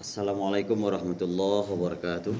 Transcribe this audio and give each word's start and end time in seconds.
Assalamualaikum 0.00 0.80
warahmatullahi 0.80 1.68
wabarakatuh. 1.76 2.32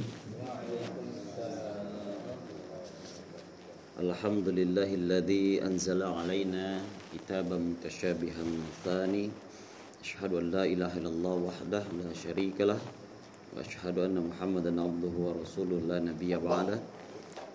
Alhamdulillahilladzi 4.01 5.61
anzala 5.61 6.09
alaina 6.25 6.81
kitaban 7.13 7.77
mutasyabihan 7.77 8.49
mathani. 8.49 9.29
Asyhadu 10.01 10.41
an 10.41 10.57
la 10.57 10.65
ilaha 10.65 11.05
illallah 11.05 11.53
wahdah 11.53 11.85
la 11.85 12.09
syarikalah 12.17 12.81
wa 12.81 13.61
asyhadu 13.61 14.09
anna 14.09 14.25
Muhammadan 14.25 14.81
abduhu 14.81 15.29
wa 15.29 15.37
rasuluh 15.37 15.85
la 15.85 16.01
nabiyya 16.01 16.41
ba'da. 16.41 16.81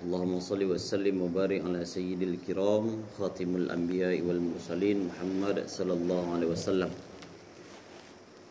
Allahumma 0.06 0.38
salli 0.38 0.70
wa 0.70 0.78
sallim 0.78 1.18
wa 1.18 1.34
barik 1.34 1.66
ala 1.66 1.82
sayyidil 1.82 2.38
kiram 2.46 3.02
khatimul 3.18 3.74
anbiya'i 3.74 4.22
wal 4.22 4.38
mursalin 4.38 5.10
Muhammad 5.10 5.66
sallallahu 5.66 6.38
alaihi 6.38 6.54
wasallam. 6.54 6.94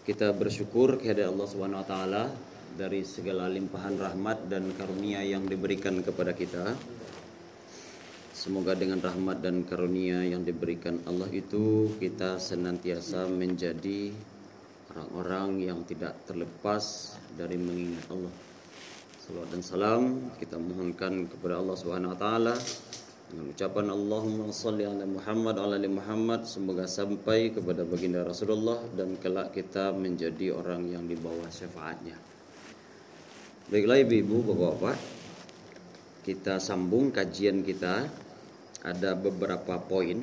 Kita 0.05 0.37
bersyukur 0.37 1.01
kepada 1.01 1.33
Allah 1.33 1.49
Subhanahu 1.49 1.81
wa 1.81 1.89
taala 1.89 2.29
dari 2.77 3.09
segala 3.09 3.49
limpahan 3.49 3.97
rahmat 3.97 4.53
dan 4.53 4.69
karunia 4.77 5.25
yang 5.25 5.49
diberikan 5.49 6.05
kepada 6.05 6.37
kita. 6.37 6.77
Semoga 8.37 8.77
dengan 8.77 9.01
rahmat 9.01 9.41
dan 9.41 9.65
karunia 9.65 10.21
yang 10.29 10.45
diberikan 10.45 11.01
Allah 11.09 11.33
itu 11.33 11.89
kita 11.97 12.37
senantiasa 12.37 13.33
menjadi 13.33 14.13
orang-orang 14.93 15.73
yang 15.73 15.81
tidak 15.89 16.21
terlepas 16.29 17.17
dari 17.33 17.57
mengingat 17.57 18.05
Allah. 18.13 18.35
Salawat 19.25 19.49
dan 19.57 19.63
salam 19.65 20.03
kita 20.37 20.61
mohonkan 20.61 21.33
kepada 21.33 21.65
Allah 21.65 21.77
Subhanahu 21.81 22.13
wa 22.13 22.19
taala 22.21 22.55
dengan 23.31 23.51
ucapan 23.51 23.87
Allahumma 23.91 24.53
salli 24.53 24.85
ala 24.85 25.09
Muhammad 25.09 25.57
ala 25.57 25.75
ali 25.81 25.89
Muhammad 25.89 26.45
semoga 26.45 26.85
sampai 26.85 27.51
kepada 27.51 27.83
baginda 27.83 28.21
Rasulullah 28.21 28.85
dan 28.93 29.17
kelak 29.17 29.57
kita 29.57 29.97
menjadi 29.97 30.53
orang 30.53 30.87
yang 30.93 31.09
di 31.09 31.17
bawah 31.17 31.49
syafaatnya. 31.49 32.17
Baiklah 33.65 34.05
ibu-ibu, 34.05 34.45
bapak-bapak, 34.53 34.97
kita 36.21 36.61
sambung 36.61 37.09
kajian 37.09 37.65
kita 37.65 38.05
ada 38.85 39.17
beberapa 39.17 39.81
poin 39.81 40.21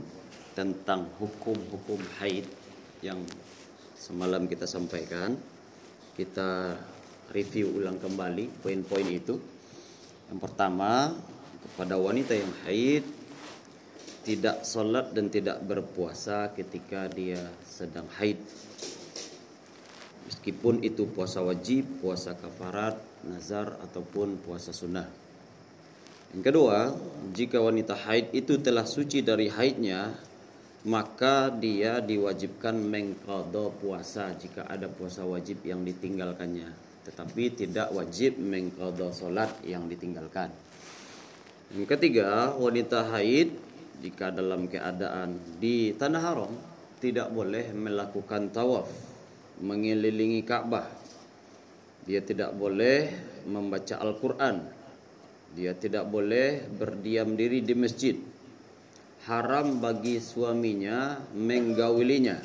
tentang 0.53 1.09
hukum-hukum 1.17 1.97
haid 2.21 2.45
yang 3.01 3.17
semalam 3.97 4.45
kita 4.45 4.69
sampaikan. 4.69 5.33
Kita 6.13 6.77
review 7.33 7.81
ulang 7.81 7.97
kembali 7.97 8.61
poin-poin 8.61 9.07
itu. 9.09 9.41
Yang 10.29 10.39
pertama, 10.41 11.17
kepada 11.81 11.97
wanita 11.97 12.37
yang 12.37 12.53
haid 12.61 13.01
tidak 14.21 14.61
sholat 14.61 15.17
dan 15.17 15.33
tidak 15.33 15.65
berpuasa 15.65 16.53
ketika 16.53 17.09
dia 17.09 17.41
sedang 17.65 18.05
haid. 18.21 18.37
Meskipun 20.29 20.85
itu 20.85 21.09
puasa 21.09 21.41
wajib, 21.41 21.89
puasa 22.05 22.37
kafarat, 22.37 23.01
nazar 23.25 23.81
ataupun 23.81 24.37
puasa 24.45 24.69
sunnah. 24.69 25.09
Yang 26.37 26.53
kedua, 26.53 26.93
jika 27.33 27.57
wanita 27.57 27.97
haid 27.97 28.29
itu 28.29 28.61
telah 28.61 28.85
suci 28.85 29.25
dari 29.25 29.49
haidnya, 29.49 30.13
maka 30.85 31.49
dia 31.49 31.97
diwajibkan 31.97 32.77
mengqadha 32.77 33.73
puasa 33.81 34.29
jika 34.37 34.69
ada 34.69 34.85
puasa 34.85 35.25
wajib 35.25 35.65
yang 35.65 35.81
ditinggalkannya, 35.81 36.69
tetapi 37.09 37.57
tidak 37.57 37.89
wajib 37.89 38.37
mengqadha 38.37 39.09
salat 39.09 39.49
yang 39.65 39.89
ditinggalkan. 39.89 40.53
Yang 41.71 41.87
ketiga, 41.95 42.51
wanita 42.55 43.07
haid 43.15 43.55
jika 44.03 44.31
dalam 44.33 44.67
keadaan 44.67 45.39
di 45.61 45.95
tanah 45.95 46.21
haram 46.21 46.51
tidak 46.99 47.31
boleh 47.31 47.71
melakukan 47.71 48.51
tawaf 48.51 48.91
mengelilingi 49.63 50.43
Ka'bah. 50.43 50.89
Dia 52.03 52.19
tidak 52.19 52.57
boleh 52.57 53.07
membaca 53.45 54.01
Al-Qur'an 54.01 54.81
dia 55.51 55.75
tidak 55.75 56.07
boleh 56.07 56.63
berdiam 56.63 57.35
diri 57.35 57.59
di 57.59 57.75
masjid. 57.75 58.15
Haram 59.27 59.83
bagi 59.83 60.17
suaminya 60.17 61.19
menggaulinya 61.35 62.39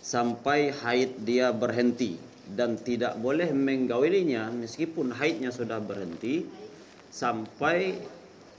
sampai 0.00 0.72
haid 0.72 1.22
dia 1.22 1.52
berhenti 1.54 2.18
dan 2.50 2.80
tidak 2.80 3.16
boleh 3.20 3.52
menggaulinya 3.52 4.50
meskipun 4.52 5.14
haidnya 5.16 5.54
sudah 5.54 5.78
berhenti 5.80 6.44
sampai 7.08 7.94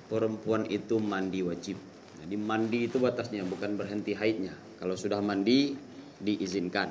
perempuan 0.07 0.65
itu 0.69 1.01
mandi 1.01 1.41
wajib. 1.41 1.77
Jadi 2.21 2.35
mandi 2.41 2.89
itu 2.89 2.97
batasnya 2.97 3.45
bukan 3.45 3.77
berhenti 3.77 4.17
haidnya. 4.17 4.53
Kalau 4.81 4.97
sudah 4.97 5.21
mandi 5.21 5.77
diizinkan. 6.21 6.89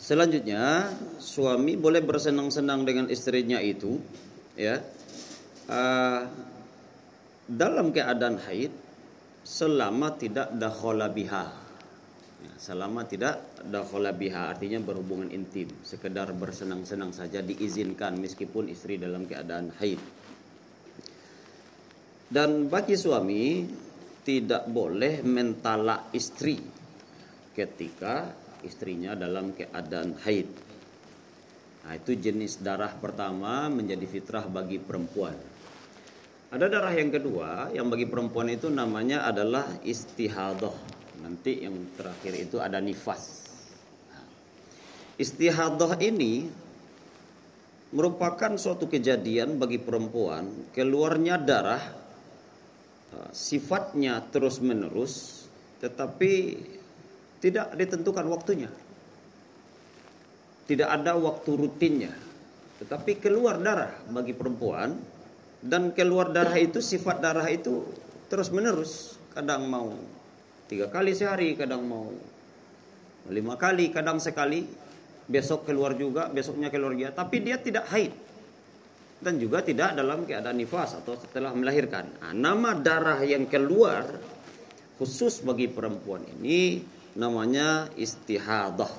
Selanjutnya 0.00 0.88
suami 1.20 1.76
boleh 1.76 2.00
bersenang-senang 2.00 2.88
dengan 2.88 3.06
istrinya 3.12 3.60
itu 3.60 4.00
ya 4.56 4.80
uh, 5.68 6.24
dalam 7.44 7.92
keadaan 7.92 8.40
haid 8.40 8.72
selama 9.44 10.16
tidak 10.16 10.56
dakhala 10.56 11.12
biha. 11.12 11.52
Ya, 12.40 12.52
selama 12.56 13.04
tidak 13.04 13.44
dakhala 13.60 14.16
biha 14.16 14.48
artinya 14.56 14.80
berhubungan 14.80 15.28
intim, 15.28 15.68
sekedar 15.84 16.32
bersenang-senang 16.32 17.12
saja 17.12 17.44
diizinkan 17.44 18.16
meskipun 18.16 18.72
istri 18.72 18.96
dalam 18.96 19.28
keadaan 19.28 19.68
haid. 19.76 20.00
Dan 22.30 22.70
bagi 22.70 22.94
suami 22.94 23.66
tidak 24.22 24.70
boleh 24.70 25.26
mentala 25.26 26.14
istri 26.14 26.54
ketika 27.50 28.30
istrinya 28.62 29.18
dalam 29.18 29.50
keadaan 29.50 30.14
haid. 30.22 30.48
Nah, 31.82 31.92
itu 31.98 32.14
jenis 32.14 32.62
darah 32.62 32.94
pertama 32.94 33.66
menjadi 33.66 34.06
fitrah 34.06 34.46
bagi 34.46 34.78
perempuan. 34.78 35.34
Ada 36.54 36.70
darah 36.70 36.94
yang 36.94 37.10
kedua 37.10 37.74
yang 37.74 37.90
bagi 37.90 38.06
perempuan 38.06 38.46
itu 38.54 38.70
namanya 38.70 39.26
adalah 39.26 39.82
istihadah. 39.82 41.02
Nanti 41.26 41.66
yang 41.66 41.98
terakhir 41.98 42.34
itu 42.38 42.62
ada 42.62 42.78
nifas. 42.78 43.50
Istihadah 45.18 45.98
ini 45.98 46.46
merupakan 47.90 48.54
suatu 48.54 48.86
kejadian 48.86 49.58
bagi 49.58 49.82
perempuan 49.82 50.70
keluarnya 50.70 51.36
darah 51.36 51.99
sifatnya 53.34 54.22
terus 54.30 54.62
menerus 54.62 55.40
tetapi 55.80 56.60
tidak 57.40 57.72
ditentukan 57.74 58.28
waktunya. 58.28 58.68
Tidak 60.68 60.86
ada 60.86 61.16
waktu 61.16 61.50
rutinnya. 61.56 62.12
Tetapi 62.78 63.18
keluar 63.18 63.58
darah 63.58 63.90
bagi 64.12 64.36
perempuan 64.36 64.94
dan 65.60 65.92
keluar 65.92 66.30
darah 66.30 66.56
itu 66.56 66.78
sifat 66.78 67.18
darah 67.18 67.48
itu 67.48 67.84
terus 68.30 68.52
menerus. 68.52 69.18
Kadang 69.34 69.66
mau 69.66 69.96
tiga 70.70 70.86
kali 70.92 71.16
sehari, 71.16 71.58
kadang 71.58 71.82
mau 71.84 72.12
lima 73.28 73.56
kali, 73.58 73.90
kadang 73.90 74.20
sekali. 74.22 74.68
Besok 75.30 75.62
keluar 75.62 75.94
juga, 75.94 76.26
besoknya 76.26 76.74
keluar 76.74 76.90
juga. 76.90 77.14
Tapi 77.14 77.36
dia 77.38 77.54
tidak 77.54 77.86
haid. 77.90 78.10
Dan 79.20 79.36
juga 79.36 79.60
tidak 79.60 79.92
dalam 80.00 80.24
keadaan 80.24 80.56
nifas 80.56 80.96
atau 80.96 81.12
setelah 81.12 81.52
melahirkan. 81.52 82.08
Nah, 82.24 82.32
nama 82.32 82.72
darah 82.72 83.20
yang 83.20 83.44
keluar 83.44 84.08
khusus 85.00 85.40
bagi 85.44 85.68
perempuan 85.68 86.24
ini 86.40 86.80
namanya 87.16 87.88
istihadah. 87.96 88.92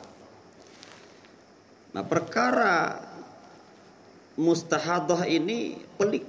Nah 1.91 2.03
perkara 2.07 2.97
mustahadah 4.39 5.27
ini 5.27 5.77
pelik. 5.77 6.25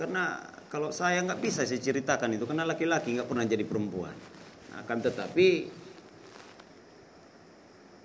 Karena 0.00 0.38
kalau 0.72 0.92
saya 0.92 1.20
nggak 1.24 1.40
bisa 1.40 1.68
saya 1.68 1.80
ceritakan 1.80 2.36
itu 2.36 2.44
karena 2.48 2.64
laki-laki 2.64 3.16
nggak 3.16 3.28
pernah 3.28 3.44
jadi 3.44 3.64
perempuan. 3.68 4.16
Nah, 4.72 4.84
akan 4.84 4.98
tetapi 5.04 5.46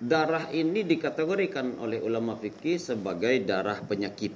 darah 0.02 0.50
ini 0.50 0.82
dikategorikan 0.82 1.78
oleh 1.78 2.02
ulama 2.02 2.34
fikih 2.34 2.74
sebagai 2.82 3.38
darah 3.46 3.78
penyakit. 3.86 4.34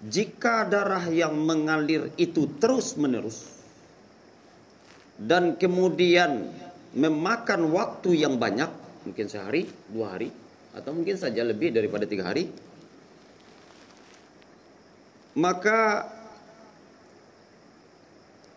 Jika 0.00 0.64
darah 0.64 1.10
yang 1.10 1.34
mengalir 1.34 2.14
itu 2.16 2.56
terus 2.56 2.94
menerus 2.96 3.50
dan 5.18 5.58
kemudian 5.58 6.48
memakan 6.96 7.68
waktu 7.74 8.24
yang 8.24 8.40
banyak, 8.40 8.70
mungkin 9.04 9.26
sehari, 9.28 9.68
dua 9.90 10.16
hari, 10.16 10.30
atau 10.72 10.94
mungkin 10.94 11.18
saja 11.20 11.44
lebih 11.44 11.74
daripada 11.74 12.08
tiga 12.08 12.32
hari, 12.32 12.48
maka 15.36 16.08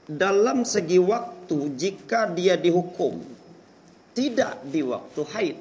dalam 0.08 0.64
segi 0.64 1.02
waktu 1.02 1.58
jika 1.76 2.32
dia 2.32 2.56
dihukum 2.56 3.33
tidak 4.14 4.62
di 4.66 4.86
waktu 4.86 5.22
haid, 5.26 5.58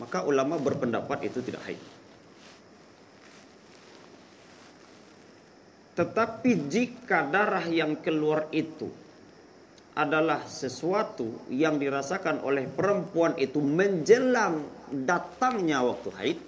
maka 0.00 0.24
ulama 0.24 0.56
berpendapat 0.56 1.28
itu 1.28 1.44
tidak 1.44 1.62
haid. 1.68 1.80
Tetapi 5.98 6.50
jika 6.70 7.26
darah 7.26 7.66
yang 7.66 7.98
keluar 7.98 8.46
itu 8.54 8.86
adalah 9.98 10.46
sesuatu 10.46 11.50
yang 11.50 11.74
dirasakan 11.74 12.46
oleh 12.46 12.70
perempuan 12.70 13.34
itu 13.34 13.58
menjelang 13.58 14.62
datangnya 14.88 15.82
waktu 15.82 16.08
haid. 16.14 16.38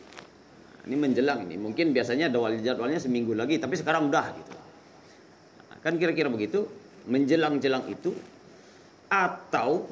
Ini 0.87 0.95
menjelang 0.95 1.51
ini. 1.51 1.59
Mungkin 1.59 1.91
biasanya 1.91 2.31
jadwalnya 2.31 3.03
seminggu 3.03 3.35
lagi, 3.35 3.59
tapi 3.59 3.75
sekarang 3.75 4.07
udah 4.07 4.27
gitu. 4.39 4.55
Kan 5.83 5.99
kira-kira 5.99 6.31
begitu. 6.31 6.65
Menjelang-jelang 7.11 7.91
itu 7.91 8.15
atau 9.11 9.91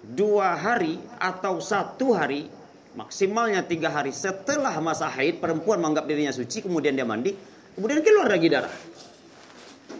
dua 0.00 0.56
hari 0.56 0.96
atau 1.20 1.60
satu 1.60 2.16
hari 2.16 2.48
maksimalnya 2.96 3.62
tiga 3.64 3.92
hari 3.92 4.10
setelah 4.10 4.74
masa 4.82 5.06
haid 5.12 5.38
perempuan 5.38 5.78
menganggap 5.78 6.08
dirinya 6.08 6.34
suci 6.34 6.64
kemudian 6.64 6.96
dia 6.96 7.06
mandi 7.06 7.36
kemudian 7.76 8.00
keluar 8.02 8.28
lagi 8.32 8.48
darah 8.50 8.74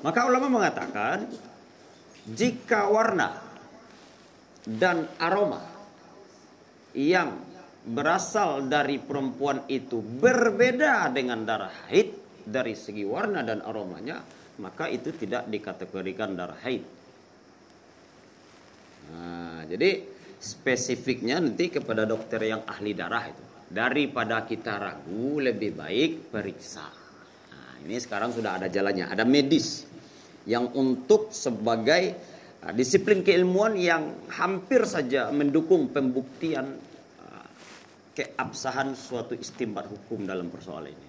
maka 0.01 0.27
ulama 0.27 0.49
mengatakan 0.49 1.29
jika 2.27 2.89
warna 2.89 3.37
dan 4.65 5.09
aroma 5.21 5.61
yang 6.97 7.51
berasal 7.87 8.69
dari 8.69 9.01
perempuan 9.01 9.65
itu 9.71 10.05
berbeda 10.05 11.09
dengan 11.11 11.43
darah 11.49 11.73
haid 11.89 12.13
dari 12.45 12.77
segi 12.77 13.05
warna 13.07 13.41
dan 13.41 13.65
aromanya, 13.65 14.21
maka 14.61 14.91
itu 14.91 15.15
tidak 15.17 15.49
dikategorikan 15.49 16.37
darah 16.37 16.61
haid. 16.61 16.85
Nah, 19.11 19.67
jadi 19.67 20.07
spesifiknya 20.41 21.37
nanti 21.37 21.69
kepada 21.69 22.09
dokter 22.09 22.41
yang 22.49 22.65
ahli 22.65 22.97
darah 22.97 23.25
itu. 23.29 23.45
Daripada 23.71 24.43
kita 24.43 24.83
ragu, 24.83 25.39
lebih 25.39 25.79
baik 25.79 26.33
periksa. 26.33 26.87
Nah, 27.53 27.73
ini 27.87 28.01
sekarang 28.03 28.35
sudah 28.35 28.59
ada 28.59 28.67
jalannya, 28.67 29.07
ada 29.07 29.23
medis 29.23 29.87
yang 30.49 30.73
untuk 30.75 31.31
sebagai 31.31 32.17
uh, 32.65 32.73
disiplin 32.75 33.23
keilmuan 33.23 33.77
yang 33.79 34.27
hampir 34.33 34.83
saja 34.89 35.31
mendukung 35.31 35.93
pembuktian 35.93 36.67
uh, 37.23 37.49
keabsahan 38.17 38.97
suatu 38.97 39.37
istimbat 39.39 39.87
hukum 39.87 40.27
dalam 40.27 40.51
persoalan 40.51 40.91
ini. 40.91 41.09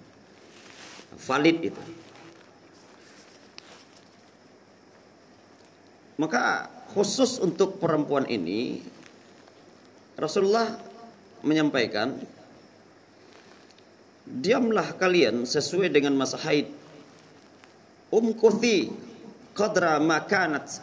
Valid 1.12 1.58
itu. 1.60 1.82
Maka 6.20 6.70
khusus 6.92 7.40
untuk 7.40 7.80
perempuan 7.80 8.28
ini 8.28 8.84
Rasulullah 10.16 10.76
menyampaikan 11.42 12.14
Diamlah 14.22 14.94
kalian 14.96 15.42
sesuai 15.42 15.90
dengan 15.90 16.14
masa 16.14 16.38
haid. 16.46 16.70
Umkuthi 18.12 18.88
qadra 19.52 19.98
makanat 19.98 20.78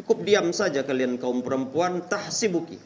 cukup 0.00 0.24
diam 0.24 0.48
saja 0.50 0.80
kalian 0.82 1.20
kaum 1.20 1.44
perempuan 1.44 2.00
tahsibuki 2.08 2.80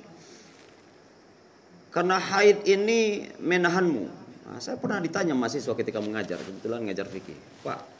karena 1.94 2.20
haid 2.20 2.68
ini 2.68 3.30
menahanmu. 3.40 4.04
Nah, 4.50 4.60
saya 4.60 4.76
pernah 4.76 5.00
ditanya 5.00 5.32
mahasiswa 5.32 5.72
ketika 5.72 6.00
mengajar 6.04 6.36
kebetulan 6.36 6.84
mengajar 6.84 7.06
fikih. 7.08 7.36
Pak 7.64 7.95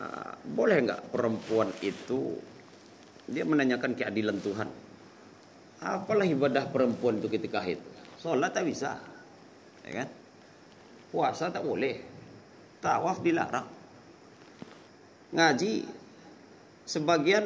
uh, 0.00 0.32
boleh 0.44 0.78
nggak 0.84 1.02
perempuan 1.14 1.70
itu 1.84 2.38
dia 3.24 3.44
menanyakan 3.48 3.96
keadilan 3.96 4.38
Tuhan? 4.40 4.68
Apalah 5.84 6.24
ibadah 6.24 6.64
perempuan 6.68 7.20
itu 7.20 7.28
ketika 7.28 7.60
haid? 7.60 7.80
Sholat 8.20 8.52
tak 8.52 8.64
bisa 8.68 9.00
ya 9.84 10.04
kan? 10.04 10.08
Puasa 11.12 11.52
tak 11.52 11.62
boleh. 11.62 12.00
Tawaf 12.80 13.20
dilarang. 13.24 13.68
Ngaji 15.34 15.72
sebagian 16.84 17.44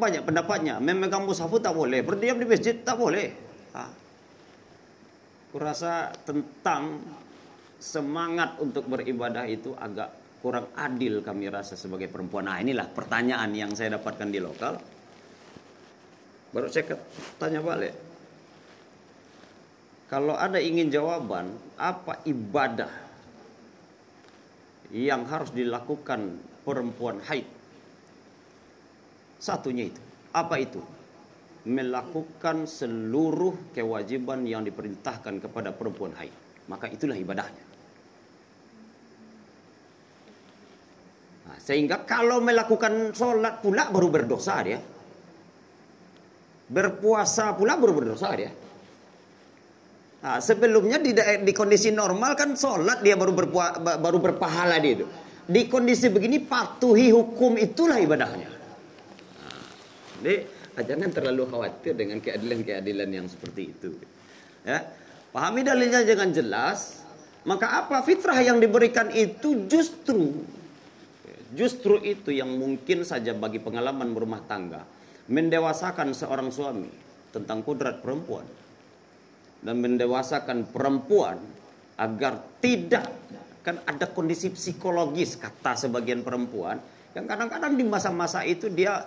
banyak 0.00 0.24
pendapatnya. 0.24 0.80
Memegang 0.80 1.24
mushaf 1.24 1.52
tak 1.60 1.74
boleh. 1.76 2.00
Berdiam 2.04 2.40
di 2.40 2.46
masjid 2.48 2.76
tak 2.76 2.96
boleh. 2.96 3.48
Ha. 3.76 3.84
kurasa 5.48 6.12
tentang 6.28 7.00
semangat 7.80 8.58
untuk 8.60 8.84
beribadah 8.90 9.46
itu 9.48 9.72
agak 9.78 10.12
kurang 10.38 10.70
adil 10.78 11.20
kami 11.20 11.50
rasa 11.50 11.74
sebagai 11.74 12.06
perempuan 12.06 12.46
nah 12.46 12.58
inilah 12.62 12.86
pertanyaan 12.90 13.50
yang 13.54 13.70
saya 13.74 13.98
dapatkan 13.98 14.28
di 14.30 14.40
lokal 14.40 14.74
baru 16.54 16.66
saya 16.70 16.96
tanya 17.36 17.60
balik 17.60 17.94
kalau 20.08 20.32
ada 20.32 20.56
ingin 20.56 20.88
jawaban 20.88 21.52
apa 21.76 22.24
ibadah 22.24 22.88
yang 24.88 25.28
harus 25.28 25.52
dilakukan 25.52 26.40
perempuan 26.64 27.20
haid. 27.28 27.44
Satunya 29.36 29.92
itu. 29.92 30.00
Apa 30.32 30.56
itu? 30.56 30.80
Melakukan 31.68 32.64
seluruh 32.64 33.76
kewajiban 33.76 34.48
yang 34.48 34.64
diperintahkan 34.64 35.44
kepada 35.44 35.76
perempuan 35.76 36.16
haid. 36.16 36.32
Maka 36.72 36.88
itulah 36.88 37.16
ibadahnya. 37.16 37.67
Sehingga 41.56 42.04
kalau 42.04 42.44
melakukan 42.44 43.16
sholat 43.16 43.64
pula 43.64 43.88
baru 43.88 44.08
berdosa 44.12 44.54
dia. 44.60 44.80
Berpuasa 46.68 47.56
pula 47.56 47.80
baru 47.80 47.96
berdosa 47.96 48.28
dia. 48.36 48.52
Nah, 50.18 50.42
sebelumnya 50.44 51.00
di, 51.00 51.16
di 51.16 51.52
kondisi 51.56 51.88
normal 51.88 52.36
kan 52.36 52.52
sholat 52.52 53.00
dia 53.00 53.16
baru 53.16 53.32
berpua, 53.32 53.80
baru 53.80 54.18
berpahala 54.20 54.76
dia 54.76 55.00
itu 55.00 55.06
di 55.48 55.64
kondisi 55.64 56.12
begini 56.12 56.44
patuhi 56.44 57.08
hukum 57.08 57.56
itulah 57.56 57.96
ibadahnya. 57.96 58.52
Nah, 58.52 59.64
jadi 60.20 60.44
jangan 60.84 61.08
terlalu 61.08 61.48
khawatir 61.48 61.96
dengan 61.96 62.20
keadilan-keadilan 62.20 63.08
yang 63.08 63.26
seperti 63.32 63.72
itu. 63.72 63.96
Ya, 64.68 64.84
pahami 65.32 65.64
dalilnya 65.64 66.04
jangan 66.04 66.36
jelas. 66.36 67.00
Maka 67.48 67.80
apa 67.80 68.04
fitrah 68.04 68.36
yang 68.44 68.60
diberikan 68.60 69.08
itu 69.08 69.64
justru 69.72 70.36
justru 71.52 72.00
itu 72.04 72.34
yang 72.34 72.50
mungkin 72.56 73.04
saja 73.06 73.32
bagi 73.32 73.60
pengalaman 73.62 74.12
berumah 74.12 74.44
tangga 74.44 74.84
mendewasakan 75.28 76.12
seorang 76.12 76.48
suami 76.52 76.90
tentang 77.32 77.60
kudrat 77.64 78.00
perempuan 78.00 78.44
dan 79.60 79.76
mendewasakan 79.80 80.68
perempuan 80.68 81.36
agar 81.98 82.40
tidak 82.62 83.06
kan 83.60 83.82
ada 83.84 84.08
kondisi 84.08 84.48
psikologis 84.54 85.36
kata 85.36 85.76
sebagian 85.76 86.24
perempuan 86.24 86.80
yang 87.12 87.26
kadang-kadang 87.26 87.74
di 87.76 87.84
masa-masa 87.84 88.46
itu 88.46 88.70
dia 88.72 89.04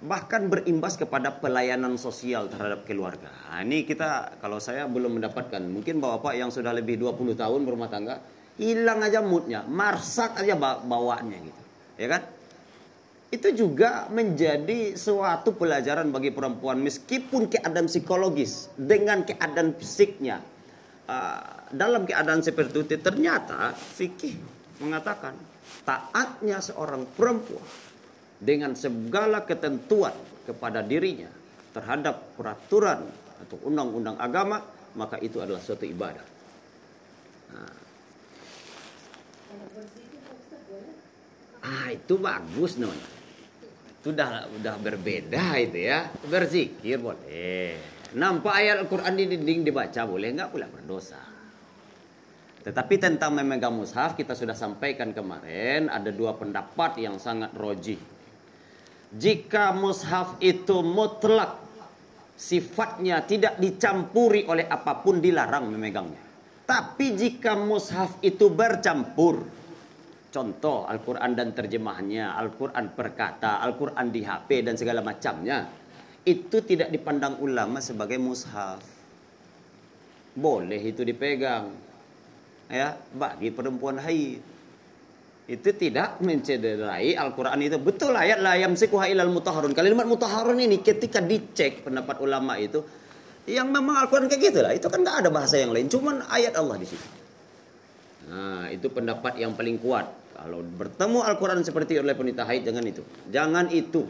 bahkan 0.00 0.48
berimbas 0.48 0.96
kepada 0.96 1.28
pelayanan 1.28 2.00
sosial 2.00 2.48
terhadap 2.48 2.88
keluarga. 2.88 3.28
Nah, 3.52 3.60
ini 3.60 3.84
kita 3.84 4.40
kalau 4.40 4.56
saya 4.56 4.88
belum 4.88 5.20
mendapatkan, 5.20 5.60
mungkin 5.60 6.00
bapak 6.00 6.40
yang 6.40 6.48
sudah 6.48 6.72
lebih 6.72 6.96
20 6.96 7.36
tahun 7.36 7.60
berumah 7.68 7.92
tangga, 7.92 8.16
hilang 8.56 9.04
aja 9.04 9.20
moodnya, 9.20 9.60
marsak 9.68 10.40
aja 10.40 10.56
bawaannya 10.56 11.38
gitu. 11.44 11.59
Ya 12.00 12.08
kan? 12.08 12.22
Itu 13.30 13.52
juga 13.54 14.08
menjadi 14.10 14.96
suatu 14.96 15.54
pelajaran 15.54 16.10
bagi 16.10 16.34
perempuan 16.34 16.82
meskipun 16.82 17.46
keadaan 17.46 17.86
psikologis 17.86 18.72
dengan 18.74 19.22
keadaan 19.22 19.76
fisiknya 19.78 20.42
uh, 21.06 21.70
dalam 21.70 22.08
keadaan 22.10 22.42
seperti 22.42 22.82
itu 22.82 22.98
ternyata 22.98 23.70
fikih 23.70 24.34
mengatakan 24.82 25.38
taatnya 25.86 26.58
seorang 26.58 27.06
perempuan 27.14 27.62
dengan 28.42 28.74
segala 28.74 29.46
ketentuan 29.46 30.16
kepada 30.42 30.82
dirinya 30.82 31.30
terhadap 31.70 32.34
peraturan 32.34 33.06
atau 33.46 33.62
undang-undang 33.62 34.18
agama 34.18 34.58
maka 34.98 35.22
itu 35.22 35.38
adalah 35.38 35.62
suatu 35.62 35.86
ibadah. 35.86 36.26
Nah. 37.54 37.79
Ah 41.60 41.92
itu 41.92 42.16
bagus 42.16 42.80
non. 42.80 42.96
Itu 44.00 44.16
udah 44.16 44.48
udah 44.60 44.74
berbeda 44.80 45.60
itu 45.60 45.78
ya. 45.84 46.08
Berzikir 46.24 46.96
boleh. 46.96 47.76
Nampak 48.16 48.54
ayat 48.56 48.82
Al-Quran 48.82 49.14
di 49.14 49.24
dinding 49.30 49.68
dibaca 49.68 50.02
boleh 50.08 50.28
nggak 50.34 50.50
pula 50.50 50.66
berdosa. 50.66 51.20
Tetapi 52.60 52.94
tentang 53.00 53.32
memegang 53.32 53.72
mushaf 53.72 54.18
kita 54.18 54.36
sudah 54.36 54.52
sampaikan 54.52 55.16
kemarin 55.16 55.88
ada 55.88 56.12
dua 56.12 56.36
pendapat 56.36 57.00
yang 57.00 57.16
sangat 57.16 57.56
roji. 57.56 57.96
Jika 59.10 59.72
mushaf 59.72 60.36
itu 60.44 60.84
mutlak 60.84 61.56
sifatnya 62.36 63.24
tidak 63.24 63.60
dicampuri 63.60 64.44
oleh 64.48 64.64
apa 64.64 65.00
pun 65.00 65.20
dilarang 65.20 65.72
memegangnya. 65.72 66.24
Tapi 66.64 67.16
jika 67.16 67.56
mushaf 67.58 68.20
itu 68.22 68.48
bercampur 68.48 69.59
contoh 70.30 70.86
Al-Qur'an 70.86 71.34
dan 71.34 71.52
terjemahnya, 71.52 72.38
Al-Qur'an 72.38 72.94
perkata, 72.94 73.60
Al-Qur'an 73.60 74.08
di 74.08 74.22
HP 74.24 74.64
dan 74.64 74.78
segala 74.78 75.02
macamnya 75.02 75.66
itu 76.24 76.62
tidak 76.62 76.88
dipandang 76.94 77.36
ulama 77.42 77.82
sebagai 77.82 78.16
mushaf. 78.16 78.80
Boleh 80.30 80.78
itu 80.78 81.02
dipegang 81.02 81.74
ya 82.70 82.94
bagi 82.94 83.50
perempuan 83.50 83.98
haid 83.98 84.38
itu 85.50 85.70
tidak 85.74 86.22
mencederai 86.22 87.18
Al-Quran 87.18 87.58
itu. 87.66 87.74
Betul 87.82 88.14
ayat 88.14 88.38
la 88.38 88.54
yamsikuha 88.54 89.10
ilal 89.10 89.34
mutaharun. 89.34 89.74
Kalimat 89.74 90.06
mutaharun 90.06 90.54
ini 90.62 90.78
ketika 90.78 91.18
dicek 91.18 91.82
pendapat 91.82 92.22
ulama 92.22 92.54
itu, 92.54 92.78
yang 93.50 93.66
memang 93.66 94.06
Al-Quran 94.06 94.30
kayak 94.30 94.42
gitu 94.46 94.58
lah. 94.62 94.70
Itu 94.70 94.86
kan 94.86 95.02
nggak 95.02 95.26
ada 95.26 95.30
bahasa 95.34 95.58
yang 95.58 95.74
lain. 95.74 95.90
Cuman 95.90 96.22
ayat 96.30 96.54
Allah 96.54 96.78
di 96.78 96.86
situ. 96.86 97.19
Nah, 98.28 98.68
itu 98.68 98.92
pendapat 98.92 99.40
yang 99.40 99.56
paling 99.56 99.80
kuat. 99.80 100.04
Kalau 100.36 100.60
bertemu 100.60 101.24
Al-Quran 101.24 101.60
seperti 101.64 102.00
oleh 102.00 102.12
penita 102.12 102.44
haid, 102.44 102.68
jangan 102.68 102.84
itu. 102.84 103.02
Jangan 103.32 103.66
itu. 103.72 104.02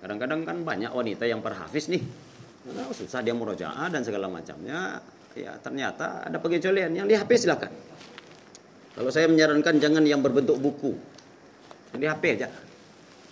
Kadang-kadang 0.00 0.48
kan 0.48 0.56
banyak 0.64 0.92
wanita 0.92 1.28
yang 1.28 1.44
perhafiz 1.44 1.92
nih. 1.92 2.00
Nah, 2.72 2.88
susah 2.92 3.20
dia 3.20 3.36
murojaah 3.36 3.88
dan 3.92 4.00
segala 4.00 4.28
macamnya. 4.28 5.00
Ya 5.38 5.54
ternyata 5.62 6.26
ada 6.26 6.42
pengecualian 6.42 6.90
yang 6.90 7.06
di 7.06 7.14
HP 7.14 7.38
silakan. 7.38 7.70
Kalau 8.96 9.10
saya 9.14 9.30
menyarankan 9.30 9.78
jangan 9.78 10.02
yang 10.02 10.20
berbentuk 10.20 10.58
buku. 10.58 10.92
Di 11.94 12.06
HP 12.06 12.40
aja. 12.40 12.48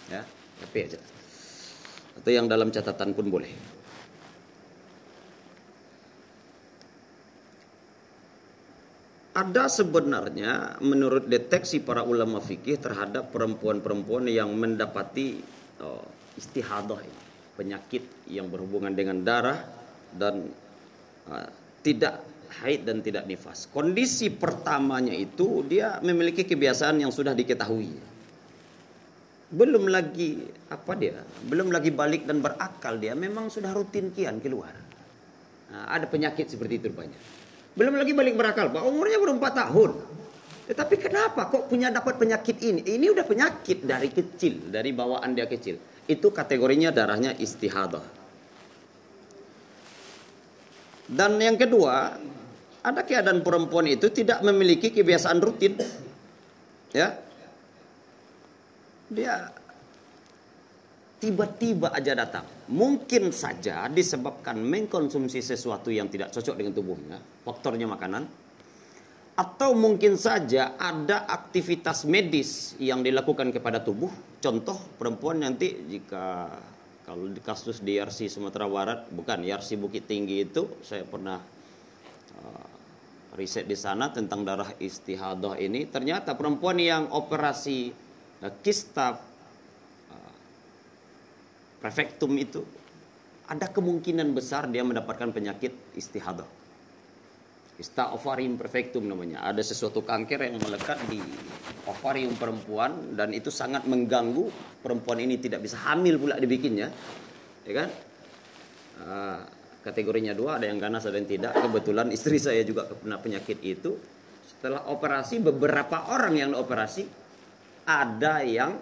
Ya, 0.09 0.23
HP 0.63 0.75
aja. 0.89 0.99
Atau 2.19 2.31
yang 2.33 2.47
dalam 2.47 2.71
catatan 2.71 3.13
pun 3.13 3.27
boleh. 3.29 3.51
Ada 9.39 9.71
sebenarnya 9.71 10.83
menurut 10.83 11.31
deteksi 11.31 11.79
para 11.79 12.03
ulama 12.03 12.43
fikih 12.43 12.75
terhadap 12.83 13.31
perempuan-perempuan 13.31 14.27
yang 14.27 14.51
mendapati 14.51 15.39
oh, 15.79 16.03
istihadah 16.35 16.99
penyakit 17.55 18.03
yang 18.27 18.51
berhubungan 18.51 18.91
dengan 18.91 19.23
darah 19.23 19.63
dan 20.11 20.43
uh, 21.31 21.49
tidak 21.87 22.19
haid 22.67 22.83
dan 22.83 22.99
tidak 22.99 23.31
nifas. 23.31 23.71
Kondisi 23.71 24.27
pertamanya 24.35 25.15
itu 25.15 25.63
dia 25.63 26.03
memiliki 26.03 26.43
kebiasaan 26.43 26.99
yang 26.99 27.15
sudah 27.15 27.31
diketahui. 27.31 27.95
Belum 29.55 29.87
lagi 29.87 30.51
apa 30.67 30.99
dia? 30.99 31.15
Belum 31.47 31.71
lagi 31.71 31.95
balik 31.95 32.27
dan 32.27 32.43
berakal 32.43 32.99
dia 32.99 33.15
memang 33.15 33.55
sudah 33.55 33.71
rutin 33.71 34.11
kian 34.11 34.43
keluar. 34.43 34.75
Nah, 35.71 35.95
ada 35.95 36.11
penyakit 36.11 36.51
seperti 36.51 36.83
itu 36.83 36.91
banyak. 36.91 37.38
Belum 37.79 37.95
lagi 37.95 38.11
balik 38.11 38.35
berakal, 38.35 38.75
Pak. 38.75 38.83
Umurnya 38.83 39.23
baru 39.23 39.39
4 39.39 39.55
tahun. 39.55 39.91
Tetapi 40.67 40.95
kenapa 40.99 41.47
kok 41.47 41.71
punya 41.71 41.95
dapat 41.95 42.19
penyakit 42.19 42.59
ini? 42.59 42.83
Ini 42.83 43.07
udah 43.15 43.23
penyakit 43.23 43.87
dari 43.87 44.11
kecil, 44.11 44.69
dari 44.69 44.91
bawaan 44.91 45.33
dia 45.33 45.47
kecil. 45.47 45.79
Itu 46.11 46.35
kategorinya 46.35 46.91
darahnya 46.91 47.39
istihadah. 47.39 48.03
Dan 51.09 51.41
yang 51.41 51.57
kedua, 51.57 52.21
ada 52.85 53.01
keadaan 53.07 53.41
perempuan 53.41 53.89
itu 53.89 54.11
tidak 54.13 54.43
memiliki 54.43 54.93
kebiasaan 54.93 55.39
rutin. 55.41 55.79
Ya. 56.93 57.17
Dia 59.09 59.55
tiba-tiba 61.19 61.91
aja 61.91 62.15
datang. 62.15 62.47
Mungkin 62.71 63.35
saja 63.35 63.87
disebabkan 63.91 64.59
mengkonsumsi 64.59 65.43
sesuatu 65.43 65.91
yang 65.91 66.07
tidak 66.11 66.31
cocok 66.35 66.55
dengan 66.55 66.73
tubuhnya, 66.75 67.19
faktornya 67.45 67.87
makanan. 67.91 68.25
Atau 69.39 69.79
mungkin 69.79 70.19
saja 70.19 70.75
ada 70.75 71.31
aktivitas 71.31 72.03
medis 72.11 72.75
yang 72.83 73.07
dilakukan 73.07 73.55
kepada 73.55 73.79
tubuh. 73.79 74.11
Contoh 74.43 74.79
perempuan 74.99 75.47
nanti 75.47 75.87
jika 75.87 76.51
kalau 77.07 77.31
di 77.31 77.39
kasus 77.39 77.79
di 77.83 78.03
RC 78.03 78.27
Sumatera 78.27 78.67
Barat, 78.67 79.07
bukan 79.15 79.47
RC 79.47 79.79
Bukit 79.79 80.11
Tinggi 80.11 80.43
itu 80.43 80.83
saya 80.83 81.07
pernah 81.07 81.39
riset 83.39 83.71
di 83.71 83.79
sana 83.79 84.11
tentang 84.11 84.43
darah 84.43 84.75
istihadah 84.83 85.55
ini 85.63 85.87
ternyata 85.87 86.35
perempuan 86.35 86.83
yang 86.83 87.07
operasi 87.15 87.95
uh, 88.43 88.53
kista 88.59 89.15
uh, 89.15 89.28
prefektum 91.79 92.35
itu 92.39 92.63
ada 93.49 93.67
kemungkinan 93.73 94.37
besar 94.37 94.69
dia 94.69 94.85
mendapatkan 94.85 95.33
penyakit 95.33 95.97
istihadah. 95.97 96.47
Kista 97.79 98.11
ovarium 98.11 98.59
perfectum 98.59 99.07
namanya. 99.07 99.47
Ada 99.47 99.63
sesuatu 99.63 100.03
kanker 100.03 100.51
yang 100.51 100.59
melekat 100.59 100.99
di 101.09 101.23
ovarium 101.87 102.35
perempuan 102.35 103.15
dan 103.15 103.31
itu 103.33 103.49
sangat 103.49 103.87
mengganggu 103.87 104.51
perempuan 104.83 105.23
ini 105.23 105.39
tidak 105.39 105.65
bisa 105.65 105.79
hamil 105.89 106.19
pula 106.19 106.37
dibikinnya. 106.37 106.91
Ya 107.65 107.73
kan? 107.73 107.89
Uh, 108.99 109.41
kategorinya 109.87 110.35
dua 110.35 110.59
ada 110.59 110.67
yang 110.69 110.77
ganas 110.77 111.07
ada 111.07 111.17
yang 111.17 111.31
tidak 111.31 111.55
kebetulan 111.55 112.11
istri 112.11 112.37
saya 112.37 112.67
juga 112.67 112.85
kena 112.91 113.17
penyakit 113.23 113.63
itu 113.63 113.95
setelah 114.43 114.91
operasi 114.91 115.39
beberapa 115.39 116.11
orang 116.11 116.35
yang 116.35 116.53
operasi 116.59 117.07
ada 117.87 118.43
yang 118.43 118.75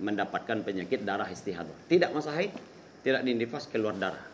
mendapatkan 0.00 0.64
penyakit 0.64 1.04
darah 1.04 1.28
istihadah. 1.28 1.86
Tidak 1.86 2.10
masa 2.10 2.34
haid 2.34 2.52
tidak 3.00 3.24
dinifas 3.24 3.64
keluar 3.68 3.96
darah. 3.96 4.28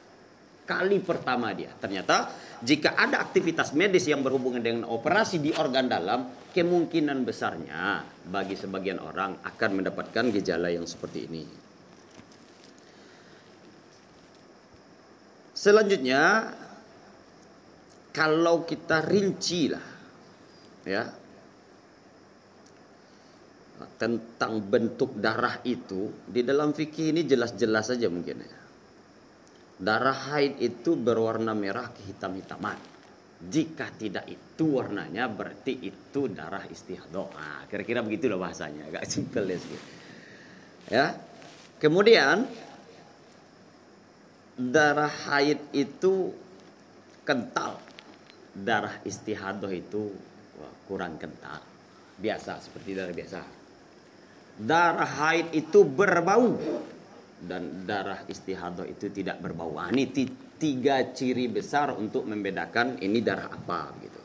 Kali 0.67 0.99
pertama 0.99 1.55
dia. 1.55 1.71
Ternyata 1.79 2.35
jika 2.59 2.99
ada 2.99 3.23
aktivitas 3.23 3.71
medis 3.71 4.11
yang 4.11 4.27
berhubungan 4.27 4.59
dengan 4.59 4.83
operasi 4.91 5.39
di 5.39 5.55
organ 5.55 5.87
dalam 5.87 6.51
kemungkinan 6.51 7.23
besarnya 7.23 8.03
bagi 8.27 8.59
sebagian 8.59 8.99
orang 8.99 9.39
akan 9.47 9.71
mendapatkan 9.79 10.35
gejala 10.35 10.75
yang 10.75 10.83
seperti 10.83 11.31
ini. 11.31 11.45
Selanjutnya 15.55 16.51
kalau 18.11 18.67
kita 18.67 19.07
rinci 19.07 19.71
lah 19.71 19.87
ya 20.83 21.03
tentang 23.97 24.65
bentuk 24.65 25.17
darah 25.21 25.61
itu 25.65 26.25
di 26.25 26.41
dalam 26.41 26.73
fikih 26.73 27.13
ini 27.13 27.23
jelas-jelas 27.29 27.93
saja 27.93 28.09
mungkin 28.09 28.37
ya. 28.41 28.61
Darah 29.77 30.33
haid 30.33 30.57
itu 30.65 30.97
berwarna 30.97 31.53
merah 31.53 31.93
kehitam-hitaman. 31.93 32.97
Jika 33.37 33.93
tidak 33.93 34.25
itu 34.25 34.81
warnanya 34.81 35.29
berarti 35.29 35.77
itu 35.85 36.33
darah 36.33 36.65
istihadah. 36.65 37.29
Nah, 37.37 37.63
kira-kira 37.69 38.01
begitulah 38.01 38.41
bahasanya, 38.41 38.89
agak 38.89 39.05
simpel 39.13 39.45
ya. 39.45 39.59
Ya. 40.89 41.07
Kemudian 41.77 42.49
darah 44.57 45.13
haid 45.29 45.61
itu 45.77 46.33
kental. 47.29 47.77
Darah 48.57 49.05
istihadah 49.05 49.69
itu 49.77 50.09
kurang 50.89 51.21
kental. 51.21 51.61
Biasa 52.17 52.65
seperti 52.65 52.97
darah 52.97 53.13
biasa. 53.13 53.66
Darah 54.57 55.05
haid 55.05 55.53
itu 55.53 55.85
berbau 55.85 56.57
dan 57.37 57.85
darah 57.85 58.25
istihadah 58.25 58.89
itu 58.89 59.13
tidak 59.13 59.39
berbau. 59.45 59.77
Nah, 59.77 59.93
ini 59.93 60.09
tiga 60.57 61.13
ciri 61.13 61.47
besar 61.53 61.93
untuk 61.93 62.25
membedakan 62.25 62.97
ini 63.05 63.21
darah 63.21 63.53
apa 63.53 63.93
gitu. 64.01 64.21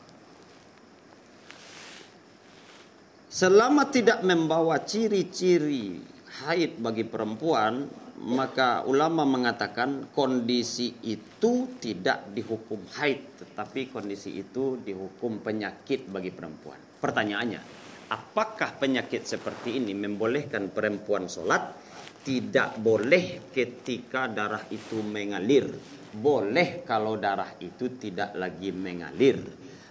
Selama 3.32 3.88
tidak 3.88 4.20
membawa 4.24 4.80
ciri-ciri 4.84 6.00
haid 6.44 6.80
bagi 6.80 7.04
perempuan, 7.04 7.88
maka 8.22 8.84
ulama 8.84 9.24
mengatakan 9.24 10.12
kondisi 10.12 10.94
itu 11.04 11.80
tidak 11.80 12.28
dihukum 12.32 12.80
haid 12.96 13.40
tetapi 13.40 13.88
kondisi 13.88 14.36
itu 14.36 14.78
dihukum 14.80 15.40
penyakit 15.40 16.08
bagi 16.12 16.28
perempuan. 16.28 16.76
Pertanyaannya, 17.00 17.81
apakah 18.12 18.76
penyakit 18.76 19.24
seperti 19.24 19.80
ini 19.80 19.96
membolehkan 19.96 20.68
perempuan 20.68 21.24
sholat? 21.32 21.80
Tidak 22.22 22.78
boleh 22.78 23.50
ketika 23.50 24.28
darah 24.28 24.68
itu 24.68 25.00
mengalir. 25.00 25.66
Boleh 26.12 26.84
kalau 26.84 27.16
darah 27.16 27.56
itu 27.58 27.96
tidak 27.96 28.36
lagi 28.36 28.70
mengalir. 28.70 29.40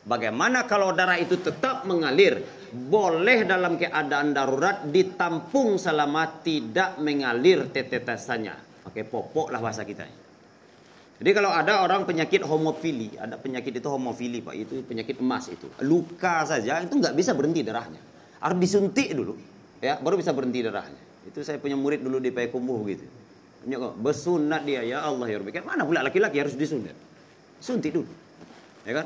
Bagaimana 0.06 0.64
kalau 0.70 0.94
darah 0.94 1.18
itu 1.18 1.42
tetap 1.42 1.84
mengalir? 1.84 2.62
boleh 2.72 3.44
dalam 3.44 3.76
keadaan 3.76 4.32
darurat 4.32 4.88
ditampung 4.88 5.76
selama 5.76 6.40
tidak 6.40 6.98
mengalir 7.04 7.68
tetesannya. 7.68 8.56
Pakai 8.88 9.04
popok 9.04 9.52
lah 9.52 9.60
bahasa 9.60 9.84
kita. 9.84 10.08
Jadi 11.22 11.32
kalau 11.38 11.54
ada 11.54 11.86
orang 11.86 12.08
penyakit 12.08 12.42
homofili, 12.42 13.14
ada 13.14 13.38
penyakit 13.38 13.78
itu 13.78 13.88
homofili 13.92 14.42
pak, 14.42 14.56
itu 14.58 14.82
penyakit 14.82 15.22
emas 15.22 15.54
itu. 15.54 15.70
Luka 15.86 16.42
saja 16.50 16.82
itu 16.82 16.98
nggak 16.98 17.14
bisa 17.14 17.38
berhenti 17.38 17.62
darahnya. 17.62 18.02
Harus 18.42 18.58
disuntik 18.58 19.14
dulu, 19.14 19.38
ya 19.78 20.02
baru 20.02 20.18
bisa 20.18 20.34
berhenti 20.34 20.66
darahnya. 20.66 20.98
Itu 21.30 21.46
saya 21.46 21.62
punya 21.62 21.78
murid 21.78 22.02
dulu 22.02 22.18
di 22.18 22.34
Payakumbuh 22.34 22.82
gitu. 22.90 23.06
Bersunat 24.02 24.66
dia 24.66 24.82
ya 24.82 25.06
Allah 25.06 25.30
ya 25.30 25.38
Rabbi. 25.38 25.62
Mana 25.62 25.86
pula 25.86 26.02
laki-laki 26.02 26.42
harus 26.42 26.58
disunat? 26.58 26.98
Suntik 27.62 27.94
dulu, 27.94 28.10
ya 28.90 28.98
kan? 28.98 29.06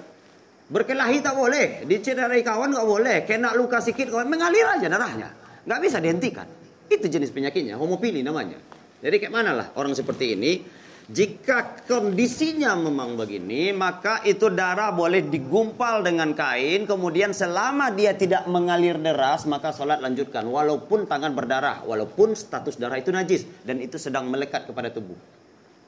Berkelahi 0.71 1.19
tak 1.19 1.35
boleh, 1.35 1.83
dicederai 1.83 2.39
kawan 2.39 2.71
nggak 2.71 2.87
boleh, 2.87 3.17
kena 3.27 3.51
luka 3.53 3.83
sedikit 3.83 4.15
kawan 4.15 4.31
mengalir 4.31 4.63
aja 4.63 4.87
darahnya, 4.87 5.29
nggak 5.67 5.79
bisa 5.83 5.99
dihentikan. 5.99 6.47
Itu 6.87 7.11
jenis 7.11 7.35
penyakitnya, 7.35 7.75
homopili 7.75 8.23
namanya. 8.23 8.55
Jadi 9.03 9.19
kayak 9.19 9.33
mana 9.35 9.51
lah 9.51 9.67
orang 9.75 9.91
seperti 9.91 10.39
ini 10.39 10.63
Jika 11.05 11.85
kondisinya 11.85 12.73
memang 12.73 13.13
begini, 13.13 13.69
maka 13.69 14.25
itu 14.25 14.49
darah 14.49 14.89
boleh 14.89 15.21
digumpal 15.21 16.01
dengan 16.01 16.33
kain. 16.33 16.89
Kemudian 16.89 17.29
selama 17.29 17.93
dia 17.93 18.17
tidak 18.17 18.49
mengalir 18.49 18.97
deras, 18.97 19.45
maka 19.45 19.69
sholat 19.69 20.01
lanjutkan. 20.01 20.49
Walaupun 20.49 21.05
tangan 21.05 21.37
berdarah, 21.37 21.85
walaupun 21.85 22.33
status 22.33 22.81
darah 22.81 22.97
itu 22.97 23.13
najis. 23.13 23.45
Dan 23.61 23.85
itu 23.85 24.01
sedang 24.01 24.25
melekat 24.33 24.65
kepada 24.65 24.89
tubuh. 24.89 25.13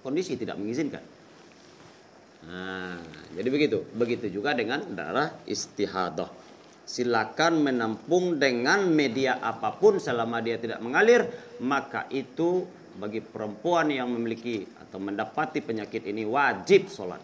Kondisi 0.06 0.38
tidak 0.38 0.62
mengizinkan. 0.62 1.02
Nah, 2.46 3.02
jadi 3.34 3.50
begitu. 3.50 3.90
Begitu 3.98 4.30
juga 4.30 4.54
dengan 4.54 4.86
darah 4.94 5.34
istihadah. 5.50 6.30
Silakan 6.86 7.66
menampung 7.66 8.38
dengan 8.38 8.86
media 8.86 9.42
apa 9.42 9.74
pun 9.82 9.98
selama 9.98 10.46
dia 10.46 10.62
tidak 10.62 10.78
mengalir. 10.78 11.26
Maka 11.58 12.06
itu 12.14 12.70
bagi 13.02 13.22
perempuan 13.22 13.90
yang 13.90 14.14
memiliki 14.14 14.77
atau 14.98 15.06
mendapati 15.06 15.62
penyakit 15.62 16.10
ini 16.10 16.26
wajib 16.26 16.90
sholat. 16.90 17.22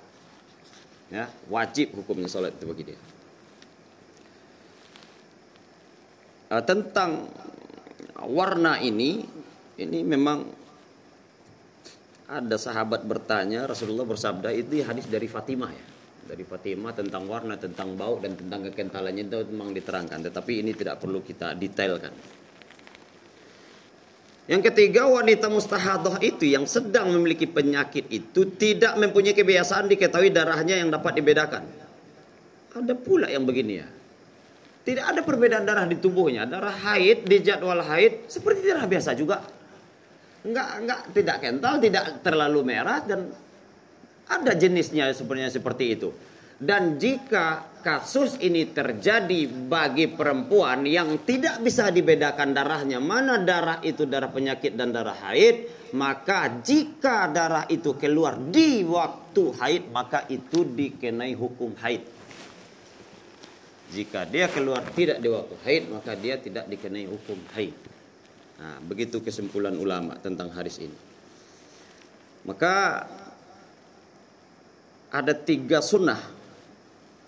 Ya, 1.09 1.25
wajib 1.49 1.97
hukumnya 1.97 2.29
sholat 2.29 2.53
itu 2.53 2.69
bagi 2.69 2.93
dia. 2.93 2.99
Uh, 6.53 6.61
tentang 6.61 7.25
warna 8.29 8.77
ini, 8.77 9.25
ini 9.81 10.05
memang 10.05 10.45
ada 12.29 12.57
sahabat 12.61 13.09
bertanya, 13.09 13.65
Rasulullah 13.65 14.05
bersabda 14.05 14.53
itu 14.53 14.85
hadis 14.85 15.09
dari 15.09 15.25
Fatimah 15.25 15.73
ya. 15.73 15.85
Dari 16.29 16.45
Fatimah 16.45 16.93
tentang 16.93 17.25
warna, 17.25 17.57
tentang 17.57 17.97
bau 17.97 18.21
dan 18.21 18.37
tentang 18.37 18.69
kekentalannya 18.69 19.25
itu 19.25 19.49
memang 19.49 19.73
diterangkan. 19.73 20.29
Tetapi 20.29 20.61
ini 20.61 20.77
tidak 20.77 21.01
perlu 21.01 21.25
kita 21.25 21.57
detailkan. 21.57 22.13
Yang 24.43 24.71
ketiga 24.71 25.07
wanita 25.07 25.47
mustahadah 25.47 26.19
itu 26.19 26.43
yang 26.43 26.67
sedang 26.67 27.15
memiliki 27.15 27.47
penyakit 27.47 28.11
itu 28.11 28.43
tidak 28.59 28.99
mempunyai 28.99 29.31
kebiasaan 29.31 29.87
diketahui 29.87 30.35
darahnya 30.35 30.83
yang 30.83 30.91
dapat 30.91 31.15
dibedakan. 31.15 31.63
Ada 32.75 32.93
pula 32.97 33.31
yang 33.31 33.47
begini 33.47 33.73
ya. 33.79 33.87
Tidak 34.83 35.05
ada 35.15 35.23
perbedaan 35.23 35.63
darah 35.63 35.87
di 35.87 35.95
tubuhnya. 35.95 36.43
Darah 36.43 36.75
haid 36.75 37.23
di 37.23 37.39
jadwal 37.39 37.87
haid 37.87 38.27
seperti 38.27 38.67
darah 38.67 38.83
biasa 38.83 39.15
juga. 39.15 39.39
Enggak 40.43 40.69
enggak 40.83 40.99
tidak 41.15 41.37
kental, 41.39 41.73
tidak 41.79 42.03
terlalu 42.19 42.59
merah 42.67 42.99
dan 42.99 43.31
ada 44.27 44.51
jenisnya 44.59 45.15
sebenarnya 45.15 45.55
seperti 45.55 45.95
itu. 45.95 46.11
Dan 46.61 47.01
jika 47.01 47.73
kasus 47.83 48.39
ini 48.39 48.71
terjadi 48.71 49.45
bagi 49.67 50.07
perempuan 50.07 50.87
yang 50.87 51.19
tidak 51.27 51.59
bisa 51.59 51.91
dibedakan 51.91 52.55
darahnya 52.55 53.03
mana 53.03 53.43
darah 53.43 53.83
itu 53.83 54.07
darah 54.07 54.31
penyakit 54.31 54.79
dan 54.79 54.95
darah 54.95 55.19
haid 55.19 55.67
maka 55.93 56.49
jika 56.63 57.27
darah 57.29 57.67
itu 57.67 57.93
keluar 57.99 58.39
di 58.39 58.81
waktu 58.87 59.43
haid 59.59 59.83
maka 59.93 60.25
itu 60.31 60.65
dikenai 60.65 61.35
hukum 61.37 61.75
haid. 61.83 62.01
Jika 63.93 64.25
dia 64.25 64.49
keluar 64.49 64.81
tidak 64.95 65.21
di 65.21 65.29
waktu 65.29 65.55
haid 65.67 65.83
maka 65.93 66.17
dia 66.17 66.41
tidak 66.41 66.65
dikenai 66.65 67.05
hukum 67.05 67.37
haid. 67.53 67.75
Nah 68.57 68.81
begitu 68.81 69.21
kesimpulan 69.21 69.77
ulama 69.77 70.17
tentang 70.17 70.49
hadis 70.49 70.81
ini. 70.81 70.97
Maka 72.47 73.05
ada 75.13 75.33
tiga 75.37 75.77
sunnah 75.77 76.17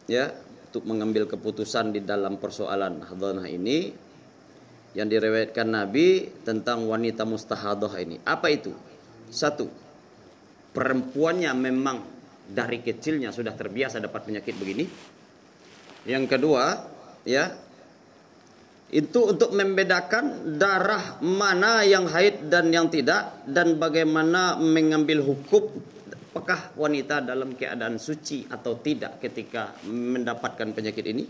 ya 0.05 0.33
untuk 0.69 0.91
mengambil 0.91 1.23
keputusan 1.29 1.95
di 1.95 2.03
dalam 2.03 2.35
persoalan 2.35 2.99
hadanah 3.07 3.47
ini 3.47 3.95
yang 4.95 5.11
direwetkan 5.11 5.67
Nabi 5.67 6.27
tentang 6.43 6.87
wanita 6.87 7.27
mustahadah 7.27 7.91
ini. 7.99 8.19
Apa 8.23 8.47
itu? 8.47 8.71
Satu, 9.27 9.67
perempuannya 10.71 11.51
memang 11.51 11.97
dari 12.47 12.79
kecilnya 12.79 13.31
sudah 13.35 13.51
terbiasa 13.55 13.99
dapat 13.99 14.23
penyakit 14.23 14.55
begini. 14.55 14.85
Yang 16.07 16.25
kedua, 16.31 16.63
ya, 17.27 17.55
itu 18.93 19.19
untuk 19.35 19.51
membedakan 19.51 20.55
darah 20.55 21.17
mana 21.19 21.81
yang 21.83 22.05
haid 22.07 22.47
dan 22.47 22.71
yang 22.71 22.87
tidak 22.87 23.43
dan 23.49 23.75
bagaimana 23.81 24.55
mengambil 24.61 25.25
hukum 25.25 25.94
apakah 26.35 26.75
wanita 26.75 27.23
dalam 27.23 27.55
keadaan 27.55 27.95
suci 27.95 28.43
atau 28.51 28.75
tidak 28.83 29.23
ketika 29.23 29.71
mendapatkan 29.87 30.75
penyakit 30.75 31.07
ini? 31.07 31.23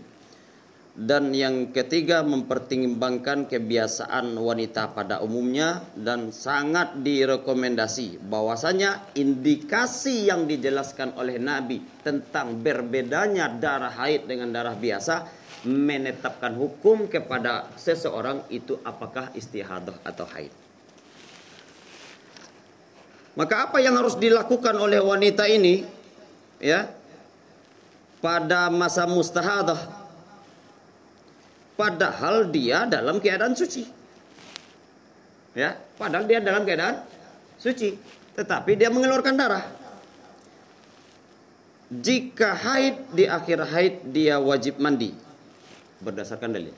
Dan 0.96 1.30
yang 1.30 1.70
ketiga 1.70 2.26
mempertimbangkan 2.26 3.46
kebiasaan 3.46 4.34
wanita 4.34 4.90
pada 4.96 5.22
umumnya 5.22 5.78
dan 5.94 6.34
sangat 6.34 6.98
direkomendasi 7.06 8.18
bahwasanya 8.26 9.14
indikasi 9.14 10.26
yang 10.26 10.50
dijelaskan 10.50 11.14
oleh 11.14 11.38
Nabi 11.38 11.84
tentang 12.02 12.58
berbedanya 12.58 13.46
darah 13.46 13.94
haid 13.94 14.26
dengan 14.26 14.50
darah 14.50 14.74
biasa 14.74 15.14
menetapkan 15.68 16.56
hukum 16.58 17.06
kepada 17.06 17.70
seseorang 17.78 18.48
itu 18.50 18.80
apakah 18.82 19.30
istihadah 19.38 20.00
atau 20.02 20.26
haid. 20.34 20.65
Maka 23.36 23.68
apa 23.68 23.84
yang 23.84 24.00
harus 24.00 24.16
dilakukan 24.16 24.72
oleh 24.80 24.96
wanita 24.96 25.44
ini 25.44 25.84
ya 26.56 26.88
pada 28.24 28.72
masa 28.72 29.04
mustahadah 29.04 29.76
padahal 31.76 32.48
dia 32.48 32.88
dalam 32.88 33.20
keadaan 33.20 33.52
suci. 33.52 33.84
Ya, 35.56 35.72
padahal 35.96 36.28
dia 36.28 36.40
dalam 36.40 36.68
keadaan 36.68 37.00
suci, 37.56 37.96
tetapi 38.36 38.76
dia 38.76 38.92
mengeluarkan 38.92 39.36
darah. 39.36 39.64
Jika 41.86 42.50
haid 42.56 43.14
di 43.14 43.24
akhir 43.24 43.62
haid 43.72 43.94
dia 44.10 44.36
wajib 44.42 44.82
mandi 44.82 45.14
berdasarkan 46.02 46.50
dalil. 46.56 46.74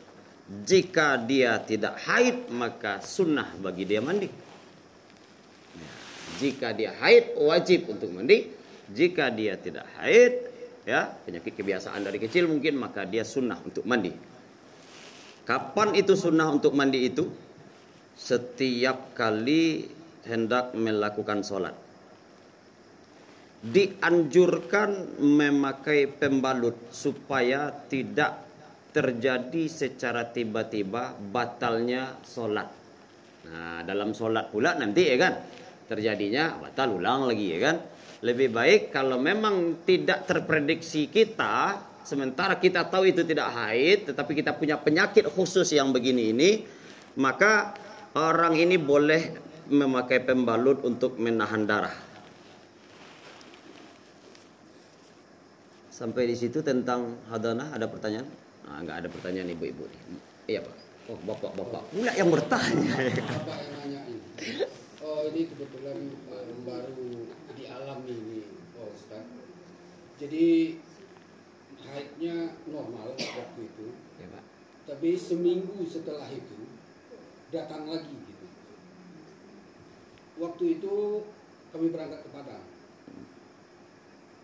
Jika 0.69 1.17
dia 1.23 1.59
tidak 1.65 1.97
haid 2.07 2.53
maka 2.53 3.01
sunnah 3.03 3.57
bagi 3.59 3.89
dia 3.89 4.05
mandi. 4.05 4.48
Jika 6.39 6.71
dia 6.73 6.95
haid 7.03 7.35
wajib 7.35 7.91
untuk 7.91 8.15
mandi. 8.15 8.55
Jika 8.89 9.29
dia 9.29 9.59
tidak 9.61 9.85
haid 10.01 10.33
ya 10.89 11.13
penyakit 11.13 11.53
kebiasaan 11.53 12.01
dari 12.01 12.17
kecil 12.17 12.49
mungkin 12.49 12.81
maka 12.81 13.05
dia 13.05 13.27
sunnah 13.27 13.61
untuk 13.61 13.85
mandi. 13.85 14.09
Kapan 15.45 15.93
itu 15.99 16.17
sunnah 16.17 16.49
untuk 16.49 16.73
mandi 16.73 17.05
itu? 17.05 17.29
Setiap 18.17 19.13
kali 19.13 19.85
hendak 20.29 20.73
melakukan 20.77 21.45
sholat. 21.45 21.77
Dianjurkan 23.59 25.21
memakai 25.21 26.07
pembalut 26.07 26.93
supaya 26.95 27.73
tidak 27.91 28.49
terjadi 28.95 29.69
secara 29.69 30.29
tiba-tiba 30.29 31.17
batalnya 31.17 32.17
sholat. 32.25 32.69
Nah 33.49 33.81
dalam 33.85 34.13
sholat 34.13 34.53
pula 34.53 34.77
nanti 34.77 35.09
ya 35.09 35.17
kan 35.17 35.33
terjadinya 35.89 36.61
batal 36.61 37.01
ulang 37.01 37.27
lagi 37.27 37.57
ya 37.57 37.59
kan? 37.73 37.77
Lebih 38.23 38.53
baik 38.53 38.81
kalau 38.93 39.17
memang 39.17 39.83
tidak 39.89 40.29
terprediksi 40.29 41.09
kita 41.09 41.81
sementara 42.05 42.57
kita 42.61 42.89
tahu 42.89 43.11
itu 43.11 43.25
tidak 43.25 43.53
haid 43.53 44.13
tetapi 44.13 44.33
kita 44.37 44.57
punya 44.57 44.77
penyakit 44.81 45.29
khusus 45.29 45.69
yang 45.73 45.93
begini 45.93 46.33
ini 46.33 46.51
maka 47.21 47.77
orang 48.17 48.57
ini 48.57 48.81
boleh 48.81 49.49
memakai 49.69 50.25
pembalut 50.25 50.81
untuk 50.85 51.21
menahan 51.21 51.65
darah. 51.69 51.97
Sampai 55.93 56.31
di 56.31 56.37
situ 56.39 56.63
tentang 56.63 57.19
hadana 57.27 57.75
ada 57.75 57.91
pertanyaan? 57.91 58.29
Nah, 58.65 58.79
nggak 58.87 58.97
ada 59.03 59.09
pertanyaan 59.11 59.51
ibu-ibu. 59.51 59.85
Iya 60.47 60.63
pak. 60.63 60.77
Oh 61.09 61.17
bapak 61.25 61.57
bapak 61.57 61.83
pula 61.89 62.13
yang 62.21 62.29
bertanya 62.29 62.93
oh 65.09 65.25
ini 65.33 65.49
kebetulan 65.49 66.13
uh, 66.29 66.53
baru 66.69 67.33
dialami 67.57 68.13
ini. 68.13 68.41
Oh 68.77 68.93
Ustaz. 68.93 69.25
Jadi 70.21 70.77
haidnya 71.81 72.53
normal 72.69 73.17
waktu 73.17 73.61
itu. 73.65 73.87
Ya, 74.21 74.29
Pak. 74.29 74.45
tapi 74.89 75.15
seminggu 75.17 75.81
setelah 75.89 76.29
itu 76.29 76.69
datang 77.49 77.89
lagi 77.89 78.13
gitu. 78.13 78.47
Waktu 80.37 80.65
itu 80.77 80.95
kami 81.73 81.89
berangkat 81.89 82.21
ke 82.27 82.31
Padang. 82.35 82.67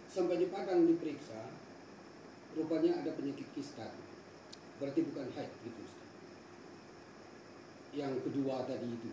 Sampai 0.08 0.40
di 0.40 0.46
Padang 0.48 0.88
diperiksa 0.88 1.52
rupanya 2.54 3.02
ada 3.02 3.10
penyakit 3.18 3.50
kista 3.50 3.90
berarti 4.78 5.00
bukan 5.10 5.26
haid 5.34 5.52
gitu 5.66 5.84
yang 7.94 8.14
kedua 8.22 8.66
tadi 8.66 8.86
itu 8.90 9.10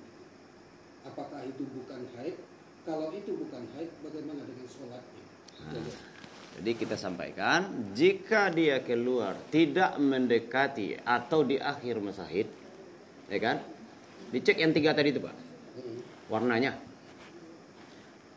apakah 1.06 1.42
itu 1.46 1.64
bukan 1.72 2.02
haid? 2.18 2.36
Kalau 2.82 3.14
itu 3.14 3.32
bukan 3.38 3.64
haid, 3.78 3.90
bagaimana 4.02 4.42
dengan 4.42 4.68
sholatnya? 4.68 5.24
Nah, 5.62 5.86
jadi 6.58 6.72
kita 6.76 6.96
sampaikan, 6.98 7.94
jika 7.94 8.50
dia 8.50 8.82
keluar 8.82 9.38
tidak 9.54 9.96
mendekati 10.02 10.98
atau 11.06 11.46
di 11.46 11.62
akhir 11.62 12.02
masa 12.02 12.26
haid, 12.26 12.50
ya 13.30 13.40
kan? 13.40 13.62
Dicek 14.34 14.58
yang 14.58 14.74
tiga 14.74 14.92
tadi 14.98 15.14
itu 15.14 15.22
pak, 15.22 15.36
hmm. 15.78 16.00
warnanya. 16.32 16.92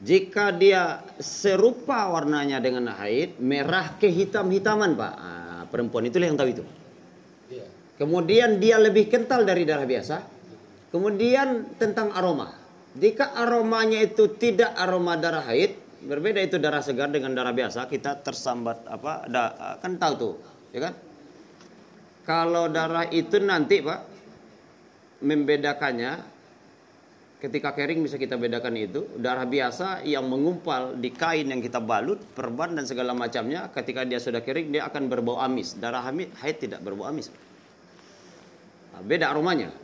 Jika 0.05 0.53
dia 0.53 1.01
serupa 1.17 2.13
warnanya 2.13 2.61
dengan 2.61 2.93
haid, 2.93 3.41
merah 3.41 3.97
kehitam-hitaman, 3.97 4.93
Pak. 5.01 5.15
Ah, 5.17 5.63
perempuan 5.71 6.05
itulah 6.05 6.29
yang 6.29 6.37
tahu 6.37 6.51
itu. 6.53 6.65
Iya. 7.49 7.67
Kemudian 7.97 8.61
dia 8.61 8.77
lebih 8.77 9.09
kental 9.09 9.49
dari 9.49 9.65
darah 9.65 9.89
biasa. 9.89 10.17
Kemudian 10.95 11.75
tentang 11.75 12.15
aroma. 12.15 12.55
Jika 12.95 13.35
aromanya 13.35 13.99
itu 13.99 14.31
tidak 14.39 14.79
aroma 14.79 15.19
darah 15.19 15.43
haid, 15.43 15.75
berbeda 16.07 16.39
itu 16.39 16.63
darah 16.63 16.79
segar 16.79 17.11
dengan 17.11 17.35
darah 17.35 17.51
biasa, 17.51 17.91
kita 17.91 18.23
tersambat 18.23 18.87
apa? 18.87 19.27
Da, 19.27 19.43
kan 19.83 19.99
tahu 19.99 20.15
tuh, 20.15 20.35
ya 20.71 20.87
kan? 20.87 20.95
Kalau 22.23 22.71
darah 22.71 23.11
itu 23.11 23.43
nanti, 23.43 23.83
Pak, 23.83 24.01
membedakannya 25.27 26.35
Ketika 27.45 27.77
kering 27.77 28.01
bisa 28.01 28.17
kita 28.17 28.41
bedakan 28.41 28.73
itu. 28.73 29.05
Darah 29.21 29.45
biasa 29.45 30.01
yang 30.09 30.25
mengumpal 30.25 30.97
di 30.97 31.13
kain 31.13 31.45
yang 31.45 31.61
kita 31.61 31.77
balut, 31.77 32.17
perban 32.33 32.73
dan 32.73 32.89
segala 32.89 33.13
macamnya. 33.13 33.69
Ketika 33.69 34.01
dia 34.09 34.17
sudah 34.17 34.41
kering 34.41 34.73
dia 34.73 34.89
akan 34.89 35.13
berbau 35.13 35.37
amis. 35.37 35.77
Darah 35.77 36.09
haid 36.09 36.57
tidak 36.57 36.81
berbau 36.81 37.05
amis. 37.05 37.29
Nah, 38.97 39.05
beda 39.05 39.29
aromanya. 39.29 39.84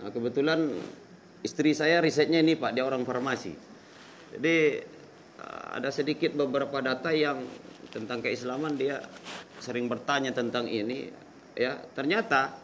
Nah, 0.00 0.08
kebetulan 0.08 0.72
istri 1.44 1.76
saya 1.76 2.00
risetnya 2.00 2.40
ini 2.40 2.56
Pak, 2.56 2.72
dia 2.72 2.84
orang 2.84 3.04
farmasi. 3.04 3.52
Jadi 4.36 4.80
ah, 5.40 5.76
ada 5.80 5.92
sedikit 5.92 6.32
beberapa 6.34 6.80
data 6.80 7.12
yang 7.12 7.44
tentang 7.90 8.22
keislaman 8.22 8.78
dia 8.78 9.02
sering 9.58 9.90
bertanya 9.90 10.30
tentang 10.30 10.70
ini 10.70 11.10
ya 11.58 11.74
ternyata 11.92 12.54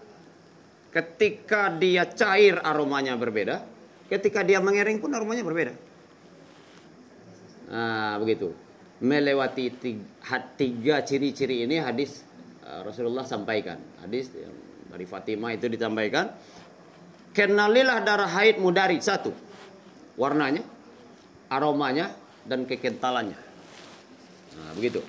Ketika 0.96 1.68
dia 1.76 2.08
cair 2.08 2.56
aromanya 2.56 3.20
berbeda, 3.20 3.60
ketika 4.08 4.40
dia 4.40 4.64
mengering 4.64 4.96
pun 4.96 5.12
aromanya 5.12 5.44
berbeda. 5.44 5.76
Nah, 7.68 8.16
begitu. 8.16 8.56
Melewati 9.04 9.76
tiga 10.56 11.04
ciri-ciri 11.04 11.68
ini 11.68 11.76
hadis 11.84 12.24
uh, 12.64 12.80
Rasulullah 12.80 13.28
sampaikan. 13.28 13.76
Hadis 14.00 14.32
dari 14.88 15.04
Fatimah 15.04 15.52
itu 15.52 15.68
disampaikan. 15.68 16.32
Kenalilah 17.36 18.00
darah 18.00 18.32
haid 18.32 18.56
mudari 18.56 18.96
satu. 18.96 19.28
Warnanya, 20.16 20.64
aromanya, 21.52 22.16
dan 22.48 22.64
kekentalannya. 22.64 23.36
Nah, 24.56 24.72
begitu. 24.72 25.04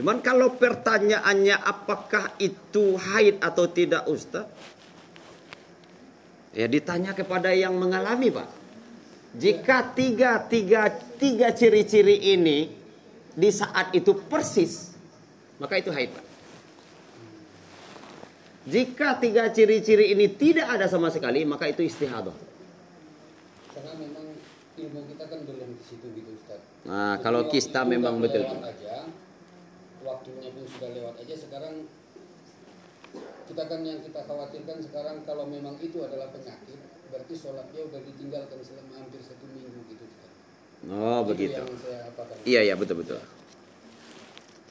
Cuman 0.00 0.24
kalau 0.24 0.56
pertanyaannya 0.56 1.60
apakah 1.60 2.32
itu 2.40 2.96
haid 2.96 3.44
atau 3.44 3.68
tidak 3.68 4.08
Ustaz? 4.08 4.48
Ya 6.56 6.64
ditanya 6.64 7.12
kepada 7.12 7.52
yang 7.52 7.76
mengalami 7.76 8.32
pak. 8.32 8.48
Jika 9.36 9.92
tiga, 9.92 10.40
tiga, 10.48 10.88
tiga 11.20 11.52
ciri-ciri 11.52 12.32
ini 12.32 12.72
di 13.36 13.50
saat 13.52 13.92
itu 13.92 14.16
persis, 14.16 14.96
maka 15.60 15.76
itu 15.76 15.92
haid 15.92 16.16
pak. 16.16 16.27
Jika 18.68 19.16
tiga 19.16 19.48
ciri-ciri 19.48 20.12
ini 20.12 20.28
tidak 20.28 20.68
ada 20.76 20.84
sama 20.84 21.08
sekali, 21.08 21.48
maka 21.48 21.72
itu 21.72 21.80
istihadah. 21.88 22.36
Karena 23.72 23.92
memang 23.96 24.26
ilmu 24.76 25.00
kita 25.08 25.24
kan 25.24 25.40
belum 25.48 25.68
di 25.72 25.84
situ 25.88 26.06
gitu 26.12 26.30
Ustaz. 26.36 26.60
Nah, 26.84 27.16
Jadi 27.16 27.24
kalau 27.24 27.40
kista 27.48 27.80
memang 27.88 28.20
betul. 28.20 28.44
Aja, 28.44 29.08
waktunya 30.04 30.48
pun 30.52 30.64
sudah 30.68 30.90
lewat 30.92 31.14
aja 31.24 31.34
sekarang 31.34 31.74
kita 33.48 33.62
kan 33.64 33.80
yang 33.80 33.98
kita 34.04 34.20
khawatirkan 34.28 34.76
sekarang 34.84 35.16
kalau 35.24 35.48
memang 35.48 35.80
itu 35.80 36.04
adalah 36.04 36.28
penyakit 36.28 36.76
berarti 37.08 37.32
sholatnya 37.32 37.80
udah 37.88 38.00
ditinggalkan 38.04 38.60
selama 38.60 38.92
hampir 39.00 39.20
satu 39.24 39.48
minggu 39.48 39.80
gitu 39.88 40.04
Oh 40.86 41.24
itu 41.24 41.28
begitu. 41.34 41.62
Iya 42.46 42.60
iya 42.70 42.74
betul 42.78 43.02
betul. 43.02 43.18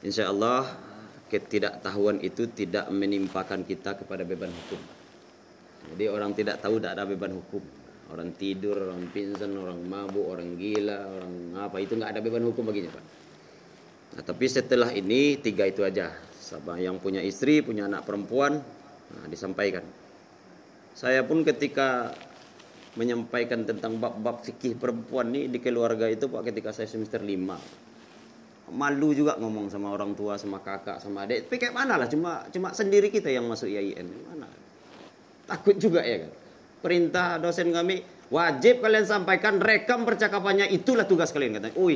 Insya 0.05 0.29
Allah 0.31 0.86
ketidaktahuan 1.27 2.23
itu 2.23 2.47
tidak 2.51 2.87
menimpakan 2.91 3.67
kita 3.67 3.99
kepada 3.99 4.23
beban 4.23 4.51
hukum. 4.51 4.81
Jadi 5.93 6.05
orang 6.11 6.31
tidak 6.35 6.59
tahu 6.59 6.79
tidak 6.79 6.99
ada 6.99 7.03
beban 7.07 7.35
hukum. 7.35 7.63
Orang 8.07 8.31
tidur, 8.39 8.87
orang 8.87 9.11
pingsan, 9.11 9.51
orang 9.59 9.83
mabuk, 9.83 10.23
orang 10.31 10.55
gila, 10.55 10.99
orang 11.19 11.33
apa 11.59 11.77
itu 11.83 11.99
nggak 11.99 12.11
ada 12.15 12.21
beban 12.23 12.43
hukum 12.47 12.63
baginya 12.63 12.95
pak. 12.95 13.05
Nah, 14.15 14.23
tapi 14.23 14.45
setelah 14.47 14.89
ini 14.95 15.35
tiga 15.43 15.67
itu 15.67 15.83
aja 15.83 16.15
Sabah 16.47 16.79
yang 16.79 16.95
punya 17.03 17.19
istri, 17.19 17.59
punya 17.59 17.91
anak 17.91 18.07
perempuan, 18.07 18.63
nah, 19.11 19.25
disampaikan. 19.27 19.83
Saya 20.95 21.27
pun 21.27 21.43
ketika 21.43 22.15
menyampaikan 22.95 23.67
tentang 23.67 23.99
bab-bab 23.99 24.41
fikih 24.41 24.79
perempuan 24.79 25.29
ini 25.35 25.51
di 25.51 25.59
keluarga 25.59 26.09
itu 26.09 26.31
Pak 26.31 26.47
ketika 26.47 26.71
saya 26.71 26.87
semester 26.89 27.21
5. 27.21 27.86
Malu 28.67 29.15
juga 29.15 29.39
ngomong 29.39 29.71
sama 29.71 29.95
orang 29.95 30.11
tua, 30.11 30.35
sama 30.35 30.59
kakak, 30.59 30.99
sama 30.99 31.23
adik. 31.23 31.47
Tapi 31.47 31.55
kayak 31.55 31.75
mana 31.75 31.95
lah, 31.95 32.07
cuma 32.11 32.43
cuma 32.51 32.75
sendiri 32.75 33.07
kita 33.07 33.31
yang 33.31 33.47
masuk 33.47 33.71
IAIN. 33.71 34.07
Mana? 34.27 34.47
Takut 35.47 35.79
juga 35.79 36.03
ya 36.03 36.27
kan. 36.27 36.31
Perintah 36.83 37.39
dosen 37.39 37.71
kami, 37.71 38.03
wajib 38.27 38.83
kalian 38.83 39.07
sampaikan 39.07 39.63
rekam 39.63 40.03
percakapannya 40.03 40.67
itulah 40.67 41.07
tugas 41.07 41.31
kalian 41.31 41.63
katanya. 41.63 41.75
Ui, 41.79 41.95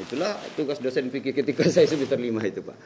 Itulah 0.00 0.32
tugas 0.56 0.80
dosen 0.80 1.12
fikih 1.12 1.36
ketika 1.36 1.68
saya 1.74 1.84
semester 1.84 2.16
lima 2.16 2.40
itu 2.46 2.64
pak. 2.64 2.76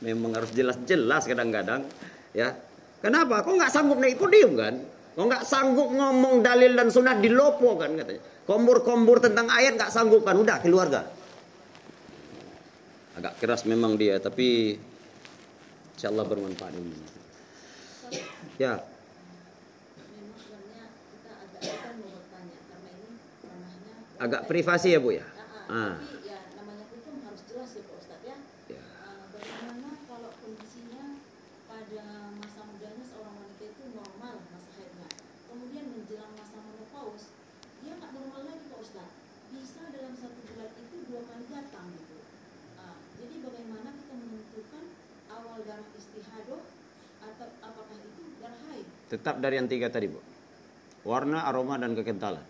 Memang 0.00 0.32
harus 0.40 0.50
jelas-jelas 0.56 1.28
kadang-kadang 1.28 1.84
ya. 2.32 2.56
Kenapa? 3.04 3.44
Kok 3.44 3.56
nggak 3.56 3.72
sanggup 3.72 4.00
naik 4.00 4.16
podium 4.16 4.56
kan? 4.56 4.80
Kok 5.20 5.28
nggak 5.28 5.44
sanggup 5.44 5.92
ngomong 5.92 6.40
dalil 6.40 6.72
dan 6.72 6.88
sunnah 6.88 7.12
di 7.20 7.28
lopo 7.28 7.76
kan 7.76 7.92
katanya. 7.92 8.24
Kombur-kombur 8.48 9.20
tentang 9.20 9.52
ayat 9.52 9.76
nggak 9.76 9.92
sanggup 9.92 10.24
kan? 10.24 10.32
Udah 10.32 10.64
keluarga. 10.64 11.04
Agak 13.20 13.36
keras 13.36 13.68
memang 13.68 14.00
dia 14.00 14.16
tapi 14.16 14.80
insya 15.92 16.08
Allah 16.08 16.24
bermanfaat 16.24 16.72
ini. 16.72 16.96
Ya. 18.56 18.80
Agak 24.16 24.48
privasi 24.48 24.96
ya 24.96 25.04
bu 25.04 25.20
ya. 25.20 25.28
Ah. 25.68 26.00
Tetap 49.10 49.42
dari 49.42 49.58
yang 49.58 49.66
tiga 49.66 49.90
tadi, 49.90 50.06
Bu. 50.06 50.22
Warna, 51.02 51.42
aroma, 51.42 51.74
dan 51.74 51.98
kekentalan. 51.98 52.46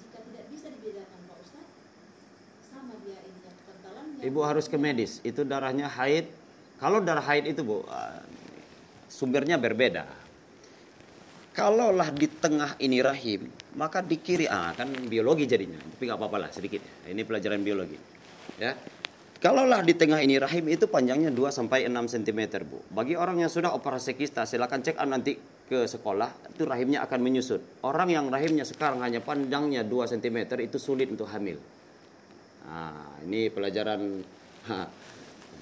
Jika 0.00 0.18
tidak 0.24 0.44
bisa 0.48 0.66
dibedakan, 0.72 1.18
Pak 1.28 1.36
Ustaz, 1.44 1.66
sama 2.72 2.96
dia 3.04 3.20
ini 3.20 3.38
kekentalan. 3.44 4.04
Ibu 4.24 4.40
harus 4.40 4.64
ke 4.64 4.80
medis. 4.80 5.20
Itu 5.20 5.44
darahnya 5.44 5.92
haid. 5.92 6.32
Kalau 6.80 7.04
darah 7.04 7.20
haid 7.20 7.52
itu, 7.52 7.60
Bu, 7.60 7.84
uh, 7.84 8.20
sumbernya 9.12 9.60
berbeda. 9.60 10.08
Kalaulah 11.52 12.08
di 12.16 12.30
tengah 12.30 12.80
ini 12.80 13.04
rahim, 13.04 13.50
maka 13.76 14.00
di 14.00 14.16
kiri 14.16 14.48
ah 14.48 14.72
kan 14.72 14.88
biologi 15.10 15.44
jadinya. 15.44 15.76
Tapi 15.76 16.08
nggak 16.08 16.16
apa-apa 16.16 16.46
lah 16.46 16.50
sedikit. 16.54 16.80
Ini 17.04 17.20
pelajaran 17.26 17.60
biologi. 17.60 17.98
Ya. 18.56 18.72
Kalaulah 19.42 19.84
di 19.84 19.92
tengah 19.92 20.22
ini 20.24 20.40
rahim 20.40 20.68
itu 20.72 20.88
panjangnya 20.88 21.28
2 21.28 21.52
sampai 21.52 21.84
6 21.90 22.12
cm, 22.16 22.40
Bu. 22.64 22.80
Bagi 22.88 23.18
orang 23.18 23.44
yang 23.44 23.50
sudah 23.52 23.74
operasi 23.76 24.14
kista, 24.14 24.46
silakan 24.48 24.80
cek 24.80 24.96
nanti 25.04 25.59
ke 25.70 25.86
sekolah, 25.86 26.50
itu 26.50 26.66
rahimnya 26.66 27.06
akan 27.06 27.20
menyusut. 27.22 27.62
Orang 27.86 28.10
yang 28.10 28.26
rahimnya 28.26 28.66
sekarang 28.66 29.06
hanya 29.06 29.22
panjangnya 29.22 29.86
2 29.86 30.18
cm 30.18 30.58
itu 30.66 30.82
sulit 30.82 31.06
untuk 31.06 31.30
hamil. 31.30 31.62
Nah, 32.66 33.22
ini 33.22 33.46
pelajaran 33.54 34.02
ha, 34.66 34.90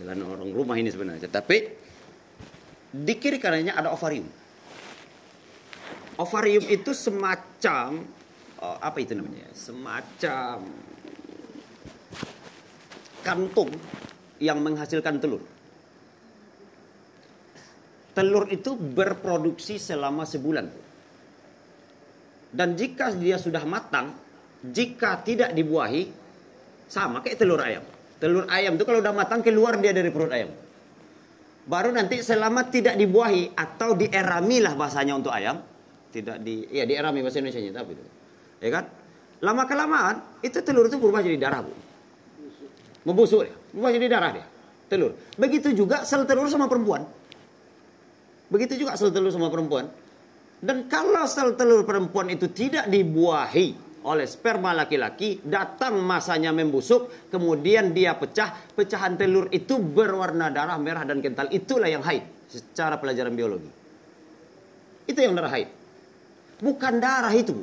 jalan 0.00 0.18
orang 0.24 0.50
rumah 0.56 0.80
ini 0.80 0.88
sebenarnya. 0.88 1.28
Tapi 1.28 1.56
di 2.88 3.14
kiri 3.20 3.36
kanannya 3.36 3.76
ada 3.76 3.92
ovarium. 3.92 4.24
Ovarium 6.16 6.64
itu 6.72 6.96
semacam 6.96 8.00
oh, 8.64 8.76
apa 8.80 8.98
itu 9.04 9.12
namanya? 9.12 9.52
Semacam 9.52 10.64
kantung 13.20 13.70
yang 14.40 14.56
menghasilkan 14.64 15.20
telur. 15.20 15.44
Telur 18.18 18.50
itu 18.50 18.74
berproduksi 18.74 19.78
selama 19.78 20.26
sebulan. 20.26 20.66
Dan 22.50 22.74
jika 22.74 23.14
dia 23.14 23.38
sudah 23.38 23.62
matang, 23.62 24.10
jika 24.58 25.22
tidak 25.22 25.54
dibuahi, 25.54 26.10
sama 26.90 27.22
kayak 27.22 27.38
telur 27.38 27.62
ayam. 27.62 27.86
Telur 28.18 28.50
ayam 28.50 28.74
itu 28.74 28.82
kalau 28.82 28.98
udah 28.98 29.14
matang 29.14 29.38
keluar 29.38 29.78
dia 29.78 29.94
dari 29.94 30.10
perut 30.10 30.34
ayam. 30.34 30.50
Baru 31.70 31.94
nanti 31.94 32.18
selama 32.18 32.66
tidak 32.66 32.98
dibuahi 32.98 33.54
atau 33.54 33.94
dierami 33.94 34.66
lah 34.66 34.74
bahasanya 34.74 35.14
untuk 35.14 35.30
ayam, 35.30 35.62
tidak 36.10 36.42
di 36.42 36.66
ya 36.74 36.90
dierami 36.90 37.22
bahasa 37.22 37.38
Indonesia 37.38 37.70
tapi 37.70 37.94
itu. 37.94 38.02
Ya 38.58 38.82
kan? 38.82 38.84
Lama 39.46 39.62
kelamaan 39.70 40.42
itu 40.42 40.58
telur 40.66 40.90
itu 40.90 40.98
berubah 40.98 41.22
jadi 41.22 41.38
darah, 41.38 41.62
Bu. 41.62 41.70
Membusuk 43.06 43.46
dia, 43.46 43.54
berubah 43.70 43.94
jadi 43.94 44.06
darah 44.10 44.30
dia. 44.34 44.46
Telur. 44.90 45.14
Begitu 45.38 45.70
juga 45.70 46.02
sel 46.02 46.26
telur 46.26 46.50
sama 46.50 46.66
perempuan. 46.66 47.06
Begitu 48.48 48.84
juga 48.84 48.96
sel 48.96 49.12
telur 49.12 49.28
sama 49.28 49.52
perempuan. 49.52 49.88
Dan 50.58 50.88
kalau 50.90 51.28
sel 51.28 51.54
telur 51.54 51.84
perempuan 51.84 52.32
itu 52.32 52.50
tidak 52.50 52.88
dibuahi 52.88 53.88
oleh 54.08 54.24
sperma 54.24 54.72
laki-laki, 54.72 55.44
datang 55.44 56.00
masanya 56.00 56.48
membusuk, 56.48 57.28
kemudian 57.28 57.92
dia 57.92 58.16
pecah, 58.16 58.56
pecahan 58.72 59.20
telur 59.20 59.52
itu 59.52 59.76
berwarna 59.76 60.48
darah 60.48 60.80
merah 60.80 61.04
dan 61.04 61.20
kental. 61.20 61.52
Itulah 61.52 61.92
yang 61.92 62.00
haid 62.00 62.48
secara 62.48 62.96
pelajaran 62.96 63.36
biologi. 63.36 63.68
Itu 65.04 65.18
yang 65.20 65.36
darah 65.36 65.52
haid. 65.52 65.68
Bukan 66.58 66.94
darah 66.98 67.32
itu. 67.36 67.54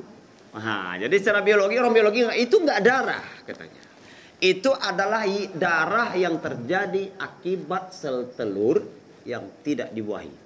Nah, 0.56 0.95
jadi 0.95 1.15
secara 1.19 1.43
biologi 1.43 1.76
orang 1.76 1.91
biologi 1.91 2.21
itu 2.39 2.56
nggak 2.62 2.80
darah 2.80 3.26
katanya. 3.43 3.82
Itu 4.39 4.71
adalah 4.71 5.26
darah 5.52 6.15
yang 6.15 6.39
terjadi 6.39 7.17
akibat 7.19 7.91
sel 7.91 8.32
telur 8.38 8.80
yang 9.26 9.50
tidak 9.65 9.91
dibuahi. 9.91 10.44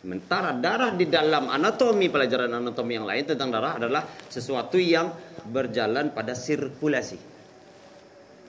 Sementara 0.00 0.56
darah 0.56 0.96
di 0.96 1.04
dalam 1.12 1.52
anatomi 1.52 2.08
pelajaran 2.08 2.48
anatomi 2.56 2.96
yang 2.96 3.04
lain 3.04 3.28
tentang 3.28 3.52
darah 3.52 3.76
adalah 3.76 4.08
sesuatu 4.32 4.80
yang 4.80 5.12
berjalan 5.44 6.08
pada 6.16 6.32
sirkulasi. 6.32 7.20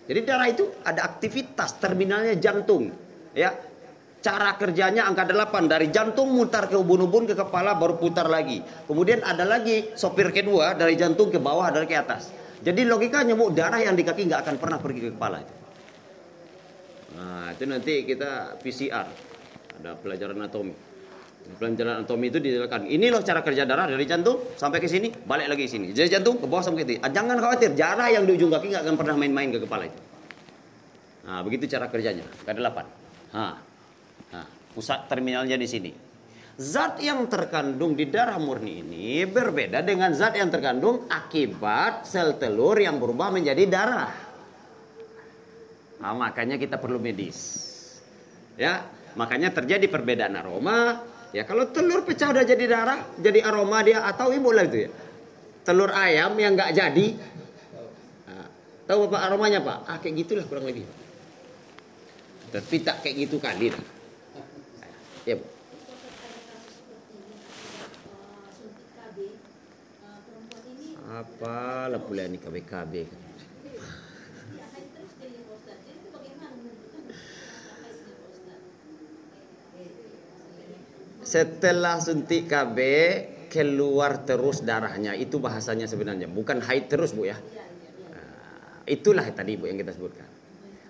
Jadi 0.08 0.20
darah 0.24 0.48
itu 0.48 0.64
ada 0.88 1.04
aktivitas 1.12 1.76
terminalnya 1.76 2.40
jantung, 2.40 2.88
ya. 3.36 3.52
Cara 4.22 4.54
kerjanya 4.54 5.10
angka 5.10 5.26
8 5.26 5.66
dari 5.66 5.90
jantung 5.90 6.30
mutar 6.30 6.70
ke 6.70 6.78
ubun-ubun 6.78 7.26
ke 7.26 7.34
kepala 7.34 7.74
baru 7.74 7.98
putar 7.98 8.30
lagi. 8.30 8.62
Kemudian 8.86 9.26
ada 9.26 9.42
lagi 9.42 9.98
sopir 9.98 10.30
kedua 10.30 10.78
dari 10.78 10.94
jantung 10.94 11.34
ke 11.34 11.42
bawah 11.42 11.74
dari 11.74 11.90
ke 11.90 11.98
atas. 11.98 12.30
Jadi 12.62 12.86
logikanya 12.86 13.34
bu 13.34 13.50
darah 13.50 13.82
yang 13.82 13.98
di 13.98 14.06
kaki 14.06 14.30
nggak 14.30 14.46
akan 14.46 14.56
pernah 14.62 14.78
pergi 14.78 15.10
ke 15.10 15.10
kepala 15.18 15.42
itu. 15.42 15.56
Nah 17.18 17.50
itu 17.50 17.64
nanti 17.66 17.94
kita 18.06 18.62
PCR 18.62 19.08
ada 19.82 19.98
pelajaran 19.98 20.38
anatomi. 20.38 20.91
Pelajaran 21.62 22.02
anatomi 22.02 22.34
itu 22.34 22.42
dijelaskan. 22.42 22.90
Ini 22.90 23.14
loh 23.14 23.22
cara 23.22 23.46
kerja 23.46 23.70
darah 23.70 23.86
dari 23.86 24.06
jantung 24.10 24.58
sampai 24.58 24.82
ke 24.82 24.90
sini, 24.90 25.14
balik 25.14 25.52
lagi 25.52 25.70
ke 25.70 25.72
sini. 25.72 25.94
Jadi 25.94 26.10
jantung 26.18 26.42
ke 26.42 26.50
bawah 26.50 26.66
sampai 26.66 26.82
ke 26.82 26.98
sini. 26.98 27.00
Ah, 27.06 27.12
jangan 27.14 27.38
khawatir, 27.38 27.78
darah 27.78 28.10
yang 28.10 28.26
di 28.26 28.34
ujung 28.34 28.50
kaki 28.50 28.74
nggak 28.74 28.84
akan 28.88 28.96
pernah 28.98 29.16
main-main 29.20 29.50
ke 29.54 29.60
kepala 29.62 29.86
itu. 29.86 30.00
Nah, 31.22 31.40
begitu 31.46 31.70
cara 31.70 31.86
kerjanya. 31.86 32.26
K8. 32.46 32.78
Nah, 33.38 33.56
nah, 34.34 34.46
pusat 34.74 35.06
terminalnya 35.06 35.54
di 35.60 35.68
sini. 35.70 35.92
Zat 36.58 37.02
yang 37.02 37.26
terkandung 37.26 37.98
di 37.98 38.06
darah 38.10 38.38
murni 38.38 38.86
ini 38.86 39.26
berbeda 39.26 39.82
dengan 39.82 40.14
zat 40.14 40.38
yang 40.38 40.52
terkandung 40.54 41.10
akibat 41.10 42.06
sel 42.06 42.38
telur 42.38 42.78
yang 42.78 42.98
berubah 43.02 43.34
menjadi 43.34 43.64
darah. 43.70 44.12
Nah, 46.02 46.14
makanya 46.18 46.58
kita 46.58 46.82
perlu 46.82 46.98
medis. 46.98 47.70
Ya, 48.58 48.84
makanya 49.14 49.54
terjadi 49.54 49.86
perbedaan 49.90 50.34
aroma, 50.38 51.02
Ya 51.32 51.48
kalau 51.48 51.64
telur 51.72 52.04
pecah 52.04 52.36
udah 52.36 52.44
jadi 52.44 52.66
darah, 52.68 53.00
jadi 53.16 53.40
aroma 53.48 53.80
dia 53.88 54.04
atau 54.04 54.36
ibu 54.36 54.52
lah 54.52 54.68
itu 54.68 54.88
ya. 54.88 54.90
Telur 55.64 55.88
ayam 55.96 56.36
yang 56.36 56.60
nggak 56.60 56.76
jadi, 56.76 57.08
nah, 58.28 58.48
tahu 58.84 59.08
bapak 59.08 59.22
aromanya 59.32 59.64
pak? 59.64 59.78
Ah 59.88 59.98
kayak 60.04 60.28
gitulah 60.28 60.44
kurang 60.44 60.68
lebih. 60.68 60.84
Tapi 62.52 62.76
tak 62.84 63.00
kayak 63.00 63.16
gitu 63.16 63.40
kali 63.40 63.72
lah. 63.72 63.86
Ya 65.24 65.40
bu. 65.40 65.48
Apalah 71.12 72.00
pula 72.04 72.28
ini 72.28 72.40
KBKB 72.40 72.94
kan. 73.08 73.31
Setelah 81.22 82.02
suntik 82.02 82.50
KB 82.50 82.78
keluar 83.52 84.24
terus 84.24 84.64
darahnya 84.64 85.12
itu 85.14 85.38
bahasanya 85.38 85.86
sebenarnya 85.86 86.26
bukan 86.32 86.64
haid 86.64 86.88
terus 86.88 87.12
bu 87.12 87.28
ya. 87.28 87.38
Nah, 88.10 88.82
itulah 88.88 89.28
tadi 89.36 89.60
bu 89.60 89.68
yang 89.70 89.78
kita 89.78 89.94
sebutkan. 89.94 90.26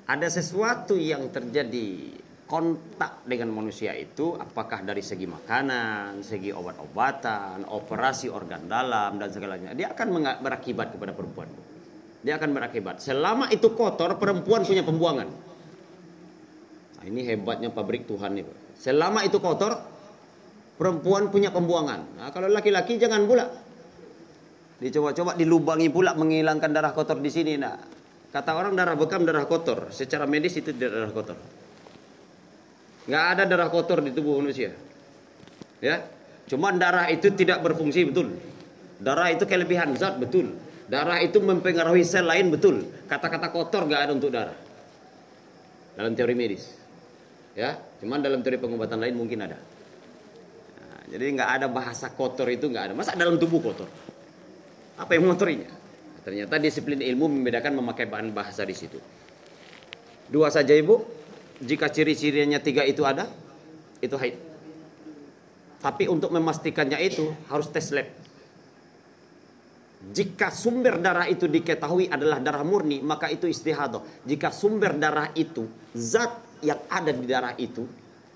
Ada 0.08 0.28
sesuatu 0.30 0.94
yang 0.96 1.32
terjadi 1.34 2.20
kontak 2.52 3.24
dengan 3.24 3.48
manusia 3.56 3.96
itu 3.96 4.36
apakah 4.36 4.84
dari 4.84 5.00
segi 5.00 5.24
makanan, 5.24 6.20
segi 6.20 6.52
obat-obatan, 6.52 7.64
operasi 7.64 8.28
organ 8.28 8.68
dalam 8.68 9.16
dan 9.16 9.32
segalanya. 9.32 9.72
Dia 9.72 9.96
akan 9.96 10.08
berakibat 10.44 10.92
kepada 10.92 11.16
perempuan. 11.16 11.48
Dia 12.22 12.36
akan 12.36 12.52
berakibat. 12.52 13.00
Selama 13.00 13.48
itu 13.50 13.72
kotor, 13.72 14.20
perempuan 14.20 14.68
punya 14.68 14.84
pembuangan. 14.84 15.32
Nah, 17.00 17.04
ini 17.08 17.26
hebatnya 17.26 17.72
pabrik 17.72 18.06
Tuhan 18.06 18.38
nih. 18.38 18.46
Selama 18.78 19.26
itu 19.26 19.40
kotor, 19.42 19.80
perempuan 20.82 21.30
punya 21.30 21.54
pembuangan. 21.54 22.18
Nah, 22.18 22.34
kalau 22.34 22.50
laki-laki 22.50 22.98
jangan 22.98 23.30
pula. 23.30 23.46
Dicoba-coba 24.82 25.38
dilubangi 25.38 25.94
pula 25.94 26.18
menghilangkan 26.18 26.74
darah 26.74 26.90
kotor 26.90 27.22
di 27.22 27.30
sini. 27.30 27.54
Nah, 27.54 27.78
kata 28.34 28.58
orang 28.58 28.74
darah 28.74 28.98
bekam 28.98 29.22
darah 29.22 29.46
kotor. 29.46 29.94
Secara 29.94 30.26
medis 30.26 30.58
itu 30.58 30.74
darah 30.74 31.14
kotor. 31.14 31.38
Nggak 33.06 33.26
ada 33.38 33.44
darah 33.46 33.70
kotor 33.70 34.02
di 34.02 34.10
tubuh 34.10 34.42
manusia. 34.42 34.74
Ya, 35.86 36.02
cuman 36.50 36.82
darah 36.82 37.14
itu 37.14 37.30
tidak 37.30 37.62
berfungsi 37.62 38.10
betul. 38.10 38.42
Darah 38.98 39.30
itu 39.30 39.46
kelebihan 39.46 39.94
zat 39.94 40.18
betul. 40.18 40.58
Darah 40.90 41.22
itu 41.22 41.38
mempengaruhi 41.38 42.02
sel 42.02 42.26
lain 42.26 42.50
betul. 42.50 42.90
Kata-kata 43.06 43.54
kotor 43.54 43.86
nggak 43.86 44.02
ada 44.10 44.12
untuk 44.18 44.34
darah. 44.34 44.58
Dalam 45.94 46.18
teori 46.18 46.34
medis. 46.34 46.74
Ya, 47.54 47.78
cuman 48.02 48.26
dalam 48.26 48.42
teori 48.42 48.58
pengobatan 48.58 48.98
lain 48.98 49.14
mungkin 49.14 49.46
ada. 49.46 49.62
Jadi 51.12 51.24
nggak 51.36 51.50
ada 51.60 51.68
bahasa 51.68 52.08
kotor 52.08 52.48
itu 52.48 52.72
nggak 52.72 52.84
ada. 52.90 52.94
Masa 52.96 53.20
dalam 53.20 53.36
tubuh 53.36 53.60
kotor? 53.60 53.92
Apa 54.96 55.12
yang 55.20 55.28
mengotorinya? 55.28 55.68
Ternyata 56.24 56.56
disiplin 56.56 57.04
ilmu 57.04 57.28
membedakan 57.28 57.84
memakai 57.84 58.08
bahan 58.08 58.32
bahasa 58.32 58.64
di 58.64 58.72
situ. 58.72 58.96
Dua 60.32 60.48
saja 60.48 60.72
ibu. 60.72 61.04
Jika 61.62 61.94
ciri-cirinya 61.94 62.58
tiga 62.58 62.82
itu 62.82 63.06
ada, 63.06 63.30
itu 64.02 64.18
haid. 64.18 64.34
Tapi 65.78 66.10
untuk 66.10 66.34
memastikannya 66.34 66.98
itu 67.06 67.30
harus 67.54 67.70
tes 67.70 67.94
lab. 67.94 68.10
Jika 70.02 70.50
sumber 70.50 70.98
darah 70.98 71.30
itu 71.30 71.46
diketahui 71.46 72.10
adalah 72.10 72.42
darah 72.42 72.66
murni, 72.66 72.98
maka 73.06 73.30
itu 73.30 73.46
istihadah. 73.46 74.26
Jika 74.26 74.50
sumber 74.50 74.98
darah 74.98 75.30
itu, 75.38 75.70
zat 75.94 76.34
yang 76.66 76.82
ada 76.90 77.14
di 77.14 77.26
darah 77.30 77.54
itu 77.62 77.86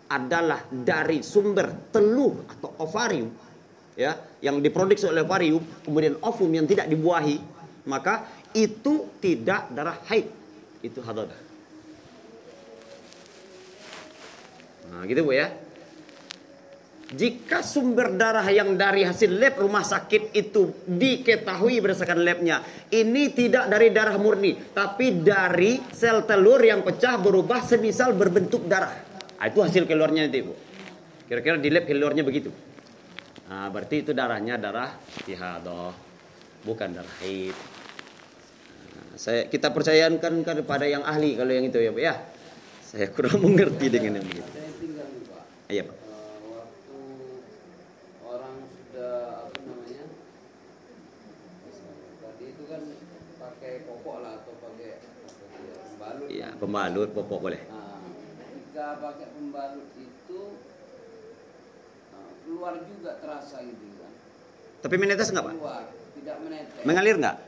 adalah 0.05 0.65
dari 0.69 1.25
sumber 1.25 1.89
telur 1.89 2.45
atau 2.45 2.69
ovarium 2.85 3.29
ya 3.95 4.13
yang 4.43 4.59
diproduksi 4.59 5.07
oleh 5.09 5.25
ovarium 5.25 5.63
kemudian 5.81 6.19
ovum 6.21 6.51
yang 6.51 6.67
tidak 6.69 6.85
dibuahi 6.91 7.39
maka 7.85 8.27
itu 8.55 9.19
tidak 9.21 9.69
darah 9.75 9.99
haid. 10.09 10.27
Itu 10.81 11.01
hadat 11.01 11.33
nah 14.85 15.01
gitu 15.09 15.25
bu 15.25 15.33
ya. 15.33 15.49
Jika 17.05 17.61
sumber 17.61 18.17
darah 18.17 18.45
yang 18.49 18.73
dari 18.77 19.05
hasil 19.05 19.29
lab 19.37 19.61
rumah 19.61 19.85
sakit 19.85 20.33
itu 20.33 20.73
diketahui 20.89 21.77
berdasarkan 21.77 22.17
labnya 22.25 22.65
ini 22.89 23.29
tidak 23.29 23.69
dari 23.69 23.93
darah 23.93 24.17
murni 24.17 24.57
tapi 24.73 25.21
dari 25.21 25.77
sel 25.93 26.25
telur 26.25 26.57
yang 26.65 26.81
pecah 26.81 27.21
berubah 27.21 27.61
semisal 27.61 28.17
berbentuk 28.17 28.65
darah 28.65 29.14
Nah, 29.35 29.45
itu 29.51 29.59
hasil 29.59 29.83
keluarnya 29.83 30.25
nanti, 30.25 30.39
Bu. 30.41 30.55
Kira-kira 31.27 31.59
di 31.59 31.69
lab 31.73 31.83
keluarnya 31.83 32.23
begitu. 32.23 32.49
Nah, 33.45 33.69
berarti 33.69 34.01
itu 34.01 34.11
darahnya 34.15 34.57
darah 34.57 34.95
istihadah, 35.21 35.93
bukan 36.65 36.89
darah 36.95 37.15
haid. 37.21 37.53
Nah, 37.53 39.15
saya 39.19 39.45
kita 39.51 39.69
percayakan 39.69 40.41
kepada 40.41 40.85
yang 40.87 41.03
ahli 41.03 41.37
kalau 41.37 41.51
yang 41.51 41.65
itu 41.67 41.77
ya, 41.77 41.91
Pak 41.91 42.01
ya. 42.01 42.15
Saya 42.85 43.07
kurang 43.11 43.41
mengerti 43.45 43.91
dengan 43.91 44.21
yang 44.21 44.25
begitu. 44.25 44.51
Iya, 45.69 45.83
Pak. 45.85 45.97
Iya, 56.25 56.47
pembalut 56.57 57.09
popok 57.11 57.39
boleh. 57.49 57.74
Ketika 58.75 58.99
pakai 58.99 59.31
pembalut 59.31 59.87
itu 59.95 60.41
uh, 62.11 62.31
keluar 62.43 62.75
juga 62.83 63.15
terasa 63.23 63.63
gitu 63.63 63.87
kan. 64.03 64.11
Tapi 64.83 64.95
menetes 64.99 65.31
nggak 65.31 65.47
pak? 65.47 65.53
Keluar, 65.55 65.83
tidak 66.19 66.37
menetes. 66.43 66.83
Mengalir 66.83 67.15
nggak? 67.15 67.39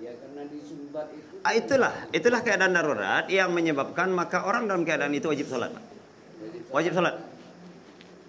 Ya 0.00 0.16
karena 0.16 0.42
disumbat 0.48 1.12
itu. 1.12 1.36
Ah, 1.44 1.52
itulah, 1.52 1.92
itulah 2.16 2.40
keadaan 2.40 2.72
darurat 2.72 3.28
yang 3.28 3.52
menyebabkan 3.52 4.08
maka 4.08 4.48
orang 4.48 4.64
dalam 4.64 4.88
keadaan 4.88 5.12
itu 5.12 5.28
wajib 5.28 5.52
sholat. 5.52 5.68
Pak. 5.68 5.84
Wajib 6.80 6.96
sholat. 6.96 7.14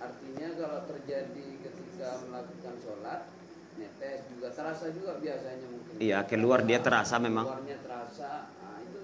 Artinya 0.04 0.48
kalau 0.60 0.80
terjadi 0.84 1.48
ketika 1.56 2.10
melakukan 2.28 2.76
sholat, 2.84 3.32
netes 3.80 4.28
juga 4.28 4.52
terasa 4.52 4.92
juga 4.92 5.24
biasanya 5.24 5.68
mungkin. 5.72 6.04
Iya, 6.04 6.28
keluar 6.28 6.68
dia 6.68 6.84
terasa 6.84 7.16
memang. 7.16 7.48
Keluarnya 7.48 7.80
terasa. 7.80 8.52
Nah, 8.60 8.84
itu 8.84 9.00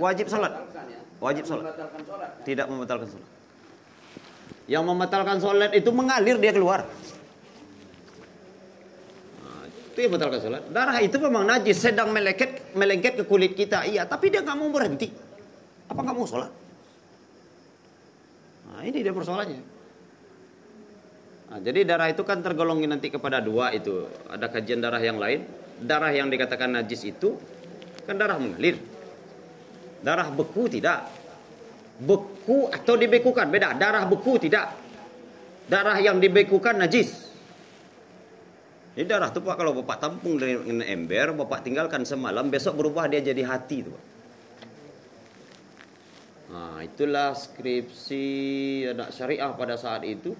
wajib 0.00 0.32
sholat. 0.32 0.52
Wajib 1.18 1.44
sholat. 1.50 1.74
Tidak 2.46 2.66
membatalkan 2.70 3.10
sholat. 3.10 3.28
Yang 4.70 4.84
membatalkan 4.86 5.36
sholat 5.42 5.70
itu 5.74 5.90
mengalir 5.90 6.38
dia 6.38 6.54
keluar. 6.54 6.86
Nah, 9.42 9.62
itu 9.66 9.98
yang 9.98 10.10
membatalkan 10.14 10.40
sholat. 10.44 10.62
Darah 10.70 10.98
itu 11.02 11.16
memang 11.18 11.42
najis, 11.42 11.78
sedang 11.82 12.14
melengket 12.14 12.70
melengket 12.78 13.18
ke 13.18 13.24
kulit 13.26 13.58
kita. 13.58 13.82
Iya, 13.82 14.06
tapi 14.06 14.30
dia 14.30 14.46
nggak 14.46 14.58
mau 14.58 14.70
berhenti. 14.70 15.10
Apa 15.90 15.98
nggak 16.06 16.14
mau 16.14 16.26
sholat? 16.28 16.52
Nah, 18.70 18.80
ini 18.86 19.02
dia 19.02 19.10
persoalannya. 19.10 19.62
Nah, 21.48 21.58
jadi 21.64 21.80
darah 21.82 22.12
itu 22.12 22.22
kan 22.22 22.44
tergolong 22.44 22.78
nanti 22.84 23.10
kepada 23.10 23.40
dua 23.40 23.74
itu. 23.74 24.06
Ada 24.28 24.52
kajian 24.52 24.78
darah 24.78 25.00
yang 25.02 25.18
lain. 25.18 25.48
Darah 25.82 26.14
yang 26.14 26.30
dikatakan 26.30 26.70
najis 26.78 27.08
itu 27.08 27.40
kan 28.06 28.14
darah 28.20 28.38
mengalir. 28.38 28.97
Darah 30.02 30.28
beku 30.30 30.70
tidak. 30.70 31.10
Beku 31.98 32.70
atau 32.70 32.94
dibekukan 32.94 33.50
beda. 33.50 33.74
Darah 33.74 34.06
beku 34.06 34.38
tidak. 34.38 34.74
Darah 35.68 35.98
yang 35.98 36.22
dibekukan 36.22 36.78
najis. 36.80 37.28
Ini 38.98 39.06
darah 39.06 39.30
itu 39.30 39.38
Pak 39.38 39.54
kalau 39.54 39.78
Bapak 39.78 40.02
tampung 40.02 40.42
dengan 40.42 40.82
ember, 40.82 41.30
Bapak 41.30 41.62
tinggalkan 41.62 42.02
semalam, 42.02 42.50
besok 42.50 42.82
berubah 42.82 43.06
dia 43.06 43.22
jadi 43.22 43.46
hati 43.46 43.86
itu. 43.86 43.94
Nah, 46.50 46.82
itulah 46.82 47.36
skripsi 47.36 48.26
anak 48.90 49.14
syariah 49.14 49.52
pada 49.54 49.78
saat 49.78 50.02
itu 50.02 50.34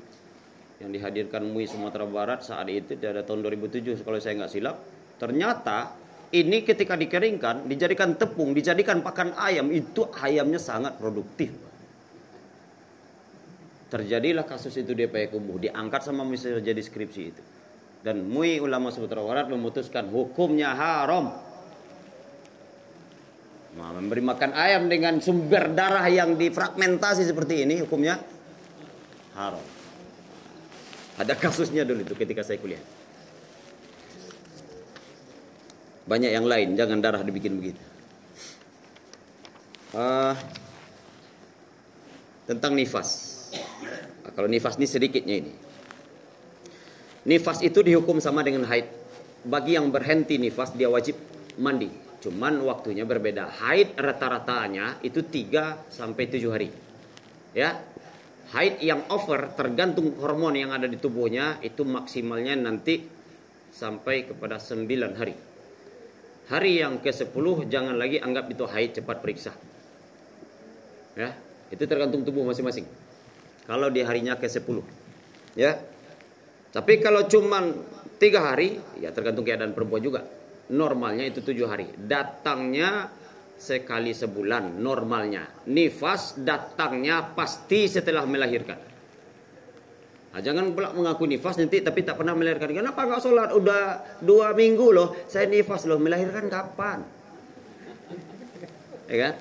yang 0.79 0.91
dihadirkan 0.95 1.43
MUI 1.43 1.67
Sumatera 1.67 2.07
Barat 2.07 2.47
saat 2.47 2.71
itu 2.71 2.95
pada 2.99 3.27
tahun 3.27 3.47
2007 3.47 4.07
kalau 4.07 4.19
saya 4.23 4.35
nggak 4.43 4.53
silap 4.53 4.77
ternyata 5.19 5.91
ini 6.29 6.61
ketika 6.61 6.93
dikeringkan 6.93 7.65
dijadikan 7.65 8.13
tepung 8.21 8.53
dijadikan 8.53 9.01
pakan 9.01 9.33
ayam 9.41 9.73
itu 9.73 10.05
ayamnya 10.21 10.61
sangat 10.61 11.01
produktif. 11.01 11.49
Terjadilah 13.89 14.45
kasus 14.45 14.77
itu 14.77 14.93
di 14.93 15.09
Payakumbuh 15.09 15.57
diangkat 15.57 16.05
sama 16.05 16.21
misalnya 16.21 16.61
jadi 16.61 16.83
skripsi 16.85 17.23
itu. 17.25 17.43
Dan 18.05 18.29
MUI 18.29 18.61
ulama 18.61 18.93
Sumatera 18.93 19.25
Barat 19.25 19.49
memutuskan 19.49 20.13
hukumnya 20.13 20.77
haram. 20.77 21.33
Nah, 23.79 23.91
memberi 23.97 24.21
makan 24.21 24.53
ayam 24.53 24.93
dengan 24.93 25.23
sumber 25.25 25.73
darah 25.73 26.05
yang 26.13 26.37
difragmentasi 26.37 27.25
seperti 27.25 27.65
ini 27.65 27.81
hukumnya 27.81 28.21
haram. 29.33 29.65
Ada 31.17 31.33
kasusnya 31.33 31.89
dulu 31.89 32.05
itu 32.05 32.13
ketika 32.13 32.45
saya 32.45 32.61
kuliah. 32.61 32.98
Banyak 36.09 36.33
yang 36.33 36.49
lain, 36.49 36.73
jangan 36.73 37.05
darah 37.05 37.21
dibikin 37.21 37.61
begitu. 37.61 37.81
Uh, 39.93 40.33
tentang 42.49 42.73
nifas. 42.73 43.37
Nah, 43.85 44.33
kalau 44.33 44.49
nifas 44.49 44.81
ini 44.81 44.89
sedikitnya 44.89 45.37
ini. 45.37 45.53
Nifas 47.29 47.61
itu 47.61 47.85
dihukum 47.85 48.25
sama 48.25 48.41
dengan 48.41 48.65
haid. 48.65 48.89
Bagi 49.45 49.77
yang 49.77 49.93
berhenti 49.93 50.41
nifas 50.41 50.73
dia 50.73 50.89
wajib 50.89 51.21
mandi. 51.61 51.93
Cuman 52.25 52.65
waktunya 52.65 53.05
berbeda. 53.05 53.53
Haid 53.61 54.01
rata-ratanya 54.01 55.05
itu 55.05 55.21
3 55.21 55.93
sampai 55.93 56.25
7 56.25 56.49
hari. 56.49 56.73
Ya, 57.53 57.85
haid 58.57 58.81
yang 58.81 59.05
over 59.13 59.53
tergantung 59.53 60.17
hormon 60.17 60.57
yang 60.57 60.73
ada 60.73 60.89
di 60.89 60.97
tubuhnya 60.97 61.61
itu 61.61 61.85
maksimalnya 61.85 62.57
nanti 62.57 63.05
sampai 63.69 64.25
kepada 64.25 64.57
9 64.57 64.89
hari. 65.21 65.48
Hari 66.49 66.81
yang 66.81 67.05
ke-10 67.05 67.69
jangan 67.69 68.01
lagi 68.01 68.17
anggap 68.17 68.49
itu 68.49 68.65
haid 68.65 68.97
cepat 68.97 69.21
periksa. 69.21 69.53
Ya, 71.13 71.37
itu 71.69 71.85
tergantung 71.85 72.25
tubuh 72.25 72.41
masing-masing. 72.49 72.89
Kalau 73.69 73.93
di 73.93 74.01
harinya 74.01 74.41
ke-10. 74.41 74.81
Ya. 75.53 75.77
Tapi 76.73 77.05
kalau 77.05 77.29
cuman 77.29 77.77
tiga 78.17 78.49
hari, 78.49 78.81
ya 78.97 79.13
tergantung 79.13 79.45
keadaan 79.45 79.77
perempuan 79.77 80.01
juga. 80.01 80.25
Normalnya 80.73 81.29
itu 81.29 81.45
tujuh 81.45 81.69
hari. 81.69 81.93
Datangnya 81.97 83.13
sekali 83.61 84.17
sebulan 84.17 84.81
normalnya. 84.81 85.69
Nifas 85.69 86.41
datangnya 86.41 87.35
pasti 87.37 87.91
setelah 87.91 88.25
melahirkan. 88.25 88.79
Nah, 90.29 90.41
jangan 90.45 90.77
pula 90.77 90.93
mengaku 90.93 91.25
nifas 91.25 91.57
nanti 91.57 91.81
tapi 91.81 92.05
tak 92.05 92.21
pernah 92.21 92.37
melahirkan. 92.37 92.71
Kenapa 92.71 93.09
nggak 93.09 93.21
sholat? 93.25 93.51
Udah 93.57 94.05
dua 94.21 94.53
minggu 94.53 94.93
loh. 94.93 95.17
Saya 95.27 95.49
nifas 95.49 95.89
loh. 95.89 95.97
Melahirkan 95.97 96.53
kapan? 96.53 97.05
Ya 99.09 99.17
kan? 99.25 99.35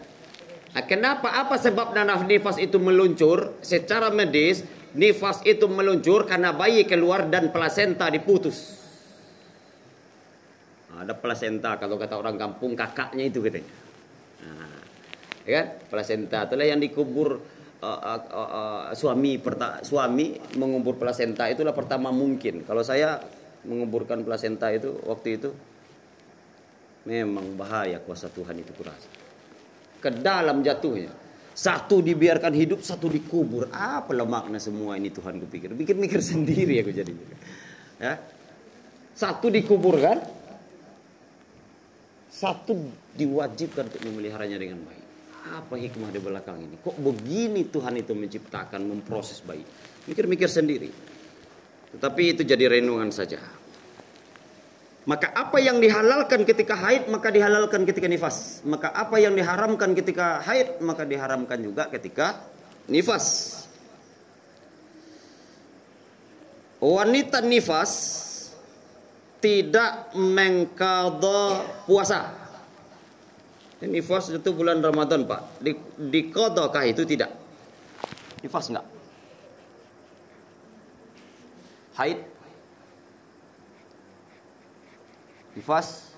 Nah, 0.74 0.84
kenapa? 0.88 1.28
Apa 1.28 1.60
sebab 1.60 1.92
nanaf 1.92 2.24
nifas 2.24 2.56
itu 2.58 2.80
meluncur? 2.80 3.60
Secara 3.60 4.10
medis, 4.16 4.64
nifas 4.96 5.44
itu 5.44 5.68
meluncur 5.68 6.24
karena 6.24 6.56
bayi 6.56 6.88
keluar 6.88 7.28
dan 7.28 7.52
plasenta 7.52 8.08
diputus. 8.08 8.80
Nah, 10.88 11.04
ada 11.04 11.14
plasenta 11.14 11.76
kalau 11.76 12.00
kata 12.00 12.16
orang 12.16 12.40
kampung 12.40 12.80
kakaknya 12.80 13.28
itu 13.28 13.44
katanya 13.44 13.88
ya 15.48 15.64
kan 15.64 15.68
plasenta 15.88 16.44
itulah 16.44 16.68
yang 16.68 16.84
dikubur 16.84 17.40
uh, 17.82 18.00
uh, 18.02 18.22
uh, 18.32 18.82
suami 18.98 19.38
perta, 19.38 19.82
suami 19.86 20.38
mengubur 20.58 20.98
plasenta 20.98 21.46
itulah 21.50 21.74
pertama 21.74 22.10
mungkin. 22.10 22.66
Kalau 22.66 22.82
saya 22.82 23.22
menguburkan 23.68 24.24
plasenta 24.24 24.72
itu 24.74 24.96
waktu 25.06 25.38
itu 25.38 25.50
memang 27.08 27.56
bahaya 27.56 28.02
kuasa 28.04 28.28
Tuhan 28.32 28.60
itu 28.60 28.72
kurasa 28.74 29.10
ke 30.02 30.10
dalam 30.10 30.62
jatuhnya. 30.62 31.14
Satu 31.58 32.06
dibiarkan 32.06 32.54
hidup 32.54 32.86
satu 32.86 33.10
dikubur. 33.10 33.66
Apa 33.74 34.14
makna 34.22 34.62
semua 34.62 34.94
ini 34.94 35.10
Tuhan 35.10 35.42
kupikir. 35.42 35.74
Pikir-pikir 35.74 36.22
sendiri 36.34 36.86
aku 36.86 36.94
jadi 36.94 37.14
ya. 37.98 38.14
Satu 39.18 39.50
dikuburkan 39.50 40.22
satu 42.30 42.78
diwajibkan 43.18 43.90
untuk 43.90 44.02
memeliharanya 44.06 44.62
dengan 44.62 44.86
baik 44.86 45.07
apa 45.48 45.80
hikmah 45.80 46.12
di 46.12 46.20
belakang 46.20 46.60
ini? 46.60 46.76
Kok 46.78 47.00
begini 47.00 47.68
Tuhan 47.72 47.96
itu 47.98 48.12
menciptakan, 48.12 48.84
memproses 48.84 49.40
bayi? 49.42 49.64
Mikir-mikir 50.08 50.52
sendiri. 50.52 50.92
Tetapi 51.96 52.22
itu 52.36 52.42
jadi 52.44 52.78
renungan 52.78 53.10
saja. 53.10 53.40
Maka 55.08 55.32
apa 55.32 55.58
yang 55.64 55.80
dihalalkan 55.80 56.44
ketika 56.44 56.76
haid 56.76 57.08
maka 57.08 57.32
dihalalkan 57.32 57.88
ketika 57.88 58.12
nifas. 58.12 58.60
Maka 58.68 58.92
apa 58.92 59.16
yang 59.18 59.34
diharamkan 59.34 59.96
ketika 59.96 60.44
haid 60.44 60.84
maka 60.84 61.08
diharamkan 61.08 61.64
juga 61.64 61.88
ketika 61.88 62.44
nifas. 62.92 63.56
Wanita 66.84 67.42
nifas 67.42 67.92
tidak 69.42 70.14
mengkada 70.14 71.66
puasa. 71.90 72.37
Nifas 73.78 74.34
itu 74.34 74.50
bulan 74.58 74.82
Ramadan 74.82 75.30
Pak. 75.30 75.62
Di, 75.62 75.78
di 76.10 76.34
kodokah 76.34 76.82
itu 76.90 77.06
tidak? 77.06 77.30
Nifas 78.42 78.74
enggak? 78.74 78.88
Haid? 82.02 82.20
Nifas? 85.54 86.10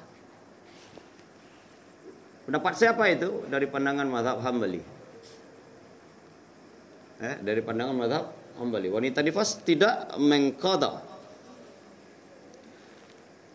Pendapat 2.47 2.73
siapa 2.79 3.03
itu? 3.11 3.43
Dari 3.51 3.67
pandangan 3.67 4.07
mazhab 4.07 4.39
Hambali. 4.39 4.79
Eh, 7.19 7.35
dari 7.43 7.59
pandangan 7.59 7.95
mazhab 7.95 8.25
Hambali. 8.55 8.87
Wanita 8.87 9.19
nifas 9.19 9.59
tidak 9.67 10.15
mengkodok. 10.15 10.95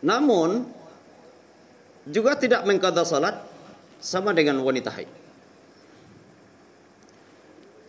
Namun 0.04 0.68
juga 2.04 2.36
tidak 2.36 2.68
mengkodok 2.68 3.08
salat 3.08 3.53
sama 4.04 4.36
dengan 4.36 4.60
wanita 4.60 4.92
haid. 4.92 5.08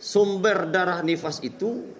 Sumber 0.00 0.72
darah 0.72 1.04
nifas 1.04 1.44
itu 1.44 1.92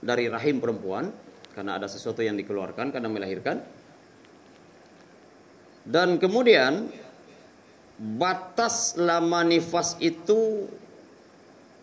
dari 0.00 0.32
rahim 0.32 0.56
perempuan 0.56 1.12
karena 1.52 1.76
ada 1.76 1.84
sesuatu 1.84 2.24
yang 2.24 2.32
dikeluarkan 2.40 2.88
karena 2.88 3.12
melahirkan. 3.12 3.60
Dan 5.84 6.16
kemudian 6.16 6.88
batas 8.00 8.96
lama 8.96 9.44
nifas 9.44 10.00
itu 10.00 10.64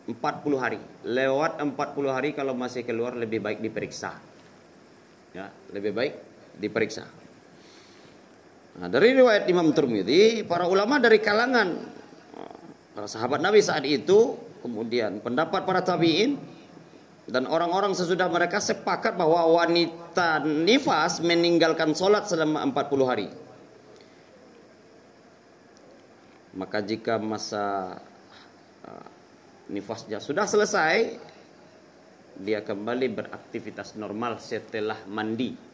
40 0.09 0.17
hari. 0.57 0.81
Lewat 1.05 1.61
40 1.61 1.69
hari 2.09 2.33
kalau 2.33 2.57
masih 2.57 2.81
keluar 2.81 3.13
lebih 3.13 3.45
baik 3.45 3.61
diperiksa. 3.61 4.17
Ya, 5.37 5.53
lebih 5.69 5.93
baik 5.93 6.13
diperiksa. 6.57 7.18
Nah, 8.77 8.87
dari 8.91 9.17
riwayat 9.17 9.49
Imam 9.49 9.73
Turmidi, 9.73 10.45
para 10.45 10.69
ulama 10.69 11.01
dari 11.01 11.17
kalangan 11.17 11.97
para 12.93 13.07
sahabat 13.07 13.39
Nabi 13.39 13.63
saat 13.63 13.87
itu, 13.87 14.35
kemudian 14.59 15.23
pendapat 15.23 15.63
para 15.63 15.79
tabi'in, 15.79 16.59
Dan 17.29 17.45
orang-orang 17.45 17.93
sesudah 17.93 18.25
mereka 18.25 18.57
sepakat 18.57 19.13
bahwa 19.13 19.61
wanita 19.61 20.41
nifas 20.41 21.21
meninggalkan 21.21 21.93
sholat 21.93 22.25
selama 22.25 22.65
40 22.65 23.05
hari. 23.05 23.29
Maka 26.57 26.81
jika 26.81 27.21
masa 27.21 28.01
uh, 28.81 29.09
nifasnya 29.69 30.17
sudah 30.17 30.49
selesai, 30.49 31.21
dia 32.41 32.65
kembali 32.65 33.05
beraktivitas 33.13 33.93
normal 33.93 34.41
setelah 34.41 34.97
mandi. 35.05 35.68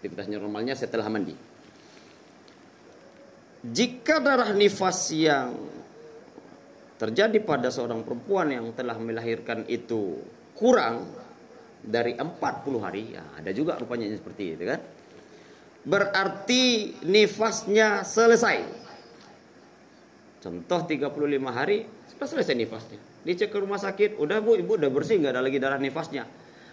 Aktivitas 0.00 0.32
normalnya 0.32 0.72
setelah 0.72 1.12
mandi. 1.12 1.36
Jika 3.60 4.16
darah 4.24 4.56
nifas 4.56 5.12
yang 5.12 5.52
terjadi 6.96 7.36
pada 7.44 7.68
seorang 7.68 8.00
perempuan 8.00 8.48
yang 8.48 8.72
telah 8.72 8.96
melahirkan 8.96 9.68
itu 9.68 10.24
kurang 10.56 11.04
dari 11.84 12.16
40 12.16 12.80
hari, 12.80 13.12
ya 13.12 13.28
ada 13.36 13.52
juga 13.52 13.76
rupanya 13.76 14.08
seperti 14.08 14.56
itu 14.56 14.64
kan. 14.64 14.80
Berarti 15.84 16.96
nifasnya 17.04 18.00
selesai. 18.00 18.64
Contoh 20.40 20.80
35 20.88 21.12
hari 21.52 21.84
sudah 22.08 22.24
selesai 22.24 22.56
nifasnya. 22.56 23.00
Dicek 23.20 23.52
ke 23.52 23.60
rumah 23.60 23.76
sakit, 23.76 24.16
udah 24.16 24.40
bu, 24.40 24.56
ibu 24.56 24.80
udah 24.80 24.88
bersih 24.88 25.20
nggak 25.20 25.36
ada 25.36 25.44
lagi 25.44 25.60
darah 25.60 25.76
nifasnya. 25.76 26.24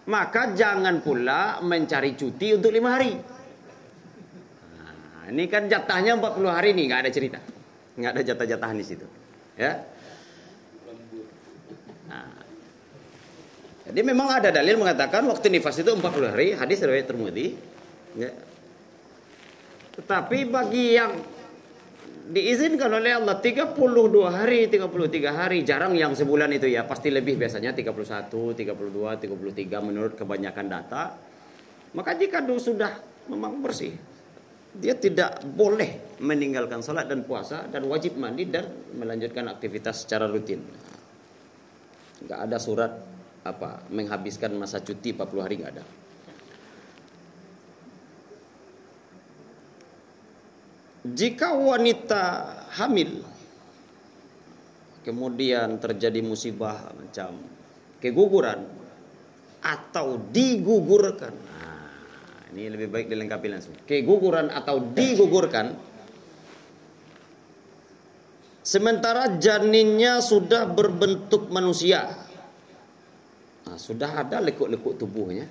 Maka 0.07 0.55
jangan 0.55 1.03
pula 1.03 1.59
mencari 1.59 2.15
cuti 2.15 2.55
untuk 2.55 2.71
lima 2.71 2.95
hari. 2.95 3.11
Nah, 4.79 5.25
ini 5.27 5.43
kan 5.51 5.67
jatahnya 5.67 6.15
40 6.15 6.47
hari 6.47 6.71
nih, 6.71 6.83
nggak 6.87 7.01
ada 7.03 7.11
cerita, 7.11 7.39
nggak 7.99 8.11
ada 8.15 8.21
jatah-jatahan 8.23 8.77
di 8.79 8.85
situ. 8.87 9.07
Ya, 9.59 9.83
Jadi 13.87 14.03
memang 14.03 14.27
ada 14.27 14.51
dalil 14.51 14.75
mengatakan 14.75 15.23
waktu 15.31 15.47
nifas 15.47 15.79
itu 15.79 15.87
40 15.87 16.03
hari, 16.27 16.51
hadis 16.51 16.83
riwayat 16.83 17.07
Tirmidzi. 17.07 17.47
Ya. 18.19 18.31
Tetapi 19.95 20.43
bagi 20.51 20.99
yang 20.99 21.15
diizinkan 22.27 22.91
oleh 22.91 23.15
Allah 23.15 23.39
32 23.39 23.73
hari, 24.27 24.67
33 24.67 25.31
hari, 25.31 25.63
jarang 25.63 25.95
yang 25.95 26.11
sebulan 26.11 26.51
itu 26.51 26.67
ya, 26.67 26.83
pasti 26.83 27.07
lebih 27.07 27.39
biasanya 27.39 27.71
31, 27.71 28.27
32, 28.53 28.67
33 29.23 29.87
menurut 29.87 30.13
kebanyakan 30.19 30.65
data. 30.67 31.15
Maka 31.95 32.11
jika 32.19 32.43
sudah 32.59 32.99
memang 33.31 33.63
bersih, 33.63 33.95
dia 34.77 34.93
tidak 34.93 35.41
boleh 35.43 36.19
meninggalkan 36.21 36.83
sholat 36.83 37.07
dan 37.07 37.23
puasa 37.23 37.65
dan 37.71 37.87
wajib 37.89 38.19
mandi 38.19 38.45
dan 38.45 38.67
melanjutkan 38.93 39.47
aktivitas 39.49 40.05
secara 40.05 40.27
rutin. 40.27 40.61
Enggak 42.21 42.39
ada 42.43 42.57
surat 42.59 42.91
apa 43.47 43.87
menghabiskan 43.89 44.51
masa 44.59 44.83
cuti 44.83 45.15
40 45.15 45.45
hari 45.45 45.55
nggak 45.63 45.73
ada. 45.79 45.85
Jika 51.05 51.53
wanita 51.53 52.23
hamil 52.77 53.21
kemudian 55.05 55.79
terjadi 55.79 56.19
musibah 56.19 56.91
macam 56.91 57.37
keguguran 58.03 58.65
atau 59.63 60.19
digugurkan. 60.19 61.31
Nah, 61.31 62.51
ini 62.51 62.67
lebih 62.67 62.91
baik 62.91 63.07
dilengkapi 63.07 63.47
langsung. 63.47 63.75
Keguguran 63.87 64.51
atau 64.51 64.83
digugurkan 64.83 65.73
sementara 68.65 69.39
janinnya 69.39 70.19
sudah 70.19 70.67
berbentuk 70.67 71.47
manusia 71.55 72.27
Nah, 73.67 73.75
sudah 73.75 74.23
ada 74.23 74.39
lekuk-lekuk 74.39 74.95
tubuhnya. 74.95 75.43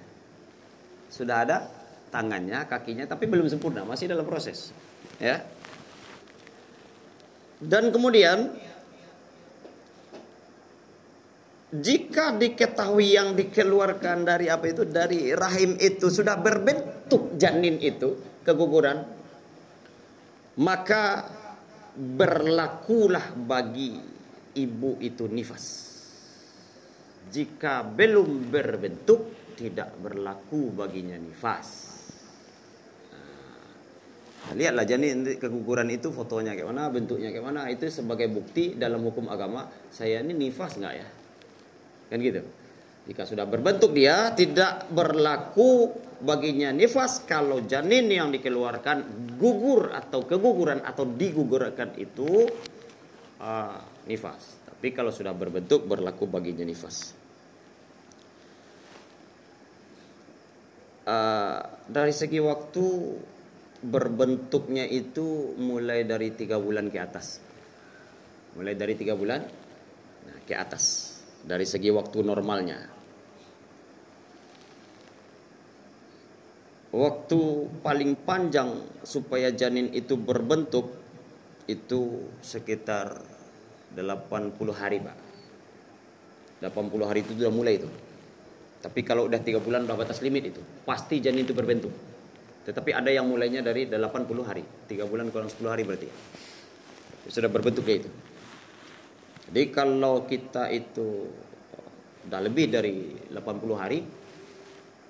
Sudah 1.12 1.44
ada 1.44 1.68
tangannya, 2.08 2.64
kakinya, 2.64 3.04
tapi 3.04 3.28
belum 3.28 3.44
sempurna, 3.46 3.84
masih 3.84 4.08
dalam 4.08 4.24
proses. 4.24 4.72
Ya. 5.16 5.40
Dan 7.56 7.88
kemudian 7.88 8.52
jika 11.72 12.36
diketahui 12.36 13.16
yang 13.16 13.32
dikeluarkan 13.32 14.28
dari 14.28 14.46
apa 14.52 14.64
itu 14.68 14.84
dari 14.84 15.32
rahim 15.32 15.80
itu 15.80 16.12
sudah 16.12 16.36
berbentuk 16.38 17.34
janin 17.40 17.80
itu 17.80 18.40
keguguran 18.46 19.02
maka 20.62 21.26
berlakulah 21.96 23.34
bagi 23.34 23.98
ibu 24.56 25.00
itu 25.02 25.26
nifas 25.26 25.86
jika 27.30 27.82
belum 27.82 28.48
berbentuk 28.48 29.52
tidak 29.56 29.96
berlaku 29.98 30.70
baginya 30.70 31.18
nifas. 31.18 31.98
Nah, 34.46 34.54
lihatlah 34.54 34.86
janin 34.86 35.26
keguguran 35.26 35.90
itu 35.90 36.14
fotonya 36.14 36.54
kayak 36.54 36.70
mana, 36.70 36.86
bentuknya 36.86 37.34
kayak 37.34 37.46
mana, 37.50 37.66
itu 37.66 37.90
sebagai 37.90 38.30
bukti 38.30 38.78
dalam 38.78 39.02
hukum 39.02 39.26
agama 39.26 39.66
saya 39.90 40.22
ini 40.22 40.38
nifas 40.38 40.78
nggak 40.78 40.94
ya? 40.94 41.06
Kan 42.06 42.18
gitu. 42.22 42.46
Jika 43.10 43.22
sudah 43.26 43.46
berbentuk 43.46 43.90
dia 43.90 44.30
tidak 44.34 44.86
berlaku 44.90 45.90
baginya 46.22 46.70
nifas 46.70 47.26
kalau 47.26 47.62
janin 47.66 48.06
yang 48.06 48.30
dikeluarkan 48.30 49.30
gugur 49.34 49.90
atau 49.94 50.22
keguguran 50.22 50.82
atau 50.82 51.06
digugurkan 51.06 51.98
itu 51.98 52.46
uh, 53.42 53.78
nifas. 54.06 54.62
Tapi 54.62 54.94
kalau 54.94 55.10
sudah 55.10 55.34
berbentuk 55.34 55.86
berlaku 55.90 56.30
baginya 56.30 56.62
nifas. 56.62 57.14
Uh, 61.06 61.62
dari 61.86 62.10
segi 62.10 62.42
waktu 62.42 62.86
berbentuknya 63.82 64.88
itu 64.88 65.56
mulai 65.60 66.04
dari 66.08 66.32
tiga 66.32 66.56
bulan 66.56 66.88
ke 66.88 66.98
atas. 67.00 67.40
Mulai 68.56 68.74
dari 68.76 68.94
tiga 68.96 69.12
bulan 69.12 69.44
nah, 70.24 70.38
ke 70.44 70.54
atas. 70.56 71.16
Dari 71.46 71.64
segi 71.68 71.92
waktu 71.92 72.18
normalnya. 72.24 72.78
Waktu 76.96 77.40
paling 77.84 78.24
panjang 78.24 79.00
supaya 79.04 79.52
janin 79.52 79.92
itu 79.92 80.16
berbentuk 80.16 80.96
itu 81.66 82.30
sekitar 82.40 83.20
80 83.92 84.54
hari 84.70 85.02
pak 85.02 85.16
80 86.62 87.08
hari 87.08 87.20
itu 87.26 87.32
sudah 87.34 87.52
mulai 87.52 87.80
itu 87.80 87.90
tapi 88.80 89.02
kalau 89.02 89.26
udah 89.26 89.40
tiga 89.42 89.58
bulan 89.58 89.84
udah 89.84 89.98
batas 89.98 90.22
limit 90.22 90.54
itu 90.54 90.62
pasti 90.86 91.18
janin 91.18 91.42
itu 91.42 91.52
berbentuk 91.52 91.90
tetapi 92.66 92.90
ada 92.90 93.14
yang 93.14 93.30
mulainya 93.30 93.62
dari 93.62 93.86
80 93.86 94.42
hari. 94.42 94.66
Tiga 94.90 95.06
bulan 95.06 95.30
kurang 95.30 95.46
10 95.46 95.70
hari 95.70 95.86
berarti. 95.86 96.10
Sudah 97.30 97.46
berbentuk 97.46 97.86
kayak 97.86 98.02
itu. 98.02 98.10
Jadi 99.46 99.62
kalau 99.70 100.26
kita 100.26 100.66
itu 100.74 101.30
udah 102.26 102.40
lebih 102.42 102.66
dari 102.66 103.14
80 103.30 103.78
hari 103.78 104.02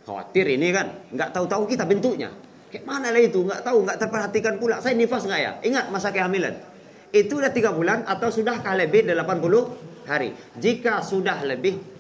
khawatir 0.05 0.45
ini 0.53 0.69
kan. 0.69 1.09
Nggak 1.09 1.33
tahu-tahu 1.33 1.65
kita 1.65 1.89
bentuknya. 1.89 2.29
Kayak 2.69 2.85
mana 2.85 3.09
lah 3.09 3.25
itu? 3.25 3.41
Nggak 3.41 3.65
tahu 3.65 3.79
nggak 3.89 3.99
terperhatikan 4.05 4.55
pula. 4.61 4.77
Saya 4.85 4.93
nifas 4.93 5.25
nggak 5.25 5.41
ya? 5.41 5.53
Ingat 5.65 5.89
masa 5.89 6.13
kehamilan. 6.13 6.61
Itu 7.09 7.41
sudah 7.41 7.57
tiga 7.57 7.73
bulan 7.73 8.05
atau 8.05 8.29
sudahkah 8.29 8.77
lebih 8.77 9.09
80 9.09 10.05
hari? 10.05 10.37
Jika 10.61 11.01
sudah 11.01 11.41
lebih 11.49 11.96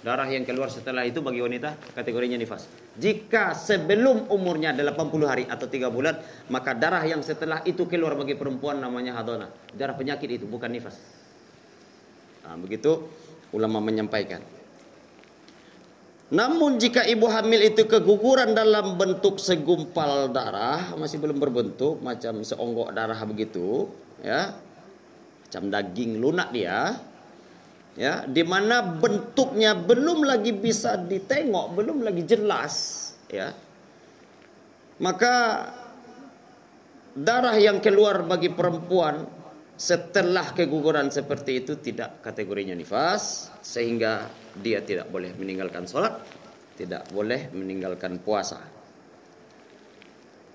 darah 0.00 0.28
yang 0.32 0.48
keluar 0.48 0.72
setelah 0.72 1.04
itu 1.04 1.20
bagi 1.20 1.44
wanita 1.44 1.92
kategorinya 1.92 2.40
nifas. 2.40 2.66
Jika 2.96 3.52
sebelum 3.52 4.32
umurnya 4.32 4.72
80 4.72 5.28
hari 5.28 5.44
atau 5.44 5.68
tiga 5.68 5.92
bulan, 5.92 6.16
maka 6.48 6.72
darah 6.72 7.04
yang 7.04 7.20
setelah 7.20 7.60
itu 7.68 7.84
keluar 7.84 8.16
bagi 8.16 8.36
perempuan 8.36 8.80
namanya 8.80 9.20
hadona. 9.20 9.52
Darah 9.76 9.94
penyakit 9.94 10.40
itu 10.40 10.46
bukan 10.48 10.72
nifas. 10.72 10.96
Nah, 12.44 12.56
begitu 12.56 13.06
ulama 13.52 13.78
menyampaikan. 13.78 14.40
Namun 16.30 16.78
jika 16.78 17.02
ibu 17.10 17.26
hamil 17.26 17.74
itu 17.74 17.90
keguguran 17.90 18.54
dalam 18.54 18.94
bentuk 18.94 19.42
segumpal 19.42 20.30
darah 20.30 20.94
masih 20.94 21.18
belum 21.18 21.42
berbentuk 21.42 21.98
macam 21.98 22.46
seonggok 22.46 22.94
darah 22.94 23.18
begitu, 23.26 23.90
ya, 24.22 24.54
macam 25.50 25.66
daging 25.74 26.22
lunak 26.22 26.54
dia, 26.54 26.94
ya, 27.94 28.26
di 28.26 28.42
mana 28.42 28.82
bentuknya 28.82 29.74
belum 29.74 30.26
lagi 30.26 30.52
bisa 30.54 30.98
ditengok, 30.98 31.66
belum 31.74 32.02
lagi 32.04 32.22
jelas, 32.26 32.74
ya, 33.30 33.54
maka 35.00 35.66
darah 37.16 37.56
yang 37.58 37.82
keluar 37.82 38.22
bagi 38.26 38.52
perempuan 38.52 39.26
setelah 39.80 40.52
keguguran 40.52 41.08
seperti 41.08 41.64
itu 41.64 41.80
tidak 41.80 42.20
kategorinya 42.20 42.76
nifas 42.76 43.48
sehingga 43.64 44.28
dia 44.60 44.84
tidak 44.84 45.08
boleh 45.08 45.32
meninggalkan 45.40 45.88
sholat 45.88 46.20
tidak 46.80 47.04
boleh 47.12 47.52
meninggalkan 47.52 48.16
puasa. 48.24 48.56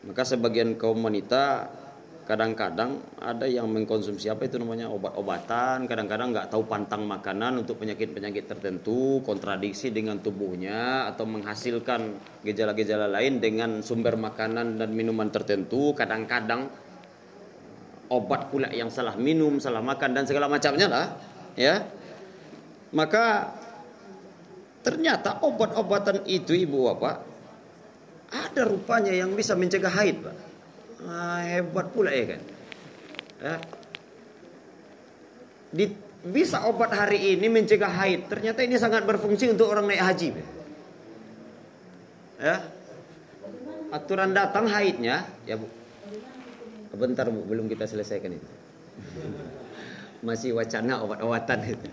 Maka 0.09 0.25
sebagian 0.25 0.73
kaum 0.73 1.05
wanita 1.05 1.69
kadang-kadang 2.25 2.97
ada 3.21 3.45
yang 3.45 3.69
mengkonsumsi 3.69 4.33
apa 4.33 4.49
itu 4.49 4.57
namanya 4.57 4.89
obat-obatan, 4.89 5.85
kadang-kadang 5.85 6.33
nggak 6.33 6.49
tahu 6.49 6.65
pantang 6.65 7.05
makanan 7.05 7.61
untuk 7.61 7.77
penyakit-penyakit 7.77 8.49
tertentu, 8.49 9.21
kontradiksi 9.21 9.93
dengan 9.93 10.17
tubuhnya 10.17 11.05
atau 11.13 11.29
menghasilkan 11.29 12.17
gejala-gejala 12.41 13.05
lain 13.13 13.37
dengan 13.37 13.85
sumber 13.85 14.17
makanan 14.17 14.81
dan 14.81 14.89
minuman 14.89 15.29
tertentu, 15.29 15.93
kadang-kadang 15.93 16.65
obat 18.09 18.49
pula 18.49 18.73
yang 18.73 18.89
salah 18.89 19.13
minum, 19.13 19.61
salah 19.61 19.85
makan 19.85 20.17
dan 20.17 20.25
segala 20.25 20.49
macamnya 20.49 20.89
lah, 20.89 21.05
ya. 21.53 21.85
Maka 22.89 23.53
ternyata 24.81 25.45
obat-obatan 25.45 26.25
itu 26.25 26.57
ibu 26.57 26.89
bapak 26.89 27.21
ada 28.33 28.61
rupanya 28.65 29.13
yang 29.13 29.29
bisa 29.37 29.53
mencegah 29.53 29.93
haid, 29.93 30.25
Pak. 30.25 30.54
Ah, 31.05 31.41
hebat 31.45 31.93
pula 31.93 32.09
ya 32.09 32.35
kan. 32.35 32.41
Ya. 33.41 33.55
Di, 35.75 35.85
bisa 36.25 36.65
obat 36.65 36.89
hari 36.89 37.37
ini 37.37 37.45
mencegah 37.45 37.91
haid. 37.91 38.25
Ternyata 38.25 38.65
ini 38.65 38.75
sangat 38.81 39.05
berfungsi 39.05 39.53
untuk 39.53 39.69
orang 39.69 39.85
naik 39.85 40.01
haji. 40.01 40.29
Ya. 42.41 42.65
Aturan 43.93 44.33
datang 44.33 44.65
haidnya, 44.65 45.29
ya 45.45 45.55
Bu. 45.55 45.69
Bentar 46.95 47.29
Bu, 47.29 47.45
belum 47.45 47.69
kita 47.69 47.85
selesaikan 47.85 48.33
itu. 48.33 48.49
Masih 50.27 50.57
wacana 50.57 51.05
obat-obatan 51.05 51.59
itu. 51.69 51.87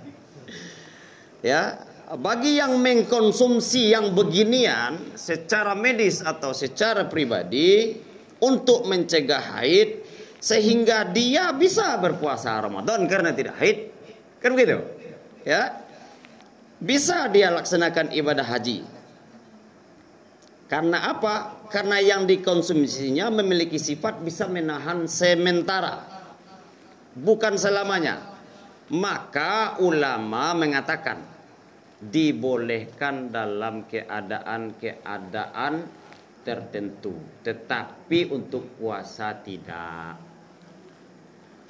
Ya, 1.42 1.84
bagi 2.16 2.56
yang 2.56 2.78
mengkonsumsi 2.78 3.92
yang 3.92 4.14
beginian 4.14 5.16
secara 5.18 5.74
medis 5.74 6.22
atau 6.22 6.54
secara 6.54 7.08
pribadi 7.10 7.98
untuk 8.42 8.90
mencegah 8.90 9.54
haid 9.54 10.02
sehingga 10.42 11.06
dia 11.06 11.54
bisa 11.54 11.94
berpuasa 12.02 12.58
Ramadan 12.58 13.06
karena 13.06 13.30
tidak 13.30 13.54
haid. 13.62 13.94
Kan 14.42 14.58
begitu? 14.58 14.82
Ya. 15.46 15.78
Bisa 16.82 17.30
dia 17.30 17.54
laksanakan 17.54 18.10
ibadah 18.10 18.42
haji. 18.42 18.82
Karena 20.66 21.14
apa? 21.14 21.62
Karena 21.70 22.02
yang 22.02 22.26
dikonsumsinya 22.26 23.30
memiliki 23.30 23.78
sifat 23.78 24.18
bisa 24.26 24.50
menahan 24.50 25.06
sementara. 25.06 26.02
Bukan 27.14 27.54
selamanya. 27.54 28.34
Maka 28.90 29.78
ulama 29.78 30.58
mengatakan 30.58 31.22
dibolehkan 32.02 33.30
dalam 33.30 33.86
keadaan-keadaan 33.86 36.01
tertentu. 36.42 37.14
Tetapi 37.46 38.30
untuk 38.30 38.78
puasa 38.78 39.34
tidak. 39.42 40.18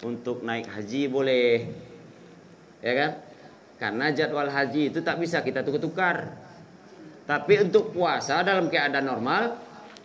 Untuk 0.03 0.43
naik 0.43 0.67
haji 0.67 1.03
boleh. 1.07 1.53
Ya 2.83 2.93
kan? 2.99 3.11
Karena 3.79 4.11
jadwal 4.11 4.51
haji 4.51 4.91
itu 4.91 4.99
tak 5.01 5.23
bisa 5.23 5.41
kita 5.41 5.63
tukar-tukar. 5.63 6.35
Tapi 7.23 7.55
untuk 7.63 7.95
puasa 7.95 8.43
dalam 8.43 8.67
keadaan 8.67 9.07
normal 9.07 9.55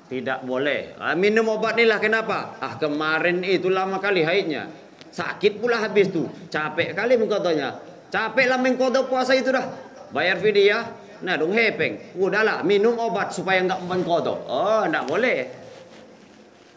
tidak 0.08 0.46
boleh. 0.46 0.96
Ah, 1.02 1.18
minum 1.18 1.50
obat 1.52 1.76
ni 1.76 1.84
lah 1.84 2.00
kenapa? 2.00 2.56
Ah 2.62 2.78
kemarin 2.78 3.42
itu 3.44 3.68
lama 3.68 3.98
kali 3.98 4.24
haidnya. 4.24 4.70
Sakit 5.12 5.58
pula 5.58 5.82
habis 5.82 6.14
tu. 6.14 6.30
Capek 6.48 6.94
kali 6.94 7.18
mengkotonya. 7.18 7.82
Capek 8.08 8.46
lah 8.48 8.60
mengkoto 8.62 9.10
puasa 9.10 9.34
itu 9.36 9.50
dah. 9.50 9.66
Bayar 10.14 10.40
fidyah, 10.40 10.88
Nah, 11.22 11.34
dong 11.38 11.54
hepeng. 11.54 12.14
Udahlah, 12.14 12.62
minum 12.62 12.94
obat 12.98 13.34
supaya 13.34 13.62
enggak 13.64 13.82
mengkodok. 13.86 14.46
Oh, 14.46 14.86
enggak 14.86 15.06
boleh. 15.10 15.40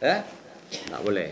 Eh? 0.00 0.18
Enggak 0.88 1.02
boleh. 1.04 1.30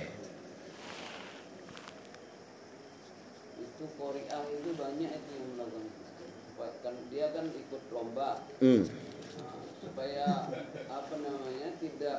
Itu 3.56 3.84
Korea 3.96 4.38
itu 4.52 4.70
banyak 4.76 5.10
itu 5.14 5.30
yang 5.32 5.46
melakukan. 5.56 5.86
Kan 6.84 6.94
dia 7.08 7.26
kan 7.32 7.44
ikut 7.48 7.82
lomba. 7.94 8.44
Hmm. 8.60 8.82
Nah, 9.40 9.56
supaya 9.80 10.26
apa 10.88 11.14
namanya 11.16 11.68
tidak 11.80 12.18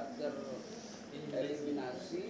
tereliminasi, 1.29 2.21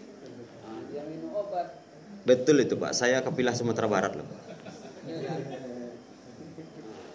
nah, 0.66 0.80
dia 0.92 1.02
minum 1.08 1.32
obat. 1.36 1.80
Betul 2.28 2.68
itu, 2.68 2.76
Pak. 2.76 2.92
Saya 2.92 3.24
kepilah 3.24 3.56
Sumatera 3.56 3.88
Barat 3.88 4.14
loh. 4.20 4.28
Ya, 5.08 5.18
kan? 5.24 5.40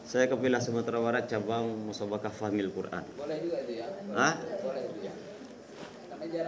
Saya 0.04 0.28
ke 0.28 0.36
Villa 0.36 0.60
Sumatera 0.60 1.00
Barat 1.00 1.24
cabang 1.24 1.64
Musabakah 1.88 2.28
Fahmil 2.28 2.68
Quran. 2.68 3.02
Boleh 3.16 3.40
juga 3.40 3.56
itu 3.64 3.72
ya? 3.80 3.88
Hah? 4.12 4.34
Boleh 4.60 4.82
itu 4.84 4.98
ya. 5.08 5.14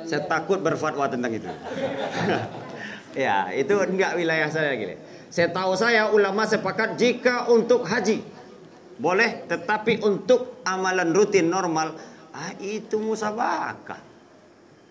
Saya 0.04 0.22
takut 0.28 0.61
berfatwa 0.61 1.09
tentang 1.09 1.32
itu. 1.36 1.48
ya, 3.26 3.52
itu 3.52 3.74
enggak 3.76 4.16
wilayah 4.16 4.48
saya 4.52 4.76
gini. 4.76 4.96
Saya 5.32 5.52
tahu 5.52 5.72
saya 5.76 6.12
ulama 6.12 6.44
sepakat 6.48 6.96
jika 6.96 7.48
untuk 7.48 7.84
haji 7.84 8.24
boleh, 8.96 9.44
tetapi 9.44 10.00
untuk 10.00 10.64
amalan 10.64 11.12
rutin 11.12 11.52
normal 11.52 11.92
ah, 12.32 12.52
itu 12.61 12.96
musabakah. 12.96 14.00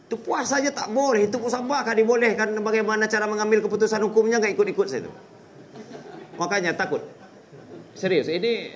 Itu 0.06 0.22
puasanya 0.22 0.70
tak 0.70 0.94
boleh, 0.94 1.26
itu 1.26 1.38
musabakah 1.42 1.98
dibolehkan 1.98 2.54
bagaimana 2.62 3.10
cara 3.10 3.26
mengambil 3.26 3.66
keputusan 3.66 4.02
hukumnya 4.06 4.38
nggak 4.38 4.54
ikut-ikut 4.54 4.86
saya 4.86 5.02
itu. 5.06 5.12
Makanya 6.38 6.78
takut. 6.78 7.02
Serius, 7.96 8.28
ini 8.28 8.76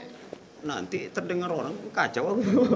nanti 0.63 1.11
terdengar 1.11 1.51
orang 1.51 1.75
kacau 1.91 2.39
aku. 2.39 2.71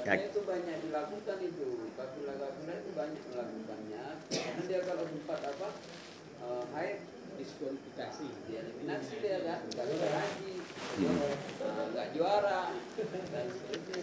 Karena 0.00 0.24
itu 0.24 0.40
banyak 0.40 0.76
dilakukan 0.88 1.36
itu, 1.44 1.92
kafilah-kafilah 2.00 2.76
itu 2.80 2.90
banyak 2.96 3.22
melakukannya. 3.28 4.04
Karena 4.32 4.62
dia 4.64 4.80
kalau 4.88 5.04
sempat 5.04 5.40
apa 5.52 5.68
uh, 6.40 6.64
haid 6.72 7.04
diskualifikasi, 7.36 8.24
dia 8.48 8.64
eliminasi 8.64 9.14
dia 9.20 9.44
kan, 9.44 9.60
kalau 9.68 10.00
haji, 10.00 10.52
nggak 11.92 12.06
juara 12.16 12.72
dan 12.96 13.46
seterusnya. 13.52 14.00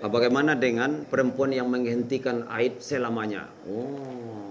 Bagaimana 0.00 0.52
dengan 0.56 1.08
perempuan 1.08 1.56
yang 1.56 1.72
menghentikan 1.72 2.44
aid 2.52 2.84
selamanya? 2.84 3.48
Oh, 3.68 4.49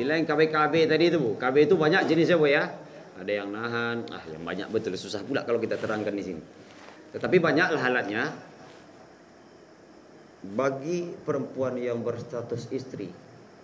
Istilah 0.00 0.16
yang 0.16 0.24
KB-KB 0.24 0.74
tadi 0.88 1.12
itu 1.12 1.20
bu. 1.20 1.36
KB 1.36 1.68
itu 1.68 1.76
banyak 1.76 2.08
jenisnya 2.08 2.40
bu 2.40 2.48
ya. 2.48 2.72
Ada 3.20 3.44
yang 3.44 3.52
nahan, 3.52 4.08
ah 4.08 4.24
yang 4.32 4.40
banyak 4.40 4.72
betul 4.72 4.96
susah 4.96 5.20
pula 5.20 5.44
kalau 5.44 5.60
kita 5.60 5.76
terangkan 5.76 6.16
di 6.16 6.24
sini. 6.24 6.40
Tetapi 7.12 7.36
banyaklah 7.36 7.76
halatnya. 7.76 8.32
Bagi 10.56 11.04
perempuan 11.20 11.76
yang 11.76 12.00
berstatus 12.00 12.72
istri, 12.72 13.12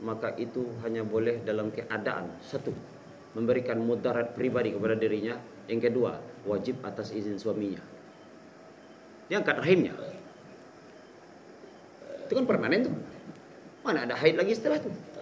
maka 0.04 0.36
itu 0.36 0.76
hanya 0.84 1.08
boleh 1.08 1.40
dalam 1.40 1.72
keadaan 1.72 2.28
satu 2.44 2.68
memberikan 3.32 3.80
mudarat 3.80 4.36
pribadi 4.36 4.76
kepada 4.76 4.92
dirinya. 4.92 5.40
Yang 5.72 5.88
kedua, 5.88 6.20
wajib 6.44 6.84
atas 6.84 7.16
izin 7.16 7.40
suaminya. 7.40 7.80
Angkat 9.32 9.56
rahimnya. 9.56 9.96
Itu 12.28 12.36
kan 12.36 12.44
permanen 12.44 12.92
tuh. 12.92 12.94
Mana 13.80 14.04
ada 14.04 14.20
haid 14.20 14.36
lagi 14.36 14.52
setelah 14.52 14.76
itu? 14.76 15.15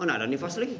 Mana 0.00 0.20
ada 0.20 0.26
nifas 0.28 0.56
lagi? 0.56 0.76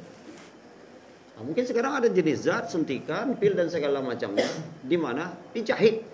Nah, 1.33 1.43
mungkin 1.43 1.65
sekarang 1.65 2.05
ada 2.05 2.09
jenis 2.13 2.45
zat, 2.45 2.69
suntikan, 2.69 3.35
pil 3.41 3.57
dan 3.57 3.73
segala 3.73 4.05
macamnya 4.05 4.47
di 4.85 4.97
mana 5.01 5.33
dijahit, 5.57 6.05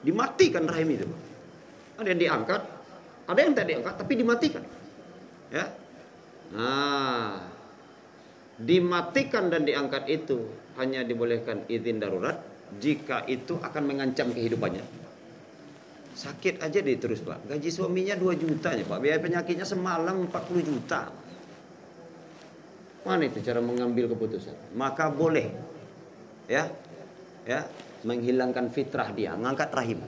dimatikan 0.00 0.64
rahim 0.64 0.88
itu. 0.96 1.08
Ada 2.00 2.14
yang 2.14 2.20
diangkat, 2.20 2.62
ada 3.28 3.38
yang 3.38 3.52
tidak 3.52 3.66
diangkat 3.68 3.94
tapi 4.00 4.12
dimatikan. 4.16 4.64
Ya. 5.52 5.64
Nah, 6.56 7.44
dimatikan 8.56 9.52
dan 9.52 9.68
diangkat 9.68 10.08
itu 10.08 10.48
hanya 10.80 11.04
dibolehkan 11.04 11.68
izin 11.68 12.00
darurat 12.00 12.40
jika 12.80 13.28
itu 13.28 13.60
akan 13.60 13.82
mengancam 13.84 14.32
kehidupannya. 14.32 14.84
Sakit 16.18 16.58
aja 16.58 16.78
deh 16.82 16.98
pak. 16.98 17.38
Gaji 17.46 17.70
suaminya 17.70 18.18
2 18.18 18.42
juta 18.42 18.74
ya 18.74 18.82
pak. 18.82 18.98
Biaya 18.98 19.22
penyakitnya 19.22 19.62
semalam 19.62 20.26
40 20.26 20.66
juta. 20.66 21.27
Mana 23.08 23.24
itu 23.24 23.40
cara 23.40 23.64
mengambil 23.64 24.12
keputusan? 24.12 24.76
Maka 24.76 25.08
boleh 25.08 25.48
ya, 26.44 26.68
ya 27.48 27.64
menghilangkan 28.04 28.68
fitrah 28.68 29.08
dia, 29.16 29.32
ngangkat 29.32 29.72
rahim. 29.72 30.04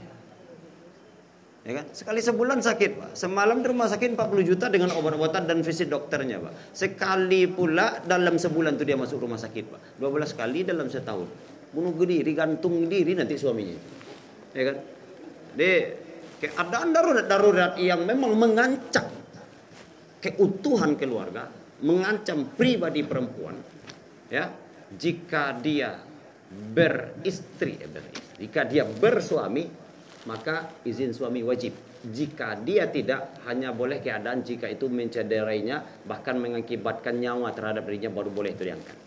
Ya 1.65 1.81
kan? 1.81 1.87
Sekali 1.97 2.21
sebulan 2.21 2.61
sakit, 2.61 2.91
Pak. 3.01 3.11
Semalam 3.17 3.65
di 3.65 3.73
rumah 3.73 3.89
sakit 3.89 4.17
40 4.17 4.45
juta 4.45 4.69
dengan 4.69 4.93
obat-obatan 4.97 5.49
dan 5.49 5.65
visit 5.65 5.89
dokternya, 5.89 6.45
Pak. 6.45 6.77
Sekali 6.77 7.49
pula 7.49 8.05
dalam 8.05 8.37
sebulan 8.37 8.77
itu 8.77 8.85
dia 8.85 9.01
masuk 9.01 9.25
rumah 9.25 9.41
sakit, 9.41 9.65
Pak. 9.69 9.81
12 9.97 10.37
kali 10.37 10.61
dalam 10.69 10.93
setahun. 10.93 11.29
Bunuh 11.73 11.97
diri, 12.05 12.37
gantung 12.37 12.85
diri 12.85 13.17
nanti 13.17 13.41
suaminya. 13.41 13.77
Ya 14.53 14.63
kan? 14.73 14.77
Jadi 15.57 15.73
keadaan 16.41 16.89
darurat-darurat 16.93 17.77
yang 17.81 18.05
memang 18.05 18.37
mengancam 18.37 19.09
keutuhan 20.21 20.97
keluarga 20.97 21.60
mengancam 21.83 22.45
pribadi 22.57 23.03
perempuan 23.05 23.57
ya 24.29 24.53
jika 24.91 25.57
dia 25.59 25.97
beristri, 26.51 27.79
eh, 27.79 27.91
beristri 27.91 28.47
jika 28.47 28.67
dia 28.67 28.85
bersuami 28.85 29.81
maka 30.29 30.85
izin 30.85 31.17
suami 31.17 31.41
wajib. 31.41 31.73
Jika 32.01 32.57
dia 32.65 32.89
tidak, 32.89 33.45
hanya 33.45 33.77
boleh 33.77 34.01
keadaan 34.01 34.41
jika 34.41 34.65
itu 34.73 34.89
mencederainya, 34.89 35.85
bahkan 36.09 36.41
mengakibatkan 36.41 37.21
nyawa 37.21 37.53
terhadap 37.53 37.85
dirinya 37.85 38.09
baru 38.09 38.33
boleh 38.33 38.57
itu 38.57 38.65
diangkat. 38.65 38.99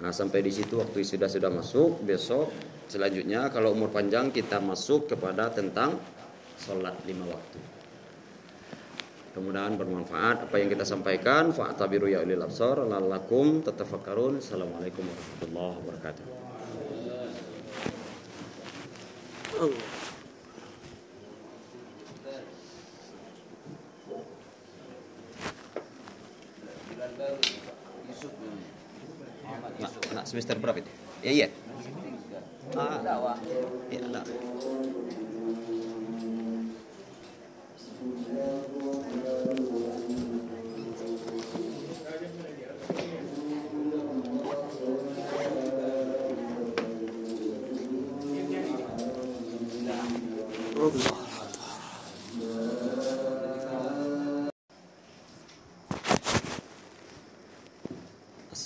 Nah, 0.00 0.12
sampai 0.12 0.40
di 0.40 0.52
situ 0.52 0.80
waktu 0.80 1.04
sudah 1.04 1.28
sudah 1.28 1.52
masuk, 1.52 2.00
besok 2.04 2.52
selanjutnya 2.88 3.52
kalau 3.52 3.76
umur 3.76 3.92
panjang 3.92 4.32
kita 4.32 4.60
masuk 4.60 5.12
kepada 5.12 5.52
tentang 5.52 6.00
sholat 6.56 6.96
lima 7.04 7.28
waktu. 7.28 7.58
Kemudian 9.36 9.76
bermanfaat 9.76 10.48
apa 10.48 10.56
yang 10.56 10.72
kita 10.72 10.88
sampaikan. 10.88 11.52
Fa'tabiru 11.52 12.08
ya 12.08 12.24
ulil 12.24 12.40
absar 12.40 12.80
lalakum 12.80 13.60
tatafakkarun. 13.60 14.40
Assalamualaikum 14.40 15.04
warahmatullahi 15.04 15.76
wabarakatuh. 15.76 16.24
Nak 30.16 30.24
semester 30.24 30.56
berapa 30.56 30.80
itu? 30.80 30.88
Ya 31.20 31.30
iya. 31.44 31.48
Ah, 32.72 33.36
ya, 33.92 34.00
nah. 34.08 34.24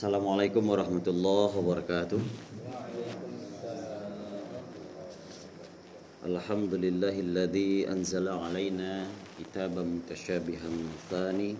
Assalamualaikum 0.00 0.64
warahmatullahi 0.64 1.60
wabarakatuh. 1.60 2.20
Alhamdulillahilladzi 6.24 7.84
anzala 7.84 8.40
alaina 8.48 9.04
kitaban 9.36 10.00
mutasyabihan 10.00 10.72
thani. 11.12 11.52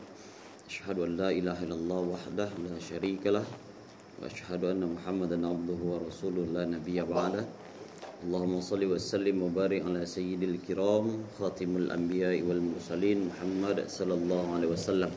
Asyhadu 0.65 1.05
an 1.05 1.21
la 1.21 1.29
ilaha 1.37 1.69
illallah 1.69 2.17
wahdah 2.17 2.49
la 2.65 2.81
syarikalah 2.81 3.45
wa 3.45 4.25
asyhadu 4.25 4.73
anna 4.73 4.89
Muhammadan 4.89 5.45
abduhu 5.45 6.01
wa 6.01 6.01
rasuluh 6.01 6.49
la 6.49 6.65
nabiyya 6.65 7.05
ba'da. 7.05 7.45
Allahumma 8.25 8.65
salli 8.65 8.89
wa 8.89 8.97
sallim 8.97 9.37
wa 9.37 9.53
barik 9.53 9.85
ala 9.85 10.09
sayyidil 10.09 10.65
kiram 10.65 11.29
khatimul 11.37 11.93
anbiya'i 11.93 12.41
wal 12.41 12.65
mursalin 12.65 13.29
Muhammad 13.29 13.85
sallallahu 13.85 14.57
alaihi 14.57 14.73
wasallam. 14.73 15.13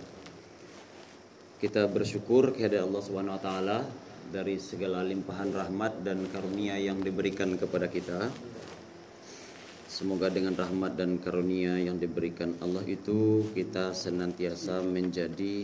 Kita 1.63 1.87
bersyukur 1.87 2.51
kepada 2.51 2.83
Allah 2.83 2.99
Subhanahu 2.99 3.39
wa 3.39 3.43
taala 3.43 3.79
dari 4.27 4.59
segala 4.59 4.99
limpahan 4.99 5.47
rahmat 5.47 6.03
dan 6.03 6.27
karunia 6.27 6.75
yang 6.75 6.99
diberikan 6.99 7.55
kepada 7.55 7.87
kita. 7.87 8.27
Semoga 9.87 10.27
dengan 10.27 10.59
rahmat 10.59 10.99
dan 10.99 11.23
karunia 11.23 11.79
yang 11.79 11.95
diberikan 11.95 12.59
Allah 12.59 12.83
itu 12.83 13.47
kita 13.55 13.95
senantiasa 13.95 14.83
menjadi 14.83 15.63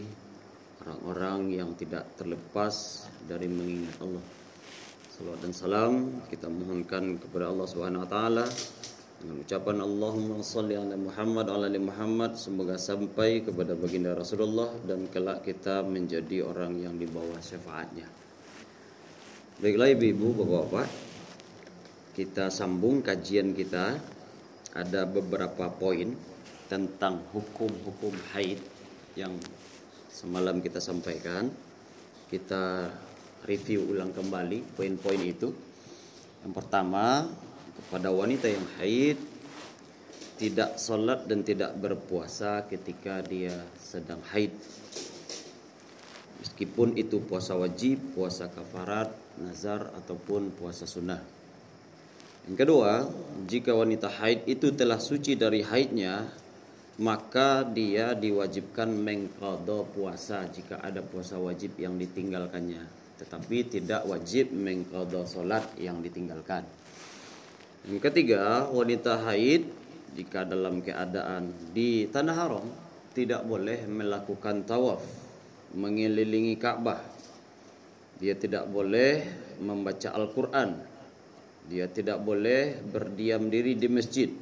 orang-orang 0.88 1.60
yang 1.60 1.76
tidak 1.76 2.08
terlepas 2.16 3.04
dari 3.28 3.52
mengingat 3.52 4.00
Allah. 4.00 4.24
Salawat 5.20 5.40
dan 5.44 5.52
salam 5.52 5.94
kita 6.32 6.48
mohonkan 6.48 7.20
kepada 7.20 7.52
Allah 7.52 7.68
Subhanahu 7.68 8.08
wa 8.08 8.10
taala 8.10 8.48
dengan 9.20 9.44
ucapan 9.44 9.84
Allahumma 9.84 10.40
salli 10.40 10.80
ala 10.80 10.96
Muhammad 10.96 11.52
ala 11.52 11.68
ali 11.68 11.80
Muhammad 11.80 12.40
semoga 12.40 12.80
sampai 12.80 13.44
kepada 13.44 13.76
baginda 13.76 14.16
Rasulullah 14.16 14.72
dan 14.88 15.12
kelak 15.12 15.44
kita 15.44 15.84
menjadi 15.84 16.48
orang 16.48 16.80
yang 16.80 16.96
di 16.96 17.04
bawah 17.04 17.36
syafaatnya. 17.44 18.08
Baiklah 19.60 19.92
ibu-ibu, 19.92 20.40
bapak-bapak, 20.40 20.88
kita 22.16 22.48
sambung 22.48 23.04
kajian 23.04 23.52
kita 23.52 24.00
ada 24.72 25.02
beberapa 25.04 25.68
poin 25.68 26.16
tentang 26.72 27.20
hukum-hukum 27.36 28.16
haid 28.32 28.64
yang 29.20 29.36
semalam 30.08 30.64
kita 30.64 30.80
sampaikan. 30.80 31.52
Kita 32.32 32.88
review 33.44 33.84
ulang 33.92 34.16
kembali 34.16 34.80
poin-poin 34.80 35.22
itu. 35.28 35.52
Yang 36.40 36.54
pertama, 36.56 37.28
kepada 37.90 38.14
wanita 38.14 38.46
yang 38.46 38.62
haid 38.78 39.18
tidak 40.38 40.78
sholat 40.78 41.26
dan 41.26 41.42
tidak 41.42 41.74
berpuasa 41.74 42.62
ketika 42.70 43.26
dia 43.26 43.66
sedang 43.82 44.22
haid. 44.30 44.54
Meskipun 46.38 47.02
itu 47.02 47.18
puasa 47.18 47.58
wajib, 47.58 48.14
puasa 48.14 48.46
kafarat, 48.46 49.10
nazar 49.42 49.90
ataupun 49.98 50.54
puasa 50.54 50.86
sunnah. 50.86 51.18
Yang 52.46 52.58
kedua, 52.62 53.10
jika 53.50 53.74
wanita 53.74 54.06
haid 54.22 54.46
itu 54.46 54.70
telah 54.70 55.02
suci 55.02 55.34
dari 55.34 55.66
haidnya, 55.66 56.30
maka 57.02 57.66
dia 57.66 58.14
diwajibkan 58.14 58.86
mengqadha 58.86 59.82
puasa 59.98 60.46
jika 60.46 60.78
ada 60.78 61.02
puasa 61.02 61.42
wajib 61.42 61.74
yang 61.82 61.98
ditinggalkannya, 61.98 62.86
tetapi 63.18 63.66
tidak 63.66 64.06
wajib 64.06 64.54
mengqadha 64.54 65.26
salat 65.26 65.66
yang 65.82 66.06
ditinggalkan. 66.06 66.79
Yang 67.88 68.00
ketiga, 68.12 68.68
wanita 68.68 69.22
haid 69.24 69.70
jika 70.18 70.44
dalam 70.44 70.84
keadaan 70.84 71.54
di 71.72 72.10
tanah 72.12 72.36
haram 72.36 72.66
tidak 73.16 73.46
boleh 73.48 73.88
melakukan 73.88 74.68
tawaf 74.68 75.06
mengelilingi 75.78 76.58
Ka'bah. 76.60 77.00
Dia 78.20 78.36
tidak 78.36 78.68
boleh 78.68 79.24
membaca 79.64 80.12
Al-Qur'an 80.12 80.90
dia 81.70 81.86
tidak 81.86 82.26
boleh 82.26 82.82
berdiam 82.82 83.46
diri 83.46 83.78
di 83.78 83.86
masjid. 83.86 84.34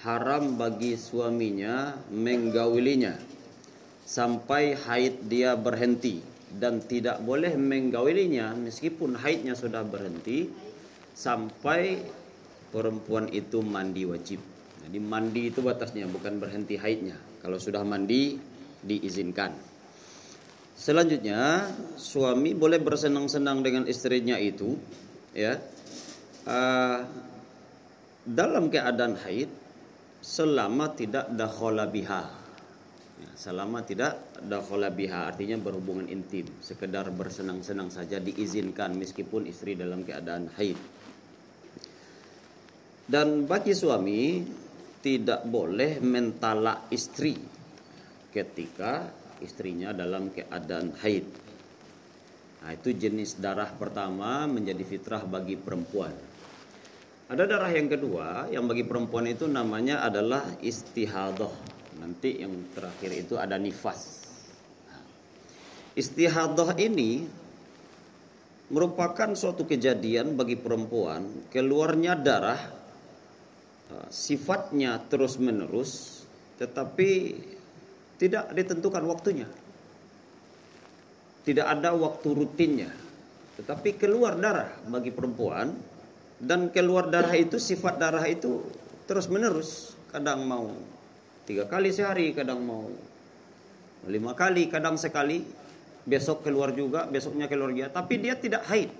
Haram 0.00 0.56
bagi 0.56 0.96
suaminya 0.96 1.92
menggaulinya 2.08 3.20
sampai 4.02 4.74
haid 4.74 5.28
dia 5.28 5.54
berhenti 5.54 6.24
dan 6.56 6.80
tidak 6.82 7.20
boleh 7.22 7.54
menggaulinya 7.54 8.56
meskipun 8.56 9.14
haidnya 9.20 9.54
sudah 9.54 9.84
berhenti 9.86 10.48
sampai 11.12 12.00
perempuan 12.72 13.28
itu 13.28 13.60
mandi 13.60 14.08
wajib. 14.08 14.40
Jadi 14.82 14.98
mandi 14.98 15.52
itu 15.52 15.60
batasnya 15.62 16.08
bukan 16.08 16.40
berhenti 16.40 16.80
haidnya. 16.80 17.14
Kalau 17.44 17.60
sudah 17.60 17.84
mandi 17.84 18.34
diizinkan. 18.82 19.52
Selanjutnya 20.72 21.68
suami 21.94 22.56
boleh 22.56 22.80
bersenang-senang 22.82 23.62
dengan 23.62 23.84
istrinya 23.86 24.34
itu 24.40 24.74
ya 25.36 25.54
uh, 26.48 26.98
dalam 28.26 28.66
keadaan 28.72 29.14
haid 29.20 29.50
selama 30.18 30.90
tidak 30.96 31.30
dakhala 31.34 31.86
biha. 31.86 32.22
Ya, 33.22 33.30
selama 33.38 33.86
tidak 33.86 34.18
dakhala 34.42 34.90
biha 34.90 35.30
artinya 35.30 35.54
berhubungan 35.60 36.10
intim, 36.10 36.50
sekedar 36.58 37.06
bersenang-senang 37.14 37.92
saja 37.92 38.18
diizinkan 38.18 38.98
meskipun 38.98 39.46
istri 39.46 39.78
dalam 39.78 40.02
keadaan 40.02 40.50
haid. 40.58 41.01
Dan 43.02 43.50
bagi 43.50 43.74
suami 43.74 44.42
tidak 45.02 45.42
boleh 45.42 45.98
mentala 45.98 46.86
istri 46.94 47.34
ketika 48.30 49.10
istrinya 49.42 49.90
dalam 49.90 50.30
keadaan 50.30 50.94
haid. 51.02 51.26
Nah, 52.62 52.70
itu 52.70 52.94
jenis 52.94 53.42
darah 53.42 53.74
pertama 53.74 54.46
menjadi 54.46 54.86
fitrah 54.86 55.26
bagi 55.26 55.58
perempuan. 55.58 56.14
Ada 57.26 57.42
darah 57.48 57.72
yang 57.74 57.90
kedua 57.90 58.46
yang 58.54 58.70
bagi 58.70 58.86
perempuan 58.86 59.26
itu 59.26 59.50
namanya 59.50 60.06
adalah 60.06 60.46
istihadah. 60.62 61.50
Nanti 61.98 62.38
yang 62.38 62.70
terakhir 62.70 63.10
itu 63.10 63.34
ada 63.34 63.58
nifas. 63.58 64.22
Istihadah 65.98 66.78
ini 66.78 67.26
merupakan 68.72 69.34
suatu 69.36 69.68
kejadian 69.68 70.38
bagi 70.38 70.56
perempuan 70.56 71.52
keluarnya 71.52 72.16
darah 72.16 72.81
sifatnya 74.08 75.00
terus 75.08 75.36
menerus 75.40 76.22
tetapi 76.62 77.10
tidak 78.22 78.54
ditentukan 78.54 79.02
waktunya. 79.10 79.50
Tidak 81.42 81.66
ada 81.66 81.90
waktu 81.90 82.28
rutinnya. 82.30 82.90
Tetapi 83.58 83.98
keluar 83.98 84.38
darah 84.38 84.70
bagi 84.86 85.10
perempuan 85.10 85.74
dan 86.38 86.70
keluar 86.70 87.10
darah 87.10 87.34
itu 87.34 87.58
sifat 87.58 87.98
darah 87.98 88.22
itu 88.30 88.62
terus 89.06 89.26
menerus 89.26 89.98
kadang 90.14 90.46
mau 90.46 90.70
tiga 91.46 91.66
kali 91.66 91.90
sehari 91.94 92.34
kadang 92.34 92.62
mau 92.62 92.90
lima 94.10 94.34
kali 94.34 94.66
kadang 94.66 94.98
sekali 94.98 95.46
besok 96.02 96.42
keluar 96.42 96.74
juga 96.74 97.06
besoknya 97.06 97.46
keluar 97.46 97.70
juga 97.70 97.94
tapi 97.94 98.18
dia 98.18 98.34
tidak 98.34 98.66
haid 98.66 98.90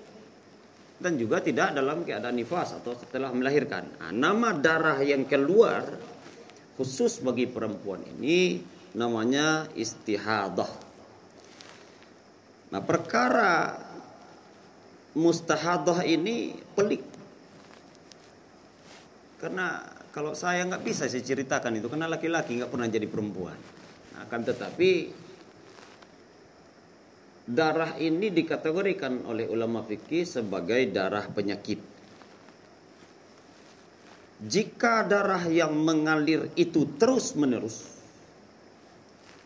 dan 1.03 1.19
juga 1.19 1.43
tidak 1.43 1.75
dalam 1.75 2.07
keadaan 2.07 2.39
nifas 2.39 2.79
atau 2.79 2.95
setelah 2.95 3.35
melahirkan. 3.35 3.99
Nah, 3.99 4.15
nama 4.15 4.55
darah 4.55 5.03
yang 5.03 5.27
keluar 5.27 5.83
khusus 6.79 7.19
bagi 7.19 7.43
perempuan 7.51 7.99
ini 8.07 8.63
namanya 8.95 9.67
istihadah. 9.75 10.71
Nah, 12.71 12.81
perkara 12.81 13.75
mustahadah 15.19 16.07
ini 16.07 16.55
pelik. 16.71 17.03
Karena 19.43 19.83
kalau 20.15 20.31
saya 20.31 20.63
nggak 20.63 20.87
bisa 20.87 21.11
saya 21.11 21.19
ceritakan 21.19 21.83
itu 21.83 21.91
karena 21.91 22.07
laki-laki 22.07 22.63
nggak 22.63 22.71
pernah 22.71 22.87
jadi 22.87 23.07
perempuan. 23.11 23.59
Nah, 24.15 24.23
akan 24.23 24.41
tetapi 24.47 24.89
darah 27.43 27.99
ini 27.99 28.31
dikategorikan 28.31 29.27
oleh 29.27 29.51
ulama 29.51 29.83
fikih 29.83 30.23
sebagai 30.23 30.87
darah 30.87 31.27
penyakit. 31.27 31.79
Jika 34.43 35.07
darah 35.07 35.43
yang 35.47 35.71
mengalir 35.75 36.51
itu 36.59 36.83
terus-menerus 36.99 37.95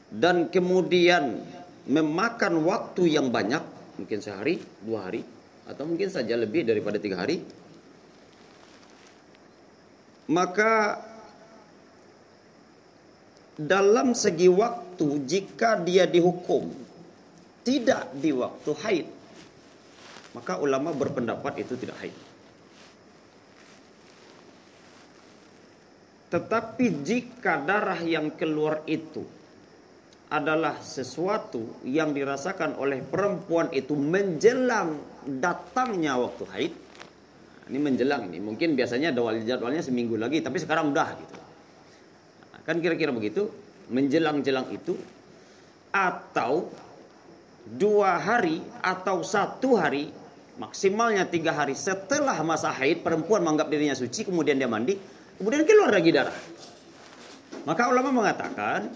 dan 0.10 0.50
kemudian 0.50 1.38
memakan 1.86 2.66
waktu 2.66 3.18
yang 3.18 3.30
banyak, 3.30 3.62
mungkin 4.02 4.20
sehari, 4.22 4.58
dua 4.82 5.10
hari, 5.10 5.22
atau 5.70 5.86
mungkin 5.86 6.10
saja 6.10 6.34
lebih 6.34 6.66
daripada 6.66 6.98
tiga 6.98 7.22
hari, 7.22 7.46
maka 10.34 11.02
dalam 13.58 14.18
segi 14.18 14.50
waktu 14.50 15.08
jika 15.26 15.82
dia 15.82 16.06
dihukum 16.06 16.87
tidak 17.68 18.16
di 18.16 18.32
waktu 18.32 18.72
haid, 18.72 19.08
maka 20.40 20.56
ulama 20.64 20.96
berpendapat 20.96 21.68
itu 21.68 21.76
tidak 21.76 22.00
haid. 22.00 22.16
Tetapi 26.32 26.86
jika 27.04 27.60
darah 27.60 28.00
yang 28.00 28.40
keluar 28.40 28.88
itu 28.88 29.24
adalah 30.32 30.80
sesuatu 30.80 31.84
yang 31.88 32.12
dirasakan 32.16 32.80
oleh 32.80 33.04
perempuan 33.04 33.72
itu 33.76 33.96
menjelang 33.96 35.00
datangnya 35.24 36.16
waktu 36.20 36.44
haid. 36.52 36.74
Ini 37.68 37.80
menjelang 37.84 38.32
ini. 38.32 38.40
Mungkin 38.40 38.80
biasanya 38.80 39.12
jadwalnya 39.44 39.84
seminggu 39.84 40.16
lagi, 40.16 40.40
tapi 40.40 40.56
sekarang 40.56 40.96
udah 40.96 41.10
gitu. 41.20 41.36
Kan 42.64 42.80
kira-kira 42.80 43.12
begitu. 43.12 43.52
Menjelang-jelang 43.88 44.68
itu 44.76 45.00
atau 45.92 46.68
dua 47.76 48.22
hari 48.22 48.64
atau 48.80 49.20
satu 49.26 49.76
hari 49.76 50.08
maksimalnya 50.58 51.28
tiga 51.28 51.52
hari 51.54 51.76
setelah 51.76 52.40
masa 52.42 52.72
haid 52.72 53.04
perempuan 53.04 53.44
menganggap 53.44 53.68
dirinya 53.68 53.94
suci 53.94 54.24
kemudian 54.24 54.56
dia 54.56 54.70
mandi 54.70 54.96
kemudian 55.36 55.68
keluar 55.68 55.92
lagi 55.92 56.10
darah. 56.16 56.38
Maka 57.68 57.84
ulama 57.92 58.24
mengatakan 58.24 58.88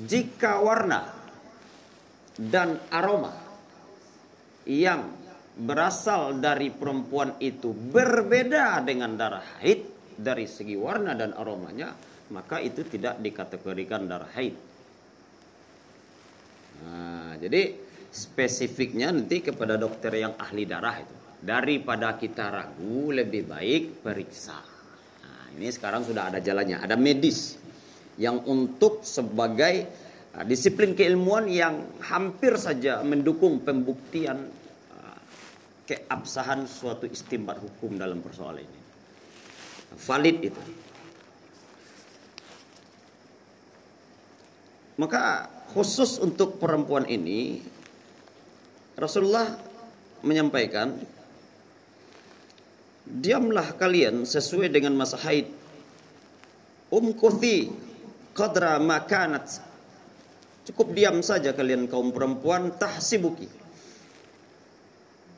jika 0.00 0.64
warna 0.64 1.12
dan 2.36 2.80
aroma 2.88 3.32
yang 4.68 5.08
berasal 5.56 6.36
dari 6.36 6.68
perempuan 6.68 7.40
itu 7.40 7.72
berbeda 7.72 8.84
dengan 8.84 9.16
darah 9.16 9.44
haid 9.60 9.88
dari 10.20 10.44
segi 10.44 10.76
warna 10.76 11.16
dan 11.16 11.32
aromanya 11.32 11.96
maka 12.28 12.60
itu 12.60 12.84
tidak 12.84 13.16
dikategorikan 13.24 14.04
darah 14.04 14.28
haid 14.36 14.52
Nah, 16.84 17.38
jadi 17.40 17.72
spesifiknya 18.10 19.12
nanti 19.12 19.44
kepada 19.44 19.76
dokter 19.76 20.12
yang 20.16 20.36
ahli 20.36 20.64
darah 20.64 20.96
itu. 21.00 21.16
Daripada 21.36 22.16
kita 22.16 22.48
ragu, 22.48 23.12
lebih 23.12 23.46
baik 23.46 24.00
periksa. 24.00 24.56
Nah, 25.22 25.52
ini 25.54 25.68
sekarang 25.68 26.02
sudah 26.02 26.32
ada 26.32 26.40
jalannya, 26.40 26.80
ada 26.80 26.96
medis 26.96 27.60
yang 28.16 28.40
untuk 28.48 29.04
sebagai 29.04 29.84
uh, 30.32 30.44
disiplin 30.48 30.96
keilmuan 30.96 31.44
yang 31.46 32.00
hampir 32.00 32.56
saja 32.56 33.04
mendukung 33.04 33.60
pembuktian 33.60 34.48
uh, 34.96 35.20
keabsahan 35.84 36.64
suatu 36.64 37.04
istimbat 37.04 37.60
hukum 37.60 38.00
dalam 38.00 38.24
persoalan 38.24 38.64
ini. 38.64 38.80
Valid 39.96 40.36
itu. 40.44 40.62
Maka 44.96 45.44
khusus 45.72 46.18
untuk 46.22 46.58
perempuan 46.60 47.08
ini 47.08 47.62
Rasulullah 48.96 49.52
menyampaikan 50.24 50.96
diamlah 53.06 53.76
kalian 53.78 54.26
sesuai 54.26 54.72
dengan 54.72 54.96
masa 54.96 55.20
haid. 55.22 55.46
Umkuthi 56.90 57.70
qadra 58.32 58.78
makanat 58.82 59.62
cukup 60.66 60.96
diam 60.96 61.22
saja 61.22 61.54
kalian 61.54 61.86
kaum 61.86 62.10
perempuan 62.10 62.74
tahsibuki. 62.74 63.46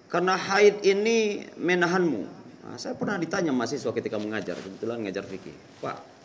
Karena 0.08 0.40
haid 0.40 0.80
ini 0.88 1.44
menahanmu. 1.60 2.22
Nah, 2.64 2.76
saya 2.80 2.96
pernah 2.96 3.20
ditanya 3.20 3.52
mahasiswa 3.52 3.92
ketika 3.92 4.16
mengajar 4.16 4.56
kebetulan 4.56 5.04
mengajar 5.04 5.24
fikih. 5.28 5.52
Pak 5.84 6.17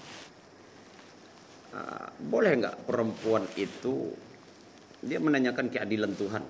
Ah, 1.74 2.14
boleh 2.22 2.54
nggak 2.62 2.86
perempuan 2.86 3.50
itu 3.58 4.14
dia 5.02 5.18
menanyakan 5.18 5.74
keadilan 5.74 6.14
Tuhan? 6.14 6.44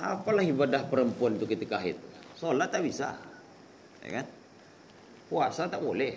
Apalah 0.00 0.40
ibadah 0.40 0.88
perempuan 0.88 1.36
itu 1.36 1.44
ketika 1.44 1.76
haid? 1.76 2.00
Sholat 2.36 2.72
tak 2.72 2.80
bisa 2.80 3.12
ya 4.00 4.22
kan? 4.22 4.26
Puasa 5.28 5.68
tak 5.68 5.84
boleh. 5.84 6.16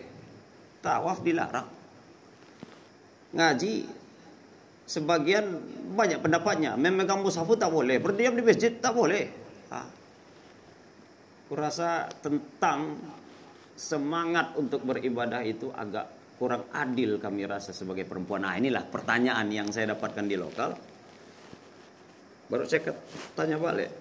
Tawaf 0.79 1.19
dilarang. 1.27 1.67
Ngaji 3.35 3.73
sebagian 4.87 5.59
banyak 5.91 6.23
pendapatnya. 6.23 6.79
Memegang 6.79 7.19
mushafu 7.19 7.59
tak 7.59 7.73
boleh 7.73 7.99
berdiam 7.99 8.31
di 8.31 8.43
masjid 8.45 8.71
tak 8.79 8.95
boleh. 8.95 9.27
Ha. 9.69 9.85
kurasa 11.45 12.09
tentang 12.25 12.97
semangat 13.77 14.53
untuk 14.57 14.81
beribadah 14.85 15.41
itu 15.45 15.69
agak 15.73 16.18
kurang 16.39 16.71
adil 16.71 17.19
kami 17.19 17.43
rasa 17.43 17.75
sebagai 17.75 18.07
perempuan. 18.07 18.47
Nah 18.47 18.55
inilah 18.55 18.87
pertanyaan 18.87 19.51
yang 19.51 19.67
saya 19.75 19.91
dapatkan 19.91 20.23
di 20.23 20.39
lokal. 20.39 20.71
Baru 22.47 22.63
saya 22.63 22.95
tanya 23.35 23.59
balik. 23.59 23.91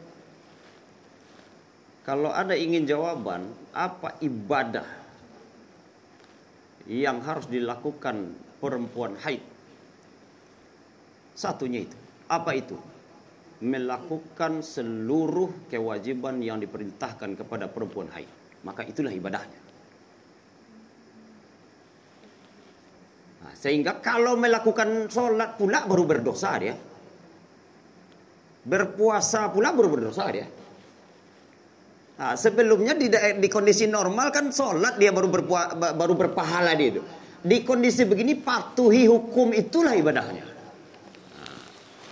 Kalau 2.06 2.32
ada 2.32 2.56
ingin 2.56 2.88
jawaban, 2.88 3.52
apa 3.76 4.16
ibadah 4.24 4.86
yang 6.88 7.20
harus 7.20 7.44
dilakukan 7.52 8.32
perempuan 8.62 9.12
haid? 9.20 9.44
Satunya 11.36 11.84
itu. 11.84 11.98
Apa 12.32 12.56
itu? 12.56 12.80
Melakukan 13.60 14.64
seluruh 14.64 15.68
kewajiban 15.68 16.40
yang 16.40 16.56
diperintahkan 16.56 17.44
kepada 17.44 17.68
perempuan 17.68 18.08
haid. 18.16 18.30
Maka 18.64 18.88
itulah 18.88 19.12
ibadahnya. 19.12 19.67
Sehingga 23.56 24.02
kalau 24.02 24.36
melakukan 24.36 25.08
sholat 25.08 25.56
pula 25.56 25.84
baru 25.88 26.04
berdosa 26.04 26.50
dia. 26.60 26.74
Berpuasa 28.68 29.48
pula 29.48 29.72
baru 29.72 29.88
berdosa 29.88 30.24
dia. 30.28 30.46
Nah, 32.18 32.34
sebelumnya 32.34 32.98
di, 32.98 33.06
di 33.38 33.48
kondisi 33.48 33.86
normal 33.86 34.34
kan 34.34 34.50
sholat 34.50 34.98
dia 34.98 35.14
baru 35.14 35.30
berpua, 35.30 35.72
baru 35.94 36.18
berpahala 36.18 36.74
dia 36.74 36.98
itu. 36.98 37.02
Di 37.38 37.62
kondisi 37.62 38.02
begini 38.02 38.34
patuhi 38.34 39.06
hukum 39.06 39.54
itulah 39.54 39.94
ibadahnya. 39.94 40.42
Nah, 41.38 41.54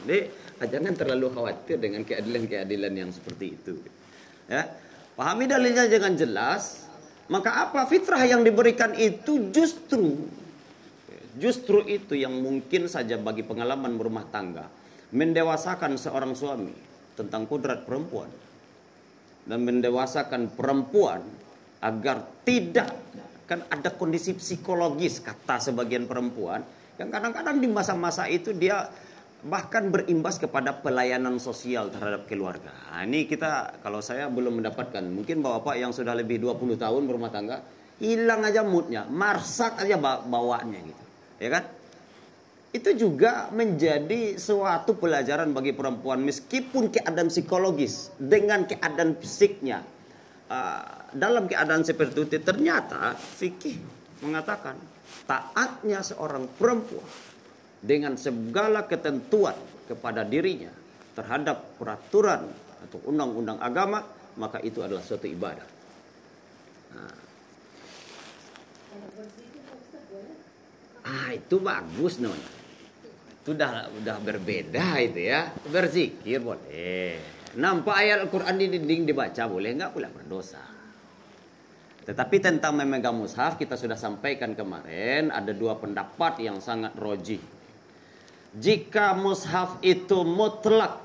jadi 0.07 0.31
jangan 0.71 0.95
terlalu 0.95 1.27
khawatir 1.35 1.77
dengan 1.83 2.07
keadilan-keadilan 2.07 2.93
yang 2.95 3.11
seperti 3.11 3.47
itu. 3.59 3.75
Ya, 4.47 4.71
pahami 5.19 5.51
dalilnya 5.51 5.91
jangan 5.91 6.15
jelas. 6.15 6.87
Maka 7.27 7.67
apa 7.67 7.91
fitrah 7.91 8.23
yang 8.23 8.47
diberikan 8.47 8.95
itu 8.95 9.51
justru 9.51 10.31
Justru 11.37 11.85
itu 11.85 12.17
yang 12.17 12.33
mungkin 12.41 12.89
saja 12.89 13.21
bagi 13.21 13.45
pengalaman 13.45 14.01
berumah 14.01 14.25
tangga 14.33 14.73
mendewasakan 15.13 16.01
seorang 16.01 16.33
suami 16.33 16.73
tentang 17.13 17.45
kudrat 17.45 17.85
perempuan 17.85 18.33
dan 19.45 19.61
mendewasakan 19.63 20.57
perempuan 20.57 21.21
agar 21.85 22.25
tidak 22.43 22.89
kan 23.47 23.63
ada 23.71 23.95
kondisi 23.95 24.35
psikologis 24.35 25.23
kata 25.23 25.63
sebagian 25.63 26.09
perempuan 26.09 26.65
yang 26.97 27.13
kadang-kadang 27.13 27.61
di 27.61 27.69
masa-masa 27.69 28.27
itu 28.27 28.57
dia 28.57 28.89
bahkan 29.47 29.93
berimbas 29.93 30.41
kepada 30.41 30.75
pelayanan 30.81 31.39
sosial 31.39 31.93
terhadap 31.93 32.27
keluarga. 32.27 32.73
Nah, 32.91 33.07
ini 33.07 33.29
kita 33.29 33.79
kalau 33.85 34.01
saya 34.03 34.27
belum 34.27 34.59
mendapatkan, 34.59 35.05
mungkin 35.07 35.45
bapak 35.45 35.77
yang 35.79 35.95
sudah 35.95 36.17
lebih 36.17 36.43
20 36.43 36.75
tahun 36.75 37.07
berumah 37.07 37.31
tangga 37.31 37.63
hilang 38.03 38.43
aja 38.43 38.67
moodnya, 38.67 39.07
marsak 39.07 39.79
aja 39.85 40.01
bawaannya 40.01 40.81
gitu 40.89 41.06
ya 41.41 41.49
kan? 41.53 41.65
Itu 42.75 42.93
juga 42.93 43.49
menjadi 43.57 44.37
suatu 44.37 45.01
pelajaran 45.01 45.57
bagi 45.57 45.73
perempuan 45.73 46.21
meskipun 46.21 46.93
keadaan 46.93 47.33
psikologis 47.33 48.13
dengan 48.21 48.69
keadaan 48.69 49.17
fisiknya 49.17 49.81
uh, 50.53 51.09
dalam 51.17 51.49
keadaan 51.49 51.89
seperti 51.89 52.29
itu 52.29 52.37
ternyata 52.45 53.17
fikih 53.17 53.81
mengatakan 54.21 54.77
taatnya 55.25 56.05
seorang 56.05 56.45
perempuan 56.53 57.09
dengan 57.81 58.21
segala 58.21 58.85
ketentuan 58.85 59.57
kepada 59.89 60.27
dirinya 60.27 60.73
terhadap 61.17 61.81
peraturan 61.81 62.45
atau 62.85 62.99
undang-undang 63.09 63.57
agama 63.57 64.05
maka 64.37 64.61
itu 64.61 64.85
adalah 64.85 65.01
suatu 65.01 65.25
ibadah. 65.25 65.69
Nah. 66.93 67.26
Ah 71.07 71.31
itu 71.31 71.63
bagus 71.63 72.19
nona. 72.19 72.51
Itu 73.47 73.55
udah 73.55 73.95
udah 74.03 74.17
berbeda 74.19 74.99
itu 74.99 75.31
ya. 75.31 75.55
Berzikir 75.71 76.43
boleh. 76.43 77.23
Nampak 77.57 77.95
ayat 77.95 78.27
Al-Quran 78.27 78.59
di 78.59 78.67
dinding 78.75 79.07
dibaca 79.07 79.43
boleh 79.47 79.71
nggak 79.79 79.91
pula 79.95 80.11
berdosa. 80.11 80.61
Tetapi 82.07 82.37
tentang 82.39 82.75
memegang 82.79 83.15
mushaf 83.15 83.59
kita 83.59 83.75
sudah 83.75 83.99
sampaikan 83.99 84.55
kemarin 84.55 85.31
ada 85.31 85.51
dua 85.51 85.79
pendapat 85.79 86.43
yang 86.43 86.63
sangat 86.63 86.95
roji. 86.99 87.39
Jika 88.55 89.15
mushaf 89.19 89.83
itu 89.83 90.23
mutlak 90.23 91.03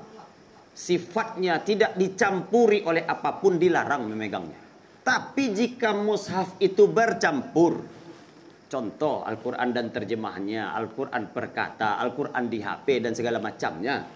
sifatnya 0.72 1.60
tidak 1.60 1.98
dicampuri 1.98 2.86
oleh 2.86 3.02
apa 3.02 3.38
pun 3.38 3.58
dilarang 3.58 4.06
memegangnya. 4.08 4.60
Tapi 5.02 5.50
jika 5.50 5.90
mushaf 5.90 6.54
itu 6.62 6.86
bercampur, 6.86 7.82
contoh 8.72 9.20
Al-Quran 9.20 9.68
dan 9.76 9.92
terjemahnya, 9.92 10.72
Al-Quran 10.72 11.28
perkata, 11.28 12.00
Al-Quran 12.00 12.48
di 12.48 12.64
HP 12.64 13.04
dan 13.04 13.12
segala 13.12 13.36
macamnya, 13.36 14.08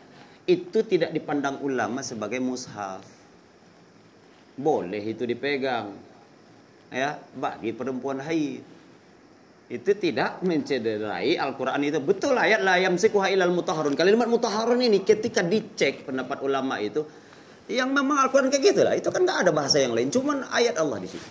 itu 0.49 0.81
tidak 0.89 1.13
dipandang 1.13 1.61
ulama 1.61 2.01
sebagai 2.01 2.41
mushaf. 2.41 3.05
Boleh 4.57 5.05
itu 5.05 5.29
dipegang. 5.29 5.93
Ya, 6.89 7.21
bagi 7.37 7.77
perempuan 7.77 8.25
haid. 8.25 8.65
Itu 9.67 9.93
tidak 9.99 10.41
mencederai 10.41 11.37
Al-Quran 11.37 11.83
itu. 11.85 11.99
Betul 12.01 12.39
ayat 12.39 12.65
la 12.65 12.81
yamsikuha 12.81 13.29
ilal 13.29 13.53
mutaharun. 13.53 13.93
Kalimat 13.93 14.31
mutaharun 14.31 14.81
ini 14.81 15.05
ketika 15.05 15.45
dicek 15.45 16.09
pendapat 16.09 16.41
ulama 16.41 16.81
itu. 16.81 17.05
Yang 17.67 17.91
memang 17.91 18.25
Al-Quran 18.25 18.49
kayak 18.49 18.63
gitu 18.63 18.81
lah. 18.87 18.95
Itu 18.95 19.11
kan 19.11 19.27
nggak 19.27 19.45
ada 19.45 19.53
bahasa 19.53 19.83
yang 19.83 19.93
lain. 19.93 20.09
Cuman 20.09 20.47
ayat 20.49 20.79
Allah 20.79 21.03
di 21.03 21.11
situ. 21.11 21.29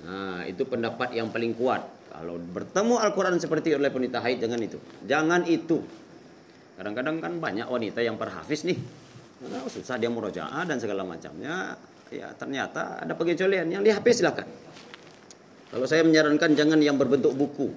Nah, 0.00 0.48
itu 0.48 0.64
pendapat 0.64 1.12
yang 1.12 1.28
paling 1.28 1.52
kuat. 1.52 1.99
Kalau 2.20 2.36
bertemu 2.36 3.00
Al-Quran 3.00 3.40
seperti 3.40 3.72
oleh 3.72 3.88
wanita 3.88 4.20
haid, 4.20 4.44
jangan 4.44 4.60
itu. 4.60 4.76
Jangan 5.08 5.40
itu. 5.48 5.80
Kadang-kadang 6.76 7.16
kan 7.16 7.32
banyak 7.40 7.64
wanita 7.64 8.04
yang 8.04 8.20
perhafiz 8.20 8.68
nih. 8.68 8.76
Nah, 9.48 9.64
susah 9.72 9.96
dia 9.96 10.12
murojaah 10.12 10.68
dan 10.68 10.76
segala 10.76 11.00
macamnya. 11.00 11.80
Ya 12.12 12.28
ternyata 12.36 13.00
ada 13.00 13.16
pengecualian. 13.16 13.72
Yang 13.72 13.82
di 13.88 13.90
HP 13.96 14.06
silakan. 14.20 14.44
Kalau 15.72 15.86
saya 15.88 16.04
menyarankan 16.04 16.52
jangan 16.52 16.76
yang 16.84 17.00
berbentuk 17.00 17.32
buku. 17.32 17.72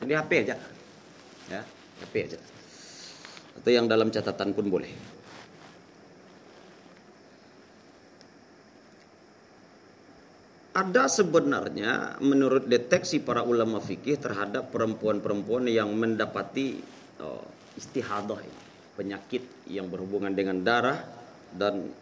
Di 0.00 0.16
HP 0.16 0.48
aja. 0.48 0.56
Ya, 1.52 1.60
HP 2.00 2.32
aja. 2.32 2.38
Atau 3.60 3.68
yang 3.68 3.84
dalam 3.84 4.08
catatan 4.08 4.56
pun 4.56 4.64
boleh. 4.72 4.88
Ada 10.72 11.04
sebenarnya 11.04 12.16
menurut 12.24 12.64
deteksi 12.64 13.20
para 13.20 13.44
ulama 13.44 13.76
fikih 13.76 14.16
terhadap 14.16 14.72
perempuan-perempuan 14.72 15.68
yang 15.68 15.92
mendapati 15.92 16.80
oh, 17.20 17.44
istihadah 17.76 18.40
penyakit 18.96 19.68
yang 19.68 19.92
berhubungan 19.92 20.32
dengan 20.32 20.64
darah 20.64 20.96
dan 21.52 21.92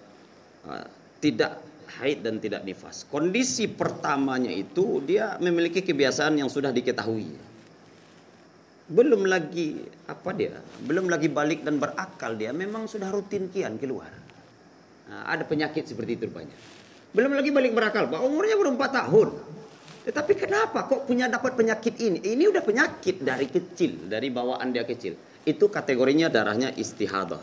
uh, 0.71 0.87
tidak 1.19 1.59
haid 1.99 2.23
dan 2.23 2.39
tidak 2.39 2.63
nifas. 2.63 3.03
Kondisi 3.11 3.67
pertamanya 3.67 4.55
itu 4.55 5.03
dia 5.03 5.35
memiliki 5.43 5.83
kebiasaan 5.83 6.39
yang 6.39 6.47
sudah 6.47 6.71
diketahui. 6.71 7.51
Belum 8.91 9.27
lagi 9.27 9.83
apa 10.07 10.31
dia? 10.35 10.59
Belum 10.83 11.11
lagi 11.11 11.27
balik 11.27 11.67
dan 11.67 11.79
berakal 11.83 12.39
dia 12.39 12.55
memang 12.55 12.87
sudah 12.87 13.11
rutin 13.11 13.51
kian 13.51 13.79
keluar. 13.79 14.11
Nah, 15.11 15.27
ada 15.27 15.43
penyakit 15.43 15.91
seperti 15.91 16.19
itu 16.19 16.31
rupanya. 16.31 16.55
Belum 17.11 17.35
lagi 17.35 17.51
balik 17.51 17.75
berakal, 17.75 18.07
Pak. 18.07 18.21
Umurnya 18.23 18.55
baru 18.55 18.75
4 18.79 18.99
tahun. 19.05 19.29
Tetapi 20.01 20.33
kenapa 20.39 20.87
kok 20.89 21.05
punya 21.05 21.29
dapat 21.29 21.59
penyakit 21.59 21.95
ini? 22.01 22.19
Ini 22.25 22.49
udah 22.49 22.63
penyakit 22.65 23.21
dari 23.21 23.47
kecil, 23.51 24.09
dari 24.09 24.33
bawaan 24.33 24.73
dia 24.73 24.87
kecil 24.87 25.31
itu 25.45 25.73
kategorinya 25.73 26.29
darahnya 26.29 26.73
istihadah. 26.77 27.41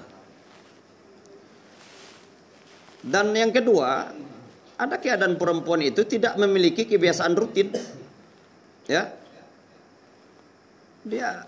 Dan 3.01 3.31
yang 3.33 3.49
kedua, 3.49 4.11
ada 4.77 4.95
keadaan 4.99 5.39
perempuan 5.39 5.81
itu 5.81 6.03
tidak 6.05 6.37
memiliki 6.37 6.85
kebiasaan 6.85 7.33
rutin. 7.33 7.71
Ya. 8.85 9.15
Dia 11.07 11.47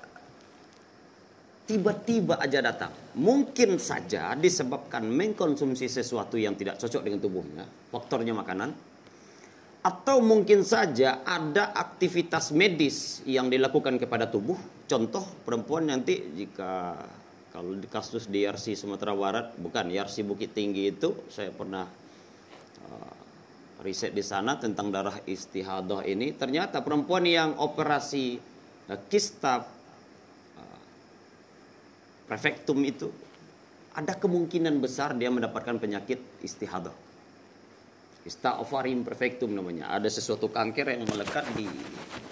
tiba-tiba 1.69 2.41
aja 2.41 2.65
datang. 2.65 2.89
Mungkin 3.13 3.77
saja 3.77 4.33
disebabkan 4.33 5.05
mengkonsumsi 5.05 5.85
sesuatu 5.85 6.33
yang 6.33 6.57
tidak 6.57 6.81
cocok 6.81 7.05
dengan 7.05 7.21
tubuhnya, 7.21 7.69
faktornya 7.93 8.33
makanan 8.33 8.89
atau 9.79 10.19
mungkin 10.19 10.67
saja 10.67 11.23
ada 11.23 11.71
aktivitas 11.71 12.51
medis 12.51 13.23
yang 13.23 13.47
dilakukan 13.47 13.95
kepada 13.95 14.27
tubuh. 14.27 14.59
Contoh 14.89 15.23
perempuan 15.47 15.87
nanti 15.87 16.35
jika 16.35 16.99
kalau 17.55 17.73
di 17.79 17.87
kasus 17.87 18.27
di 18.27 18.43
RC 18.43 18.75
Sumatera 18.75 19.15
Barat, 19.15 19.55
bukan 19.55 19.87
RC 19.87 20.27
Bukit 20.27 20.51
Tinggi 20.51 20.91
itu 20.91 21.15
saya 21.31 21.55
pernah 21.55 21.87
uh, 22.85 23.15
riset 23.79 24.11
di 24.11 24.21
sana 24.21 24.59
tentang 24.59 24.91
darah 24.91 25.15
istihadah 25.23 26.03
ini. 26.03 26.35
Ternyata 26.35 26.83
perempuan 26.83 27.23
yang 27.23 27.55
operasi 27.55 28.35
uh, 28.91 28.99
kista 29.07 29.63
prefektum 32.29 32.77
itu 32.85 33.09
ada 33.97 34.13
kemungkinan 34.15 34.77
besar 34.77 35.17
dia 35.17 35.33
mendapatkan 35.33 35.81
penyakit 35.81 36.45
istihadah. 36.45 36.93
Kista 38.19 38.61
ovarium 38.61 39.01
perfectum 39.01 39.49
namanya. 39.49 39.89
Ada 39.89 40.11
sesuatu 40.11 40.51
kanker 40.51 40.93
yang 40.93 41.03
melekat 41.09 41.49
di 41.57 41.65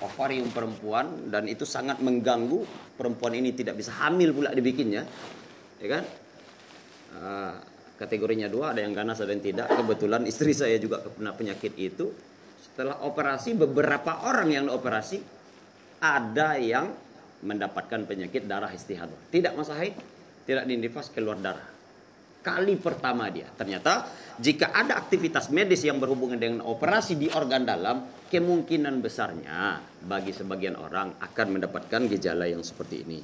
ovarium 0.03 0.53
perempuan 0.53 1.31
dan 1.33 1.49
itu 1.49 1.65
sangat 1.65 1.97
mengganggu 2.03 2.93
perempuan 2.93 3.33
ini 3.33 3.55
tidak 3.55 3.79
bisa 3.81 3.95
hamil 4.05 4.35
pula 4.35 4.53
dibikinnya. 4.53 5.07
Ya 5.81 5.87
kan? 5.89 6.03
Uh, 7.17 7.53
kategorinya 7.97 8.45
dua, 8.51 8.77
ada 8.77 8.85
yang 8.85 8.93
ganas 8.93 9.17
ada 9.23 9.33
yang 9.33 9.41
tidak. 9.41 9.67
Kebetulan 9.73 10.27
istri 10.29 10.53
saya 10.53 10.77
juga 10.77 11.01
kena 11.01 11.33
penyakit 11.33 11.73
itu. 11.79 12.13
Setelah 12.61 13.01
operasi 13.01 13.57
beberapa 13.57 14.27
orang 14.27 14.53
yang 14.53 14.65
operasi 14.69 15.17
ada 15.97 16.61
yang 16.61 16.93
mendapatkan 17.45 18.05
penyakit 18.07 18.45
darah 18.45 18.71
istihadah. 18.71 19.29
Tidak 19.29 19.53
masa 19.53 19.77
haid, 19.77 19.93
tidak 20.47 20.65
dindifas 20.65 21.11
keluar 21.13 21.37
darah 21.37 21.77
kali 22.47 22.79
pertama 22.79 23.27
dia. 23.27 23.51
Ternyata 23.51 24.07
jika 24.39 24.71
ada 24.71 24.95
aktivitas 24.95 25.51
medis 25.51 25.83
yang 25.83 25.99
berhubungan 25.99 26.39
dengan 26.39 26.63
operasi 26.63 27.19
di 27.19 27.27
organ 27.27 27.67
dalam, 27.67 28.07
kemungkinan 28.31 29.03
besarnya 29.03 29.83
bagi 30.07 30.31
sebagian 30.31 30.79
orang 30.79 31.19
akan 31.19 31.47
mendapatkan 31.59 32.07
gejala 32.07 32.47
yang 32.47 32.63
seperti 32.63 33.03
ini. 33.03 33.19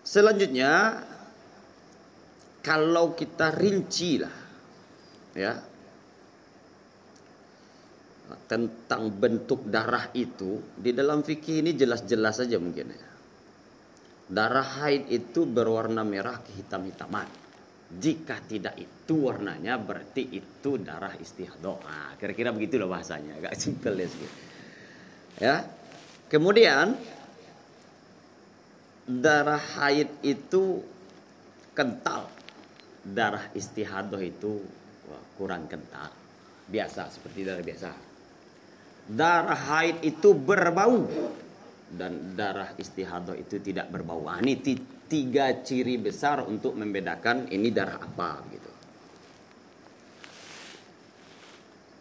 Selanjutnya, 0.00 1.04
kalau 2.64 3.12
kita 3.14 3.52
rinci 3.54 4.18
lah, 4.18 4.36
ya, 5.36 5.52
tentang 8.46 9.10
bentuk 9.14 9.66
darah 9.66 10.10
itu 10.14 10.74
di 10.76 10.90
dalam 10.90 11.22
fikih 11.22 11.62
ini 11.62 11.74
jelas-jelas 11.74 12.42
saja 12.44 12.56
mungkin 12.58 12.86
ya. 12.90 13.10
Darah 14.30 14.86
haid 14.86 15.10
itu 15.10 15.42
berwarna 15.42 16.06
merah 16.06 16.38
kehitam-hitaman. 16.38 17.26
Jika 17.90 18.38
tidak 18.46 18.78
itu 18.78 19.26
warnanya 19.26 19.74
berarti 19.74 20.38
itu 20.38 20.78
darah 20.78 21.10
istihadah. 21.18 21.78
Nah, 21.82 22.14
kira-kira 22.14 22.54
begitulah 22.54 22.86
bahasanya, 22.86 23.42
agak 23.42 23.58
simpel 23.58 23.98
ya. 23.98 24.06
Ya. 25.42 25.56
Kemudian 26.30 26.94
darah 29.10 29.58
haid 29.58 30.06
itu 30.22 30.78
kental. 31.74 32.30
Darah 33.02 33.50
istihadah 33.50 34.22
itu 34.22 34.62
kurang 35.34 35.66
kental. 35.66 36.14
Biasa 36.70 37.10
seperti 37.10 37.42
darah 37.42 37.66
biasa. 37.66 38.09
Darah 39.10 39.58
haid 39.58 40.06
itu 40.06 40.30
berbau 40.38 41.10
dan 41.90 42.38
darah 42.38 42.70
istihadah 42.78 43.34
itu 43.34 43.58
tidak 43.58 43.90
berbau. 43.90 44.30
Ah, 44.30 44.38
ini 44.38 44.54
tiga 45.10 45.50
ciri 45.66 45.98
besar 45.98 46.46
untuk 46.46 46.78
membedakan 46.78 47.50
ini 47.50 47.74
darah 47.74 47.98
apa 47.98 48.30
gitu. 48.54 48.70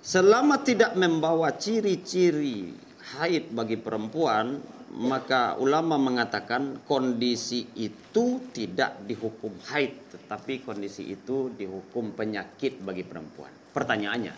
Selama 0.06 0.62
tidak 0.62 0.94
membawa 0.98 1.54
ciri-ciri 1.58 2.74
haid 3.18 3.54
bagi 3.54 3.78
perempuan, 3.78 4.58
maka 4.98 5.54
ulama 5.58 6.02
mengatakan 6.02 6.82
kondisi 6.86 7.78
itu 7.78 8.50
tidak 8.50 9.06
dihukum 9.06 9.54
haid 9.70 10.10
tetapi 10.10 10.66
kondisi 10.66 11.10
itu 11.14 11.54
dihukum 11.54 12.14
penyakit 12.18 12.82
bagi 12.82 13.06
perempuan. 13.06 13.54
Pertanyaannya, 13.70 14.34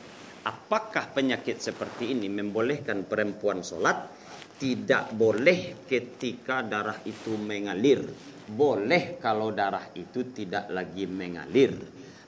apakah 0.46 1.14
penyakit 1.14 1.62
seperti 1.62 2.14
ini 2.14 2.28
membolehkan 2.30 3.06
perempuan 3.06 3.62
sholat? 3.62 4.20
Tidak 4.62 5.18
boleh 5.18 5.89
ketika 5.89 6.62
darah 6.62 7.02
itu 7.02 7.34
mengalir. 7.34 8.06
Boleh 8.46 9.18
kalau 9.18 9.50
darah 9.50 9.89
itu 9.98 10.30
tidak 10.30 10.70
lagi 10.70 11.10
mengalir. 11.10 11.74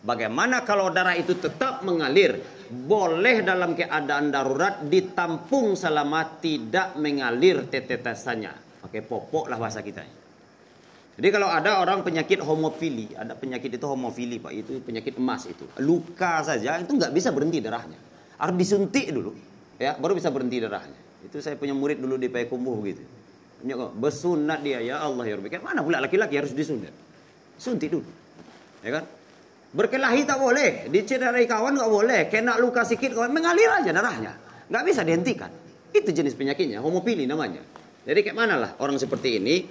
Bagaimana 0.04 0.66
kalau 0.66 0.90
darah 0.90 1.14
itu 1.14 1.38
tetap 1.38 1.86
mengalir? 1.86 2.36
Boleh 2.74 3.46
dalam 3.46 3.78
keadaan 3.78 4.34
darurat 4.34 4.82
ditampung 4.82 5.78
selama 5.78 6.42
tidak 6.42 6.98
mengalir 6.98 7.70
tetesannya. 7.70 8.82
Pakai 8.82 9.06
popok 9.06 9.54
lah 9.54 9.62
bahasa 9.62 9.86
kita. 9.86 10.23
Jadi 11.14 11.30
kalau 11.30 11.46
ada 11.46 11.78
orang 11.78 12.02
penyakit 12.02 12.42
homofili, 12.42 13.14
ada 13.14 13.38
penyakit 13.38 13.70
itu 13.78 13.86
homofili 13.86 14.42
pak, 14.42 14.50
itu 14.50 14.82
penyakit 14.82 15.14
emas 15.22 15.46
itu. 15.46 15.62
Luka 15.86 16.42
saja 16.42 16.82
itu 16.82 16.90
nggak 16.90 17.14
bisa 17.14 17.30
berhenti 17.30 17.62
darahnya. 17.62 18.02
Harus 18.42 18.58
disuntik 18.58 19.14
dulu, 19.14 19.30
ya 19.78 19.94
baru 20.02 20.18
bisa 20.18 20.34
berhenti 20.34 20.58
darahnya. 20.58 20.98
Itu 21.22 21.38
saya 21.38 21.54
punya 21.54 21.78
murid 21.78 22.02
dulu 22.02 22.18
di 22.18 22.34
Payakumbuh 22.34 22.78
gitu. 22.90 23.06
Bersunat 23.96 24.66
dia 24.66 24.82
ya 24.82 25.06
Allah 25.06 25.24
ya 25.24 25.38
Rabbi. 25.38 25.54
Mana 25.62 25.86
pula 25.86 26.02
laki-laki 26.02 26.34
harus 26.36 26.52
disunat? 26.52 26.92
Suntik 27.62 27.94
dulu. 27.94 28.10
Ya 28.82 29.00
kan? 29.00 29.06
Berkelahi 29.74 30.26
tak 30.26 30.42
boleh, 30.42 30.90
dicederai 30.90 31.46
kawan 31.46 31.78
tak 31.78 31.90
boleh, 31.90 32.20
kena 32.30 32.58
luka 32.58 32.84
sedikit 32.86 33.18
kawan 33.18 33.30
mengalir 33.30 33.70
aja 33.70 33.94
darahnya. 33.94 34.34
Nggak 34.70 34.84
bisa 34.86 35.02
dihentikan. 35.06 35.50
Itu 35.94 36.10
jenis 36.10 36.34
penyakitnya, 36.34 36.82
homopili 36.82 37.30
namanya. 37.30 37.62
Jadi 38.04 38.20
kayak 38.26 38.38
mana 38.38 38.58
lah 38.58 38.72
orang 38.82 38.98
seperti 38.98 39.38
ini? 39.38 39.62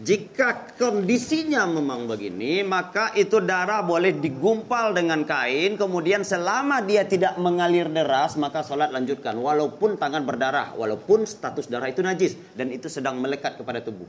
Jika 0.00 0.80
kondisinya 0.80 1.68
memang 1.68 2.08
begini, 2.08 2.64
maka 2.64 3.12
itu 3.12 3.36
darah 3.36 3.84
boleh 3.84 4.16
digumpal 4.16 4.96
dengan 4.96 5.28
kain. 5.28 5.76
Kemudian 5.76 6.24
selama 6.24 6.80
dia 6.80 7.04
tidak 7.04 7.36
mengalir 7.36 7.84
deras, 7.92 8.32
maka 8.40 8.64
sholat 8.64 8.96
lanjutkan. 8.96 9.36
Walaupun 9.36 10.00
tangan 10.00 10.24
berdarah, 10.24 10.72
walaupun 10.72 11.28
status 11.28 11.68
darah 11.68 11.92
itu 11.92 12.00
najis. 12.00 12.32
Dan 12.56 12.72
itu 12.72 12.88
sedang 12.88 13.20
melekat 13.20 13.60
kepada 13.60 13.84
tubuh. 13.84 14.08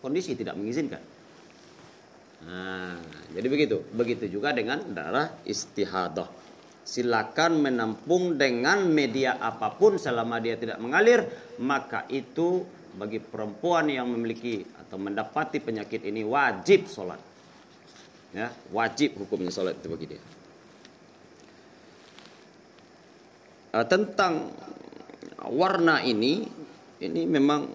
Kondisi 0.00 0.32
tidak 0.32 0.56
mengizinkan. 0.56 1.04
Nah, 2.48 2.96
jadi 3.36 3.44
begitu. 3.52 3.84
Begitu 3.92 4.24
juga 4.40 4.56
dengan 4.56 4.80
darah 4.88 5.36
istihadah. 5.44 6.32
Silakan 6.80 7.60
menampung 7.60 8.40
dengan 8.40 8.88
media 8.88 9.36
apa 9.36 9.68
pun 9.76 10.00
selama 10.00 10.40
dia 10.40 10.56
tidak 10.56 10.80
mengalir, 10.80 11.28
maka 11.60 12.08
itu 12.08 12.64
bagi 12.96 13.20
perempuan 13.20 13.86
yang 13.86 14.08
memiliki 14.08 14.79
atau 14.90 14.98
mendapati 14.98 15.62
penyakit 15.62 16.02
ini 16.02 16.26
wajib 16.26 16.90
sholat. 16.90 17.22
Ya, 18.34 18.50
wajib 18.74 19.14
hukumnya 19.22 19.54
sholat 19.54 19.78
itu 19.78 19.86
bagi. 19.86 20.18
Uh, 23.70 23.86
tentang 23.86 24.50
warna 25.46 26.02
ini, 26.02 26.42
ini 26.98 27.22
memang 27.30 27.70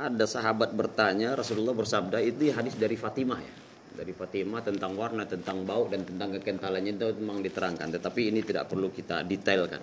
ada 0.00 0.24
sahabat 0.24 0.72
bertanya 0.72 1.36
Rasulullah 1.36 1.76
bersabda 1.76 2.24
itu 2.24 2.48
hadis 2.56 2.72
dari 2.80 2.96
Fatimah 2.96 3.40
ya 3.40 3.54
dari 3.96 4.12
Fatimah 4.12 4.60
tentang 4.60 4.92
warna 4.92 5.24
tentang 5.24 5.64
bau 5.64 5.88
dan 5.88 6.04
tentang 6.04 6.36
kekentalannya 6.36 7.00
itu 7.00 7.16
memang 7.16 7.40
diterangkan 7.40 7.96
tetapi 7.96 8.28
ini 8.28 8.44
tidak 8.44 8.68
perlu 8.68 8.92
kita 8.92 9.24
detailkan 9.24 9.80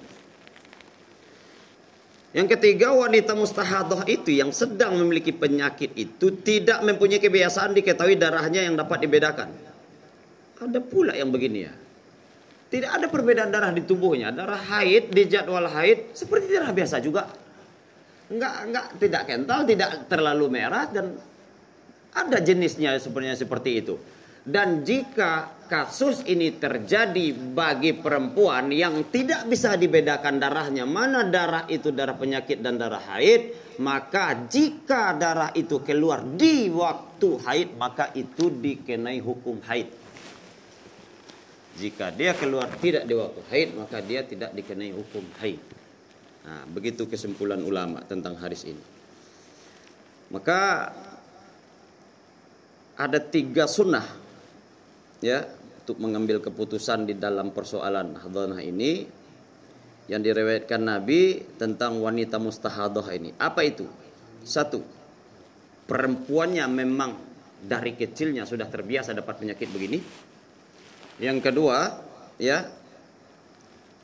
yang 2.33 2.49
ketiga 2.49 2.89
wanita 2.97 3.37
mustahadah 3.37 4.09
itu 4.09 4.33
yang 4.33 4.49
sedang 4.49 4.97
memiliki 4.97 5.29
penyakit 5.29 5.93
itu 5.93 6.33
tidak 6.41 6.81
mempunyai 6.81 7.21
kebiasaan 7.21 7.77
diketahui 7.77 8.17
darahnya 8.17 8.65
yang 8.65 8.73
dapat 8.73 9.05
dibedakan. 9.05 9.53
Ada 10.57 10.81
pula 10.81 11.13
yang 11.13 11.29
begini 11.29 11.59
ya. 11.61 11.73
Tidak 12.73 12.89
ada 12.89 13.05
perbedaan 13.05 13.53
darah 13.53 13.69
di 13.69 13.85
tubuhnya. 13.85 14.33
Darah 14.33 14.57
haid 14.57 15.13
di 15.13 15.29
jadwal 15.29 15.69
haid 15.69 16.17
seperti 16.17 16.57
darah 16.57 16.73
biasa 16.73 16.97
juga. 17.05 17.29
Enggak, 18.33 18.55
enggak, 18.65 18.85
tidak 18.97 19.23
kental, 19.29 19.59
tidak 19.69 19.89
terlalu 20.09 20.45
merah 20.49 20.89
dan 20.89 21.13
ada 22.17 22.37
jenisnya 22.41 22.97
sebenarnya 22.97 23.37
seperti 23.37 23.77
itu. 23.77 24.01
Dan 24.41 24.81
jika 24.81 25.53
kasus 25.73 26.21
ini 26.29 26.53
terjadi 26.53 27.33
bagi 27.33 27.97
perempuan 27.97 28.69
yang 28.69 29.09
tidak 29.09 29.49
bisa 29.49 29.73
dibedakan 29.73 30.37
darahnya, 30.37 30.85
mana 30.85 31.25
darah 31.25 31.65
itu 31.65 31.89
darah 31.89 32.13
penyakit 32.13 32.61
dan 32.61 32.77
darah 32.77 33.01
haid, 33.01 33.73
maka 33.81 34.37
jika 34.45 35.17
darah 35.17 35.49
itu 35.57 35.81
keluar 35.81 36.21
di 36.21 36.69
waktu 36.69 37.29
haid, 37.41 37.69
maka 37.73 38.13
itu 38.13 38.53
dikenai 38.53 39.17
hukum 39.17 39.65
haid. 39.65 39.89
Jika 41.81 42.13
dia 42.13 42.37
keluar 42.37 42.69
tidak 42.77 43.09
di 43.09 43.17
waktu 43.17 43.41
haid, 43.49 43.69
maka 43.73 43.97
dia 44.05 44.21
tidak 44.21 44.53
dikenai 44.53 44.93
hukum 44.93 45.25
haid. 45.41 45.57
Nah, 46.45 46.69
begitu 46.69 47.09
kesimpulan 47.09 47.57
ulama 47.65 48.05
tentang 48.05 48.37
hadis 48.37 48.61
ini. 48.61 48.83
Maka 50.29 50.93
ada 52.93 53.17
tiga 53.17 53.65
sunnah 53.65 54.05
ya 55.17 55.62
untuk 55.83 55.99
mengambil 55.99 56.39
keputusan 56.39 57.03
di 57.03 57.19
dalam 57.19 57.51
persoalan 57.51 58.15
hadanah 58.15 58.63
ini 58.63 59.03
yang 60.07 60.23
direwetkan 60.23 60.79
Nabi 60.79 61.43
tentang 61.59 61.99
wanita 61.99 62.39
mustahadah 62.39 63.03
ini. 63.11 63.35
Apa 63.35 63.67
itu? 63.67 63.83
Satu, 64.47 64.79
perempuannya 65.83 66.63
memang 66.71 67.11
dari 67.59 67.99
kecilnya 67.99 68.47
sudah 68.47 68.71
terbiasa 68.71 69.11
dapat 69.11 69.43
penyakit 69.43 69.67
begini. 69.75 69.99
Yang 71.19 71.51
kedua, 71.51 71.99
ya 72.39 72.63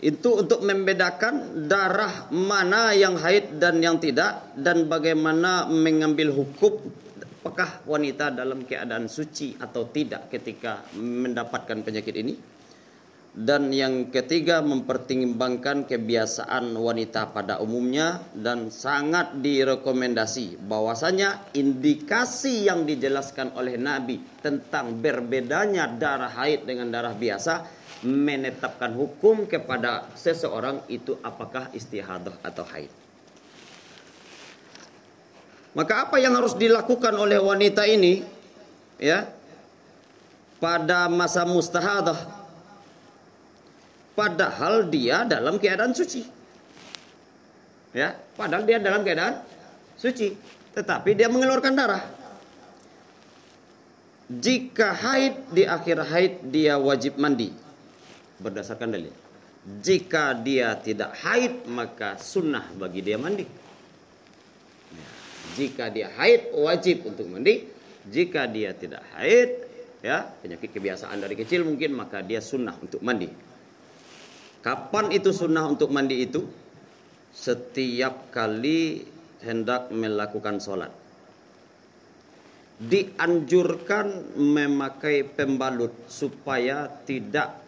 itu 0.03 0.43
untuk 0.43 0.59
membedakan 0.63 1.67
darah 1.67 2.27
mana 2.31 2.91
yang 2.91 3.15
haid 3.15 3.55
dan 3.55 3.79
yang 3.79 4.03
tidak 4.03 4.51
dan 4.55 4.87
bagaimana 4.87 5.67
mengambil 5.71 6.35
hukum 6.35 6.79
apakah 7.39 7.87
wanita 7.87 8.35
dalam 8.35 8.67
keadaan 8.67 9.07
suci 9.07 9.55
atau 9.55 9.87
tidak 9.87 10.27
ketika 10.27 10.83
mendapatkan 10.99 11.79
penyakit 11.87 12.15
ini 12.19 12.35
dan 13.29 13.71
yang 13.71 14.11
ketiga 14.11 14.59
mempertimbangkan 14.59 15.87
kebiasaan 15.87 16.75
wanita 16.75 17.31
pada 17.31 17.63
umumnya 17.63 18.19
dan 18.35 18.67
sangat 18.67 19.39
direkomendasi 19.39 20.59
bahwasanya 20.59 21.55
indikasi 21.55 22.67
yang 22.67 22.83
dijelaskan 22.83 23.55
oleh 23.55 23.79
Nabi 23.79 24.19
tentang 24.43 24.99
berbedanya 24.99 25.87
darah 25.87 26.35
haid 26.35 26.67
dengan 26.67 26.91
darah 26.91 27.15
biasa 27.15 27.63
menetapkan 28.03 28.91
hukum 28.91 29.47
kepada 29.47 30.11
seseorang 30.19 30.83
itu 30.91 31.15
apakah 31.23 31.71
istihadah 31.71 32.43
atau 32.43 32.67
haid. 32.75 32.98
Maka 35.79 36.11
apa 36.11 36.19
yang 36.19 36.35
harus 36.35 36.59
dilakukan 36.59 37.15
oleh 37.15 37.39
wanita 37.39 37.87
ini 37.87 38.19
ya 38.99 39.31
pada 40.59 41.07
masa 41.07 41.47
mustahadah 41.47 42.19
padahal 44.11 44.91
dia 44.91 45.23
dalam 45.23 45.55
keadaan 45.55 45.95
suci. 45.95 46.27
Ya, 47.95 48.11
padahal 48.35 48.67
dia 48.67 48.77
dalam 48.83 49.07
keadaan 49.07 49.39
suci, 49.95 50.35
tetapi 50.75 51.15
dia 51.15 51.31
mengeluarkan 51.31 51.73
darah. 51.73 52.03
Jika 54.27 54.93
haid 54.99 55.47
di 55.55 55.63
akhir 55.63 55.97
haid 56.11 56.33
dia 56.51 56.75
wajib 56.75 57.15
mandi 57.15 57.55
berdasarkan 58.43 58.99
dalil. 58.99 59.15
Jika 59.79 60.35
dia 60.35 60.75
tidak 60.75 61.15
haid 61.23 61.71
maka 61.71 62.19
sunnah 62.19 62.67
bagi 62.75 62.99
dia 62.99 63.15
mandi. 63.15 63.68
Jika 65.57 65.89
dia 65.89 66.11
haid 66.13 66.53
wajib 66.53 67.07
untuk 67.09 67.29
mandi. 67.29 67.65
Jika 68.09 68.49
dia 68.49 68.73
tidak 68.73 69.05
haid 69.17 69.69
ya 69.99 70.23
penyakit 70.39 70.71
kebiasaan 70.71 71.19
dari 71.19 71.35
kecil 71.35 71.67
mungkin 71.67 71.93
maka 71.93 72.23
dia 72.23 72.39
sunnah 72.39 72.75
untuk 72.79 73.03
mandi. 73.03 73.27
Kapan 74.59 75.15
itu 75.15 75.31
sunnah 75.31 75.67
untuk 75.71 75.87
mandi 75.91 76.19
itu? 76.19 76.43
Setiap 77.31 78.33
kali 78.33 79.05
hendak 79.45 79.93
melakukan 79.93 80.59
sholat. 80.59 80.91
Dianjurkan 82.79 84.39
memakai 84.39 85.27
pembalut 85.27 86.07
supaya 86.07 86.87
tidak 87.03 87.59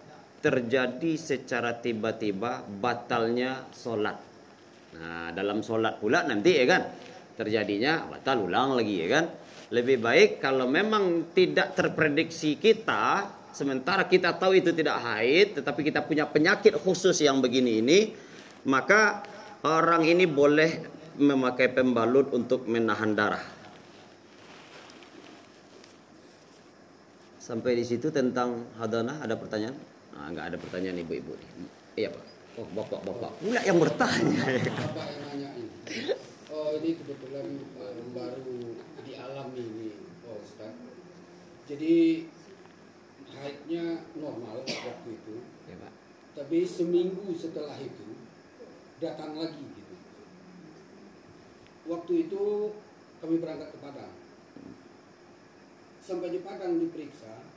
terjadi 0.42 1.12
secara 1.20 1.78
tiba-tiba 1.80 2.64
batalnya 2.64 3.68
sholat. 3.76 4.18
Nah, 4.98 5.30
dalam 5.32 5.64
sholat 5.64 6.00
pula 6.02 6.28
nanti 6.28 6.60
ya 6.60 6.66
kan 6.68 6.82
terjadinya 7.42 8.06
batal 8.06 8.46
ulang 8.46 8.78
lagi 8.78 9.02
ya 9.02 9.08
kan. 9.10 9.26
Lebih 9.74 9.98
baik 9.98 10.30
kalau 10.38 10.70
memang 10.70 11.34
tidak 11.34 11.74
terprediksi 11.74 12.62
kita, 12.62 13.26
sementara 13.50 14.06
kita 14.06 14.36
tahu 14.38 14.62
itu 14.62 14.76
tidak 14.76 15.00
haid, 15.02 15.58
tetapi 15.58 15.82
kita 15.82 16.06
punya 16.06 16.28
penyakit 16.28 16.76
khusus 16.78 17.18
yang 17.24 17.40
begini 17.40 17.80
ini, 17.80 18.00
maka 18.68 19.24
orang 19.64 20.04
ini 20.06 20.28
boleh 20.28 20.84
memakai 21.18 21.72
pembalut 21.72 22.36
untuk 22.36 22.68
menahan 22.68 23.16
darah. 23.16 23.44
Sampai 27.42 27.80
di 27.80 27.88
situ 27.88 28.12
tentang 28.12 28.76
hadanah 28.76 29.24
ada 29.24 29.40
pertanyaan? 29.40 29.76
Nah, 30.12 30.28
nggak 30.36 30.46
ada 30.52 30.58
pertanyaan 30.60 31.00
ibu-ibu 31.00 31.34
Iya 31.96 32.12
pak. 32.12 32.26
Oh 32.60 32.68
bertanya. 33.80 34.44
Bapak 34.68 35.06
yang 35.08 35.24
nanya 35.48 36.31
Oh 36.72 36.80
ini 36.80 36.96
kebetulan 36.96 37.60
um, 37.84 38.16
baru 38.16 38.80
dialami 39.04 39.60
ini, 39.60 39.92
oh 40.24 40.40
Ustaz. 40.40 40.72
Jadi 41.68 42.24
haidnya 43.28 44.08
normal 44.16 44.64
waktu 44.64 45.10
itu. 45.20 45.36
Ya 45.68 45.76
pak. 45.84 45.92
Tapi 46.32 46.64
seminggu 46.64 47.36
setelah 47.36 47.76
itu 47.76 48.16
datang 49.04 49.36
lagi 49.36 49.60
gitu. 49.60 49.96
Waktu 51.92 52.14
itu 52.32 52.44
kami 53.20 53.44
berangkat 53.44 53.76
ke 53.76 53.78
Padang. 53.84 54.16
Sampai 56.00 56.32
di 56.32 56.40
Padang 56.40 56.80
diperiksa, 56.80 57.52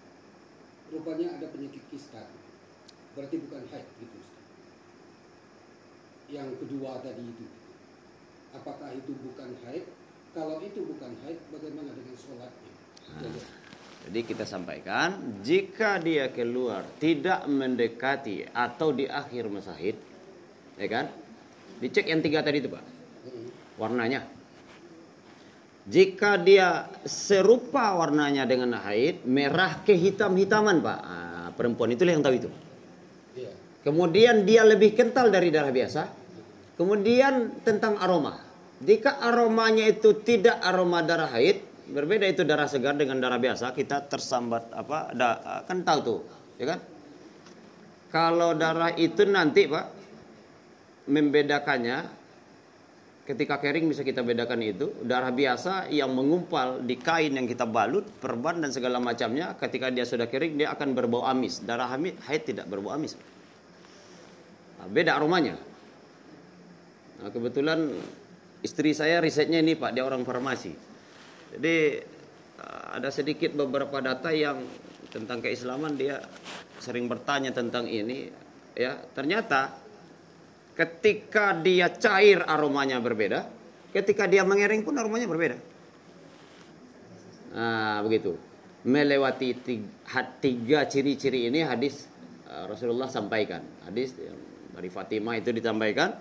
rupanya 0.91 1.39
ada 1.39 1.55
penyakit 1.55 1.87
kista. 1.87 2.35
Berarti 3.15 3.39
bukan 3.47 3.63
haid 3.63 3.87
gitu. 3.95 4.17
Ustaz. 4.19 4.43
Yang 6.35 6.67
kedua 6.67 6.99
tadi 6.99 7.23
itu. 7.31 7.54
Apakah 8.55 8.89
itu 8.95 9.13
bukan 9.19 9.51
haid? 9.67 9.85
Kalau 10.35 10.63
itu 10.63 10.81
bukan 10.83 11.11
haid, 11.27 11.39
bagaimana 11.51 11.91
dengan 11.91 12.17
sholatnya? 12.19 12.73
Jadi, 13.23 13.41
Jadi 14.05 14.21
kita 14.21 14.45
sampaikan 14.45 15.41
jika 15.41 15.97
dia 15.97 16.29
keluar 16.29 16.85
tidak 17.01 17.49
mendekati 17.49 18.45
atau 18.53 18.93
di 18.93 19.09
akhir 19.09 19.49
masa 19.49 19.73
haid, 19.75 19.97
ya 20.77 20.89
kan? 20.93 21.09
Dicek 21.81 22.07
yang 22.07 22.21
tiga 22.21 22.45
tadi 22.45 22.61
itu 22.61 22.69
pak, 22.69 22.85
hmm, 22.85 23.81
warnanya. 23.81 24.29
Jika 25.85 26.41
dia 26.41 26.89
serupa 27.05 27.93
warnanya 27.97 28.49
dengan 28.49 28.77
haid, 28.81 29.25
merah 29.29 29.85
kehitam-hitaman 29.85 30.81
pak, 30.81 30.99
Ah, 31.05 31.49
perempuan 31.53 31.93
itulah 31.93 32.13
yang 32.17 32.25
tahu 32.25 32.37
itu. 32.41 32.51
iya. 33.37 33.53
Kemudian 33.85 34.49
dia 34.49 34.65
lebih 34.65 34.97
kental 34.97 35.29
dari 35.29 35.53
darah 35.53 35.73
biasa. 35.73 36.24
Kemudian 36.75 37.63
tentang 37.63 37.99
aroma. 37.99 38.39
Jika 38.83 39.23
aromanya 39.23 39.87
itu 39.87 40.19
tidak 40.27 40.59
aroma 40.59 41.01
darah 41.07 41.31
haid, 41.31 41.63
berbeda 41.89 42.27
itu 42.27 42.43
darah 42.43 42.67
segar 42.67 42.99
dengan 42.99 43.23
darah 43.23 43.39
biasa, 43.39 43.71
kita 43.71 44.11
tersambat 44.11 44.75
apa? 44.75 45.15
Da, 45.15 45.29
kan 45.65 45.87
tahu 45.87 45.99
tuh, 46.03 46.21
ya 46.59 46.75
kan? 46.75 46.81
Kalau 48.11 48.55
darah 48.59 48.91
itu 48.99 49.23
nanti, 49.27 49.71
Pak, 49.71 49.87
membedakannya 51.07 51.99
ketika 53.25 53.57
kering 53.57 53.89
bisa 53.89 54.05
kita 54.05 54.21
bedakan 54.21 54.61
itu 54.61 55.01
darah 55.01 55.33
biasa 55.33 55.89
yang 55.89 56.13
mengumpal 56.13 56.85
di 56.85 57.01
kain 57.01 57.33
yang 57.33 57.49
kita 57.49 57.65
balut 57.65 58.05
perban 58.21 58.61
dan 58.61 58.69
segala 58.69 59.01
macamnya 59.01 59.57
ketika 59.57 59.89
dia 59.89 60.05
sudah 60.05 60.29
kering 60.29 60.61
dia 60.61 60.69
akan 60.77 60.93
berbau 60.93 61.25
amis 61.25 61.65
darah 61.65 61.89
haid 61.89 62.43
tidak 62.45 62.69
berbau 62.69 62.93
amis 62.93 63.17
Nah, 64.85 64.93
beda 64.93 65.17
aromanya. 65.17 65.57
Nah, 67.25 67.33
kebetulan 67.33 67.89
istri 68.61 68.93
saya 68.93 69.17
risetnya 69.17 69.65
ini 69.65 69.81
Pak, 69.81 69.97
dia 69.97 70.05
orang 70.05 70.29
farmasi. 70.29 70.77
Jadi 71.57 71.77
eh, 72.61 72.85
ada 72.93 73.09
sedikit 73.09 73.57
beberapa 73.57 73.97
data 74.05 74.29
yang 74.29 74.61
tentang 75.09 75.41
keislaman 75.41 75.97
dia 75.97 76.21
sering 76.85 77.09
bertanya 77.09 77.49
tentang 77.57 77.89
ini 77.89 78.29
ya. 78.77 79.01
Ternyata 79.17 79.73
ketika 80.77 81.57
dia 81.57 81.89
cair 81.97 82.45
aromanya 82.45 83.01
berbeda, 83.01 83.49
ketika 83.97 84.29
dia 84.29 84.45
mengering 84.45 84.85
pun 84.85 84.93
aromanya 85.01 85.25
berbeda. 85.25 85.57
Nah, 87.57 88.05
begitu. 88.05 88.37
Melewati 88.85 89.57
tiga, 89.65 90.29
tiga 90.45 90.85
ciri-ciri 90.85 91.49
ini 91.49 91.65
hadis 91.65 92.05
eh, 92.53 92.69
Rasulullah 92.69 93.09
sampaikan. 93.09 93.65
Hadis 93.89 94.13
dari 94.77 94.93
Fatimah 94.93 95.41
itu 95.41 95.57
disampaikan. 95.57 96.13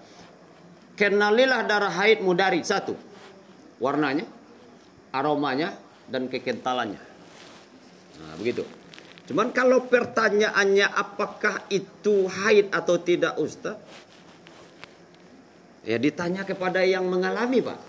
Kenalilah 0.93 1.65
darah 1.65 1.89
haidmu 1.89 2.37
dari 2.37 2.61
satu. 2.61 2.93
Warnanya, 3.81 4.29
aromanya, 5.09 5.73
dan 6.05 6.29
kekentalannya. 6.29 7.01
Nah, 8.21 8.33
begitu. 8.37 8.61
Cuman 9.25 9.55
kalau 9.55 9.87
pertanyaannya 9.87 10.87
apakah 10.93 11.65
itu 11.71 12.27
haid 12.27 12.69
atau 12.69 12.99
tidak 12.99 13.39
Ustaz? 13.39 13.79
Ya 15.83 15.99
ditanya 15.99 16.47
kepada 16.47 16.83
yang 16.83 17.07
mengalami 17.07 17.59
Pak. 17.59 17.79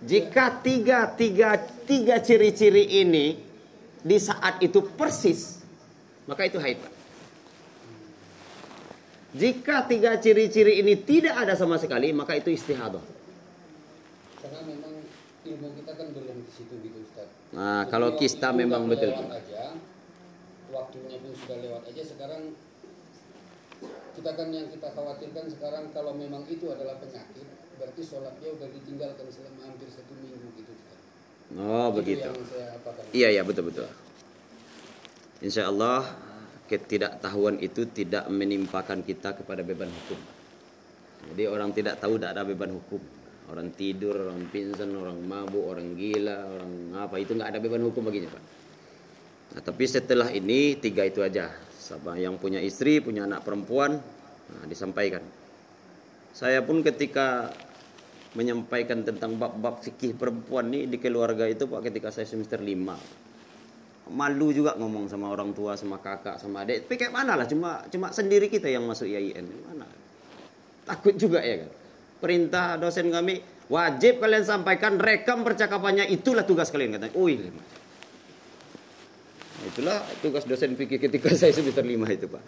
Jika 0.00 0.64
tiga, 0.64 1.12
tiga, 1.12 1.60
tiga 1.84 2.16
ciri-ciri 2.24 3.04
ini 3.04 3.36
di 4.00 4.16
saat 4.16 4.64
itu 4.64 4.80
persis, 4.96 5.60
maka 6.24 6.48
itu 6.48 6.56
haid 6.56 6.80
Pak. 6.80 6.99
Jika 9.30 9.86
tiga 9.86 10.18
ciri-ciri 10.18 10.82
ini 10.82 10.98
tidak 10.98 11.38
ada 11.46 11.54
sama 11.54 11.78
sekali, 11.78 12.10
maka 12.10 12.34
itu 12.34 12.50
istihadah. 12.50 12.98
Karena 14.42 14.60
memang 14.66 14.94
ilmu 15.46 15.68
kita 15.78 15.92
kan 15.94 16.06
belum 16.10 16.36
di 16.42 16.50
situ 16.50 16.74
gitu 16.82 16.98
Ustaz. 17.06 17.30
Nah, 17.54 17.86
Jadi 17.86 17.90
kalau 17.94 18.08
kista 18.18 18.50
memang 18.50 18.90
betul 18.90 19.14
lewat 19.14 19.30
aja, 19.38 19.78
waktunya 20.74 21.16
pun 21.22 21.30
sudah 21.38 21.58
lewat 21.62 21.82
aja. 21.94 22.02
Sekarang 22.02 22.42
kita 24.18 24.30
kan 24.34 24.48
yang 24.50 24.66
kita 24.66 24.88
khawatirkan 24.90 25.44
sekarang 25.46 25.84
kalau 25.94 26.12
memang 26.18 26.42
itu 26.50 26.66
adalah 26.66 26.98
penyakit, 26.98 27.46
berarti 27.78 28.02
sholatnya 28.02 28.48
udah 28.50 28.68
ditinggalkan 28.74 29.26
selama 29.30 29.60
hampir 29.70 29.86
satu 29.94 30.10
minggu 30.18 30.58
gitu 30.58 30.70
Ustaz. 30.74 30.98
Oh, 31.54 31.94
Itu 31.94 32.02
begitu. 32.02 32.30
Iya, 33.14 33.28
iya, 33.30 33.42
betul-betul. 33.46 33.86
Insya 35.38 35.70
Allah 35.70 36.04
ketidaktahuan 36.70 37.58
itu 37.58 37.82
tidak 37.90 38.30
menimpakan 38.30 39.02
kita 39.02 39.34
kepada 39.34 39.66
beban 39.66 39.90
hukum. 39.90 40.20
Jadi 41.34 41.42
orang 41.50 41.74
tidak 41.74 41.98
tahu 41.98 42.14
tidak 42.14 42.38
ada 42.38 42.46
beban 42.46 42.70
hukum. 42.70 43.02
Orang 43.50 43.74
tidur, 43.74 44.30
orang 44.30 44.46
pingsan, 44.54 44.94
orang 44.94 45.18
mabuk, 45.26 45.66
orang 45.66 45.98
gila, 45.98 46.46
orang 46.46 46.72
apa 46.94 47.18
itu 47.18 47.34
nggak 47.34 47.50
ada 47.50 47.58
beban 47.58 47.82
hukum 47.82 48.06
baginya 48.06 48.30
pak. 48.30 48.44
Nah, 49.50 49.62
tapi 49.66 49.84
setelah 49.90 50.30
ini 50.30 50.78
tiga 50.78 51.02
itu 51.02 51.18
aja. 51.26 51.50
Sama 51.74 52.14
yang 52.14 52.38
punya 52.38 52.62
istri, 52.62 53.02
punya 53.02 53.26
anak 53.26 53.42
perempuan, 53.42 53.98
nah, 54.46 54.64
disampaikan. 54.70 55.26
Saya 56.30 56.62
pun 56.62 56.86
ketika 56.86 57.50
menyampaikan 58.38 59.02
tentang 59.02 59.34
bab-bab 59.34 59.82
fikih 59.82 60.14
perempuan 60.14 60.70
nih 60.70 60.86
di 60.86 61.02
keluarga 61.02 61.50
itu 61.50 61.66
pak 61.66 61.90
ketika 61.90 62.14
saya 62.14 62.30
semester 62.30 62.62
5 62.62 63.29
malu 64.10 64.50
juga 64.50 64.74
ngomong 64.74 65.06
sama 65.06 65.30
orang 65.30 65.54
tua 65.54 65.78
sama 65.78 66.02
kakak 66.02 66.42
sama 66.42 66.66
adik. 66.66 66.86
Tapi 66.86 66.94
kayak 66.98 67.14
mana 67.14 67.38
lah 67.38 67.46
cuma 67.46 67.86
cuma 67.86 68.10
sendiri 68.10 68.50
kita 68.50 68.66
yang 68.66 68.82
masuk 68.84 69.06
IAIN 69.06 69.46
mana? 69.64 69.86
Takut 70.84 71.14
juga 71.14 71.38
ya 71.40 71.62
kan? 71.62 71.70
Perintah 72.20 72.76
dosen 72.76 73.08
kami 73.08 73.40
wajib 73.70 74.18
kalian 74.18 74.44
sampaikan 74.44 74.98
rekam 74.98 75.46
percakapannya. 75.46 76.10
Itulah 76.10 76.42
tugas 76.44 76.68
kalian 76.68 76.98
katanya. 76.98 77.14
Wih, 77.16 77.38
Nah, 79.60 79.68
itulah 79.68 80.00
tugas 80.24 80.48
dosen 80.48 80.72
fikih 80.72 80.96
ketika 80.96 81.28
saya 81.38 81.52
semester 81.52 81.84
5 81.84 81.92
itu 82.16 82.26
pak. 82.32 82.42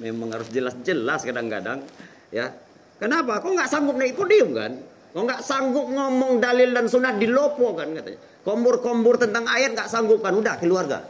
Memang 0.00 0.32
harus 0.32 0.48
jelas-jelas 0.48 1.28
kadang-kadang 1.28 1.84
ya. 2.32 2.48
Kenapa? 2.96 3.44
Kok 3.44 3.52
nggak 3.52 3.68
sanggup 3.68 4.00
naik 4.00 4.16
podium 4.16 4.56
kan 4.56 4.72
kok 5.12 5.22
nggak 5.22 5.44
sanggup 5.44 5.86
ngomong 5.92 6.40
dalil 6.40 6.72
dan 6.72 6.88
sunnah 6.88 7.12
di 7.14 7.28
lopo 7.28 7.76
kan 7.76 7.92
katanya. 7.92 8.20
Kombur-kombur 8.42 9.20
tentang 9.20 9.46
ayat 9.46 9.76
nggak 9.76 9.90
sanggup 9.92 10.24
kan 10.24 10.34
udah 10.34 10.56
keluarga. 10.58 11.04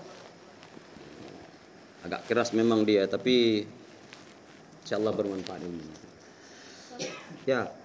Agak 2.03 2.27
keras 2.27 2.51
memang 2.51 2.83
dia 2.83 3.07
tapi 3.07 3.63
insya 4.83 4.99
Allah 4.99 5.15
bermanfaat 5.15 5.63
ini 5.63 5.87
ya 7.47 7.71
agak 7.71 7.79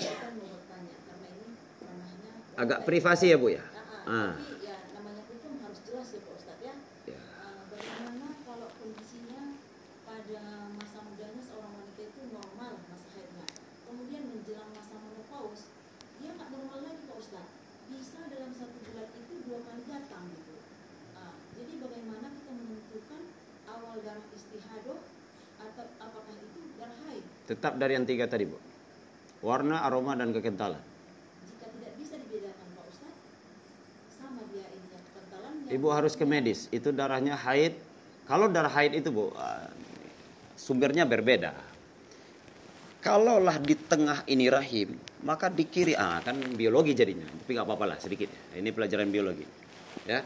kita 0.00 0.28
mau 0.36 0.48
bertanya 0.56 0.96
karena 1.04 1.28
ini 1.36 1.52
ranahnya 1.84 2.32
agak 2.56 2.80
privasi 2.88 3.28
ya 3.32 3.36
bu 3.36 3.48
ya? 3.52 3.64
Ah, 3.64 3.68
ah, 3.68 4.08
ah 4.08 4.32
tapi 4.40 4.64
ya 4.64 4.76
namanya 4.96 5.22
hukum 5.28 5.52
harus 5.60 5.80
jelas 5.84 6.08
ya 6.16 6.20
Pak 6.24 6.32
Ustadz 6.36 6.64
ya. 6.64 6.74
Ya. 7.08 7.20
Ah, 7.44 7.60
bagaimana 7.68 8.26
kalau 8.44 8.68
kondisinya 8.80 9.56
pada 10.08 10.40
masa 10.76 10.98
mudanya 11.04 11.42
seorang 11.44 11.72
wanita 11.76 12.02
itu 12.08 12.20
normal 12.32 12.72
masa 12.88 13.08
haidnya, 13.16 13.46
kemudian 13.88 14.22
menjelang 14.32 14.70
masa 14.72 14.96
menopause 14.96 15.68
dia 16.20 16.30
nggak 16.36 16.50
normal 16.52 16.78
lagi 16.88 17.02
Pak 17.08 17.16
Ustadz. 17.20 17.52
Bisa 17.92 18.20
dalam 18.32 18.52
satu 18.56 18.76
bulan 18.88 19.08
itu 19.16 19.34
dua 19.44 19.60
kali 19.64 19.84
datang 19.88 20.24
gitu. 20.32 20.54
Ah, 21.16 21.32
jadi 21.56 21.72
bagaimana 21.80 22.26
kita 22.36 22.52
menentukan 22.52 23.22
awal 23.72 23.96
darah 24.04 24.28
istihadoh 24.36 25.00
atau 25.62 25.86
apakah 25.96 26.34
itu 26.36 26.60
darah 26.76 26.98
haid? 27.08 27.24
Tetap 27.52 27.76
dari 27.76 27.94
yang 27.94 28.08
tiga 28.08 28.24
tadi 28.24 28.48
bu 28.48 28.56
warna 29.42 29.82
aroma 29.84 30.14
dan 30.14 30.30
kekentalan 30.30 30.80
Jika 31.44 31.66
tidak 31.66 31.92
bisa 31.98 32.14
dibedakan 32.16 32.66
Pak 32.78 32.84
Ustadz, 32.88 33.18
sama 34.14 34.40
dia 34.54 34.66
ini 34.70 34.86
yang 34.86 35.02
kekentalannya. 35.02 35.70
Ibu 35.74 35.88
harus 35.90 36.14
ke 36.14 36.24
medis. 36.24 36.70
Itu 36.70 36.94
darahnya 36.94 37.34
haid. 37.34 37.74
Kalau 38.30 38.46
darah 38.46 38.70
haid 38.70 38.94
itu 38.94 39.10
bu, 39.10 39.34
eh, 39.34 39.68
sumbernya 40.54 41.04
berbeda. 41.04 41.74
kalaulah 43.02 43.58
di 43.58 43.74
tengah 43.74 44.22
ini 44.30 44.46
rahim, 44.46 44.94
maka 45.26 45.50
di 45.50 45.66
kiri 45.66 45.98
ah 45.98 46.22
kan 46.22 46.38
biologi 46.54 46.94
jadinya. 46.94 47.26
Tapi 47.26 47.50
nggak 47.50 47.66
apa-apa 47.66 47.84
lah 47.90 47.98
sedikit. 47.98 48.30
Ini 48.54 48.70
pelajaran 48.70 49.10
biologi. 49.10 49.42
Ya. 50.06 50.22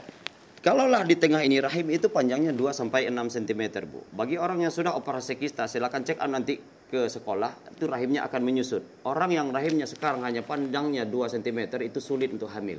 Kalaulah 0.60 1.00
di 1.08 1.16
tengah 1.16 1.40
ini 1.40 1.56
rahim 1.56 1.88
itu 1.88 2.12
panjangnya 2.12 2.52
2 2.52 2.76
sampai 2.76 3.08
6 3.08 3.32
cm, 3.32 3.62
Bu. 3.88 4.04
Bagi 4.12 4.36
orang 4.36 4.60
yang 4.60 4.68
sudah 4.68 4.92
operasi 4.92 5.40
kista, 5.40 5.64
silakan 5.64 6.04
cek 6.04 6.20
nanti 6.28 6.60
ke 6.86 7.10
sekolah, 7.10 7.74
itu 7.74 7.84
rahimnya 7.90 8.22
akan 8.26 8.40
menyusut. 8.46 8.82
Orang 9.02 9.34
yang 9.34 9.50
rahimnya 9.50 9.90
sekarang 9.90 10.22
hanya 10.22 10.46
panjangnya 10.46 11.02
2 11.02 11.34
cm 11.38 11.82
itu 11.82 11.98
sulit 11.98 12.30
untuk 12.30 12.46
hamil. 12.50 12.78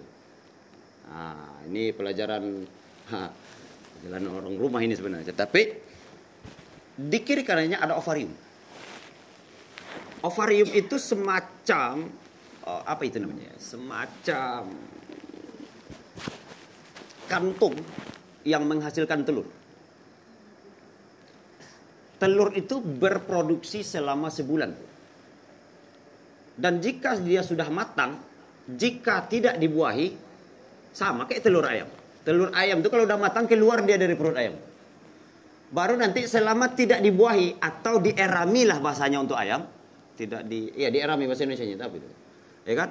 Nah, 1.11 1.63
ini 1.67 1.91
pelajaran 1.91 2.43
ha, 3.11 3.31
jalan 4.07 4.23
orang 4.31 4.55
rumah 4.55 4.81
ini 4.83 4.95
sebenarnya. 4.95 5.35
Tapi 5.35 5.61
di 6.97 7.19
kiri 7.21 7.43
kanannya 7.43 7.77
ada 7.77 7.99
ovarium. 7.99 8.31
Ovarium 10.23 10.69
itu 10.73 10.95
semacam 10.97 12.09
oh, 12.65 12.81
apa 12.83 13.01
itu 13.05 13.21
namanya? 13.21 13.53
Semacam 13.59 14.71
kantung 17.27 17.75
yang 18.47 18.63
menghasilkan 18.63 19.27
telur. 19.27 19.45
Telur 22.17 22.49
itu 22.57 22.81
berproduksi 22.81 23.85
selama 23.85 24.33
sebulan. 24.33 24.73
Dan 26.57 26.81
jika 26.81 27.13
dia 27.21 27.45
sudah 27.45 27.69
matang, 27.69 28.17
jika 28.65 29.29
tidak 29.29 29.61
dibuahi, 29.61 30.17
sama 30.89 31.29
kayak 31.29 31.45
telur 31.45 31.61
ayam. 31.69 31.85
Telur 32.25 32.49
ayam 32.57 32.81
itu 32.81 32.89
kalau 32.89 33.05
udah 33.05 33.21
matang 33.21 33.45
keluar 33.45 33.85
dia 33.85 34.01
dari 34.01 34.17
perut 34.17 34.33
ayam. 34.33 34.57
Baru 35.69 35.93
nanti 35.93 36.25
selama 36.25 36.73
tidak 36.73 37.05
dibuahi 37.05 37.61
atau 37.61 38.01
dierami 38.01 38.65
lah 38.65 38.81
bahasanya 38.81 39.21
untuk 39.21 39.37
ayam, 39.37 39.61
tidak 40.17 40.41
di 40.49 40.73
ya 40.73 40.89
dierami 40.89 41.29
bahasa 41.29 41.45
Indonesia 41.45 41.85
tapi 41.85 42.01
itu. 42.01 42.09
Ya 42.65 42.73
kan? 42.73 42.89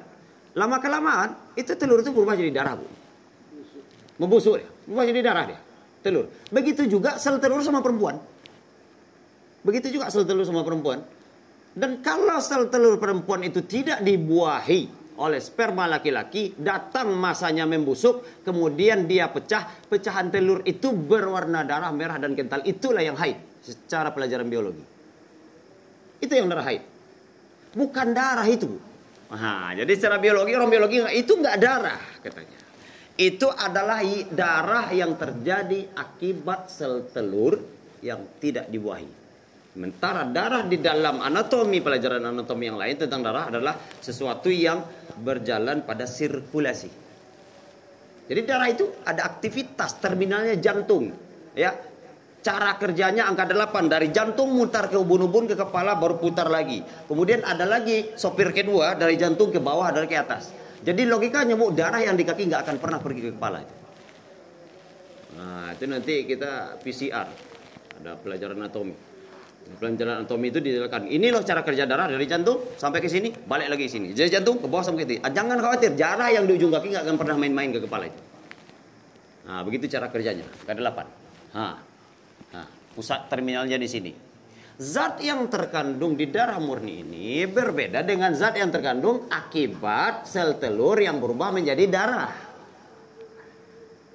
Lama 0.57 0.79
kelamaan 0.81 1.29
itu 1.59 1.75
telur 1.75 2.01
itu 2.01 2.15
berubah 2.15 2.39
jadi 2.39 2.49
darah, 2.55 2.81
Bu 2.81 2.87
membusuk 4.17 4.57
dia, 4.57 4.69
berubah 4.89 5.05
jadi 5.05 5.21
darah 5.21 5.45
dia, 5.45 5.61
telur. 6.01 6.33
Begitu 6.49 6.89
juga 6.89 7.21
sel 7.21 7.37
telur 7.37 7.61
sama 7.61 7.85
perempuan. 7.85 8.17
Begitu 9.67 9.99
juga 9.99 10.07
sel 10.15 10.23
telur 10.23 10.47
sama 10.47 10.63
perempuan. 10.63 11.03
Dan 11.75 11.99
kalau 11.99 12.39
sel 12.39 12.71
telur 12.71 13.03
perempuan 13.03 13.43
itu 13.43 13.67
tidak 13.67 14.01
dibuahi 14.07 15.11
oleh 15.19 15.41
sperma 15.43 15.91
laki-laki, 15.91 16.55
datang 16.55 17.11
masanya 17.19 17.67
membusuk, 17.67 18.47
kemudian 18.47 19.11
dia 19.11 19.27
pecah, 19.27 19.67
pecahan 19.91 20.31
telur 20.31 20.63
itu 20.63 20.95
berwarna 20.95 21.67
darah 21.67 21.91
merah 21.91 22.23
dan 22.23 22.39
kental. 22.39 22.63
Itulah 22.63 23.03
yang 23.03 23.19
haid 23.19 23.37
secara 23.67 24.15
pelajaran 24.15 24.47
biologi. 24.47 24.85
Itu 26.23 26.31
yang 26.31 26.47
darah 26.47 26.65
haid. 26.71 26.83
Bukan 27.75 28.07
darah 28.15 28.47
itu. 28.47 28.71
Nah, 29.27 29.75
jadi 29.75 29.91
secara 29.99 30.23
biologi 30.23 30.55
orang 30.55 30.71
biologi 30.71 31.03
itu 31.19 31.35
nggak 31.35 31.57
darah 31.59 31.99
katanya 32.23 32.57
itu 33.17 33.49
adalah 33.49 34.05
darah 34.29 34.93
yang 34.93 35.17
terjadi 35.17 35.97
akibat 35.97 36.69
sel 36.69 37.09
telur 37.09 37.57
yang 38.05 38.21
tidak 38.37 38.69
dibuahi. 38.69 39.16
Sementara 39.77 40.25
darah 40.25 40.65
di 40.65 40.81
dalam 40.81 41.21
anatomi 41.21 41.85
pelajaran 41.85 42.25
anatomi 42.25 42.65
yang 42.65 42.81
lain 42.81 42.97
tentang 42.97 43.21
darah 43.21 43.53
adalah 43.53 43.77
sesuatu 44.01 44.49
yang 44.49 44.81
berjalan 45.21 45.85
pada 45.85 46.09
sirkulasi. 46.09 46.89
Jadi 48.25 48.41
darah 48.49 48.73
itu 48.73 48.89
ada 49.05 49.29
aktivitas 49.29 50.01
terminalnya 50.01 50.57
jantung, 50.57 51.13
ya. 51.53 51.77
Cara 52.41 52.81
kerjanya 52.81 53.29
angka 53.29 53.45
8 53.45 53.85
dari 53.85 54.09
jantung 54.17 54.57
mutar 54.57 54.89
ke 54.89 54.97
ubun-ubun 54.97 55.45
ke 55.45 55.61
kepala 55.61 55.93
baru 56.01 56.17
putar 56.17 56.49
lagi. 56.49 56.81
Kemudian 57.05 57.45
ada 57.45 57.69
lagi 57.69 58.17
sopir 58.17 58.57
kedua 58.57 58.97
dari 58.97 59.21
jantung 59.21 59.53
ke 59.53 59.61
bawah 59.61 59.93
dari 59.93 60.09
ke 60.09 60.17
atas. 60.17 60.57
Jadi 60.81 61.05
logikanya 61.05 61.53
bu 61.53 61.69
darah 61.77 62.01
yang 62.01 62.17
di 62.17 62.25
kaki 62.25 62.49
nggak 62.49 62.65
akan 62.65 62.77
pernah 62.81 62.97
pergi 62.97 63.21
ke 63.29 63.31
kepala. 63.37 63.61
Nah 65.37 65.69
itu 65.77 65.85
nanti 65.85 66.25
kita 66.25 66.81
PCR 66.81 67.29
ada 68.01 68.17
pelajaran 68.17 68.57
anatomi. 68.57 69.16
Pelajaran 69.67 70.23
anatomi 70.23 70.55
itu 70.55 70.63
dijelaskan. 70.63 71.11
Ini 71.11 71.35
loh 71.35 71.43
cara 71.43 71.67
kerja 71.67 71.85
darah 71.85 72.07
dari 72.07 72.25
jantung 72.25 72.79
sampai 72.79 73.03
ke 73.03 73.11
sini, 73.11 73.35
balik 73.35 73.67
lagi 73.67 73.91
ke 73.91 73.93
sini. 73.93 74.15
Jadi 74.15 74.39
jantung 74.39 74.63
ke 74.63 74.71
bawah 74.71 74.87
sampai 74.87 75.03
ke 75.03 75.19
sini. 75.19 75.21
Ah, 75.27 75.35
jangan 75.35 75.59
khawatir, 75.59 75.99
darah 75.99 76.31
yang 76.31 76.47
di 76.47 76.55
ujung 76.55 76.71
kaki 76.71 76.95
nggak 76.95 77.05
akan 77.05 77.17
pernah 77.19 77.37
main-main 77.37 77.75
ke 77.75 77.83
kepala 77.83 78.07
itu. 78.07 78.23
Nah 79.47 79.61
begitu 79.67 79.91
cara 79.91 80.07
kerjanya. 80.09 80.47
Ada 80.65 80.79
delapan. 80.79 81.07
Nah 81.53 81.77
pusat 82.97 83.29
terminalnya 83.29 83.77
di 83.77 83.85
sini. 83.85 84.13
Zat 84.77 85.21
yang 85.21 85.49
terkandung 85.49 86.17
di 86.17 86.29
darah 86.29 86.61
murni 86.61 87.05
ini 87.05 87.45
berbeda 87.49 88.05
dengan 88.05 88.33
zat 88.33 88.57
yang 88.57 88.73
terkandung 88.73 89.29
akibat 89.29 90.29
sel 90.29 90.57
telur 90.57 90.97
yang 91.01 91.21
berubah 91.21 91.53
menjadi 91.53 91.85
darah. 91.89 92.33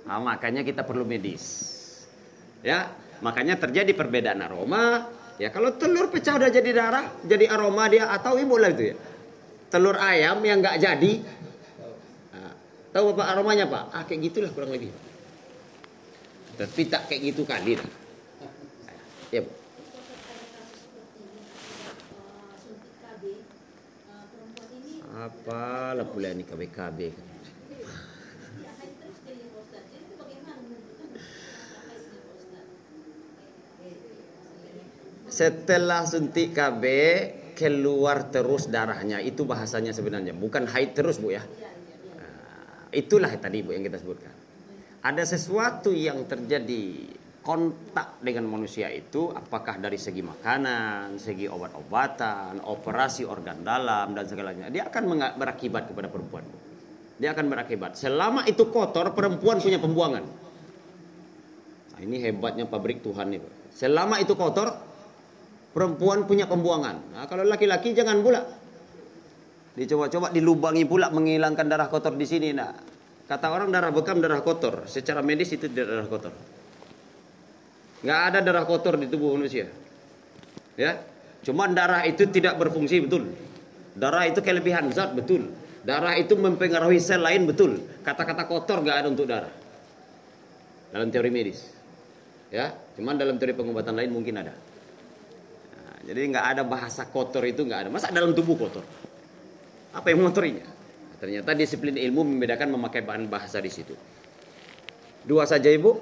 Nah, 0.01 0.17
makanya 0.17 0.65
kita 0.65 0.81
perlu 0.81 1.05
medis. 1.05 1.69
Ya, 2.65 2.89
makanya 3.21 3.57
terjadi 3.57 3.93
perbedaan 3.93 4.41
aroma. 4.41 5.05
Ya, 5.41 5.49
kalau 5.49 5.73
telur 5.73 6.13
pecah 6.13 6.37
udah 6.37 6.53
jadi 6.53 6.69
darah, 6.69 7.17
jadi 7.25 7.49
aroma 7.49 7.89
dia 7.89 8.13
atau 8.13 8.37
ibu 8.37 8.61
lah 8.61 8.77
itu 8.77 8.93
ya. 8.93 8.95
Telur 9.73 9.97
ayam 9.97 10.37
yang 10.45 10.61
nggak 10.61 10.77
jadi, 10.77 11.13
nah, 12.29 12.53
tahu 12.93 13.17
bapak 13.17 13.25
aromanya 13.33 13.65
pak? 13.65 13.89
Ah 13.89 14.05
kayak 14.05 14.29
gitulah 14.29 14.53
kurang 14.53 14.69
lebih. 14.69 14.93
Tapi 16.61 16.81
tak 16.85 17.09
kayak 17.09 17.33
gitu 17.33 17.41
kali. 17.41 17.73
Ya, 19.33 19.41
bu. 19.41 19.49
Apalah 25.25 26.05
pula 26.05 26.37
ni 26.37 26.45
KB-KB 26.45 27.30
Setelah 35.31 36.03
suntik 36.03 36.51
KB 36.51 36.83
keluar 37.55 38.27
terus 38.27 38.67
darahnya 38.67 39.23
itu 39.23 39.47
bahasanya 39.47 39.95
sebenarnya 39.95 40.35
bukan 40.35 40.67
haid 40.67 40.91
terus 40.91 41.23
bu 41.23 41.31
ya. 41.31 41.43
Nah, 42.19 42.91
itulah 42.91 43.31
tadi 43.39 43.63
bu 43.63 43.71
yang 43.71 43.87
kita 43.87 43.95
sebutkan. 43.95 44.33
Ada 45.01 45.23
sesuatu 45.23 45.95
yang 45.95 46.27
terjadi 46.27 47.15
kontak 47.41 48.21
dengan 48.21 48.45
manusia 48.45 48.91
itu 48.93 49.33
apakah 49.33 49.81
dari 49.81 49.97
segi 49.97 50.21
makanan, 50.21 51.17
segi 51.17 51.49
obat-obatan, 51.49 52.61
operasi 52.67 53.25
organ 53.25 53.65
dalam 53.65 54.13
dan 54.13 54.27
segalanya. 54.27 54.67
Dia 54.69 54.91
akan 54.91 55.37
berakibat 55.39 55.89
kepada 55.89 56.11
perempuan. 56.11 56.45
Dia 57.17 57.33
akan 57.33 57.45
berakibat. 57.49 57.97
Selama 57.97 58.45
itu 58.49 58.67
kotor, 58.69 59.13
perempuan 59.13 59.61
punya 59.61 59.77
pembuangan. 59.77 60.25
Nah, 61.93 61.99
ini 62.01 62.17
hebatnya 62.19 62.65
pabrik 62.65 63.01
Tuhan 63.05 63.31
nih. 63.31 63.41
Selama 63.73 64.17
itu 64.21 64.33
kotor, 64.33 64.90
perempuan 65.71 66.27
punya 66.27 66.45
pembuangan. 66.47 67.15
Nah, 67.15 67.25
kalau 67.27 67.47
laki-laki 67.47 67.95
jangan 67.95 68.19
pula. 68.19 68.43
Dicoba-coba 69.71 70.35
dilubangi 70.35 70.83
pula 70.83 71.07
menghilangkan 71.15 71.65
darah 71.67 71.87
kotor 71.87 72.19
di 72.19 72.27
sini. 72.27 72.51
Nah, 72.51 72.75
kata 73.27 73.47
orang 73.47 73.71
darah 73.71 73.91
bekam 73.95 74.19
darah 74.19 74.43
kotor. 74.43 74.83
Secara 74.85 75.23
medis 75.23 75.55
itu 75.55 75.71
darah 75.71 76.07
kotor. 76.11 76.35
Nggak 78.03 78.19
ada 78.33 78.39
darah 78.43 78.65
kotor 78.67 78.99
di 78.99 79.07
tubuh 79.07 79.39
manusia. 79.39 79.71
Ya, 80.75 80.99
cuman 81.47 81.71
darah 81.71 82.03
itu 82.03 82.27
tidak 82.27 82.59
berfungsi 82.59 83.07
betul. 83.07 83.31
Darah 83.95 84.27
itu 84.27 84.43
kelebihan 84.43 84.91
zat 84.91 85.15
betul. 85.15 85.51
Darah 85.81 86.19
itu 86.19 86.35
mempengaruhi 86.35 86.99
sel 86.99 87.23
lain 87.23 87.47
betul. 87.47 87.79
Kata-kata 88.03 88.49
kotor 88.49 88.83
nggak 88.83 88.97
ada 89.05 89.07
untuk 89.07 89.27
darah. 89.29 89.53
Dalam 90.91 91.07
teori 91.07 91.31
medis. 91.31 91.71
Ya, 92.51 92.75
cuman 92.99 93.15
dalam 93.15 93.39
teori 93.39 93.55
pengobatan 93.55 93.95
lain 93.95 94.11
mungkin 94.11 94.35
ada. 94.35 94.51
Jadi 96.01 96.19
nggak 96.33 96.45
ada 96.57 96.63
bahasa 96.65 97.05
kotor 97.05 97.45
itu 97.45 97.61
nggak 97.61 97.79
ada. 97.87 97.89
Masa 97.93 98.09
dalam 98.09 98.33
tubuh 98.33 98.57
kotor? 98.57 98.81
Apa 99.93 100.09
yang 100.09 100.25
mengotorinya? 100.25 100.65
Ternyata 101.21 101.53
disiplin 101.53 101.93
ilmu 101.93 102.25
membedakan 102.25 102.73
memakai 102.73 103.05
bahan 103.05 103.29
bahasa 103.29 103.61
di 103.61 103.69
situ. 103.69 103.93
Dua 105.21 105.45
saja 105.45 105.69
ibu, 105.69 106.01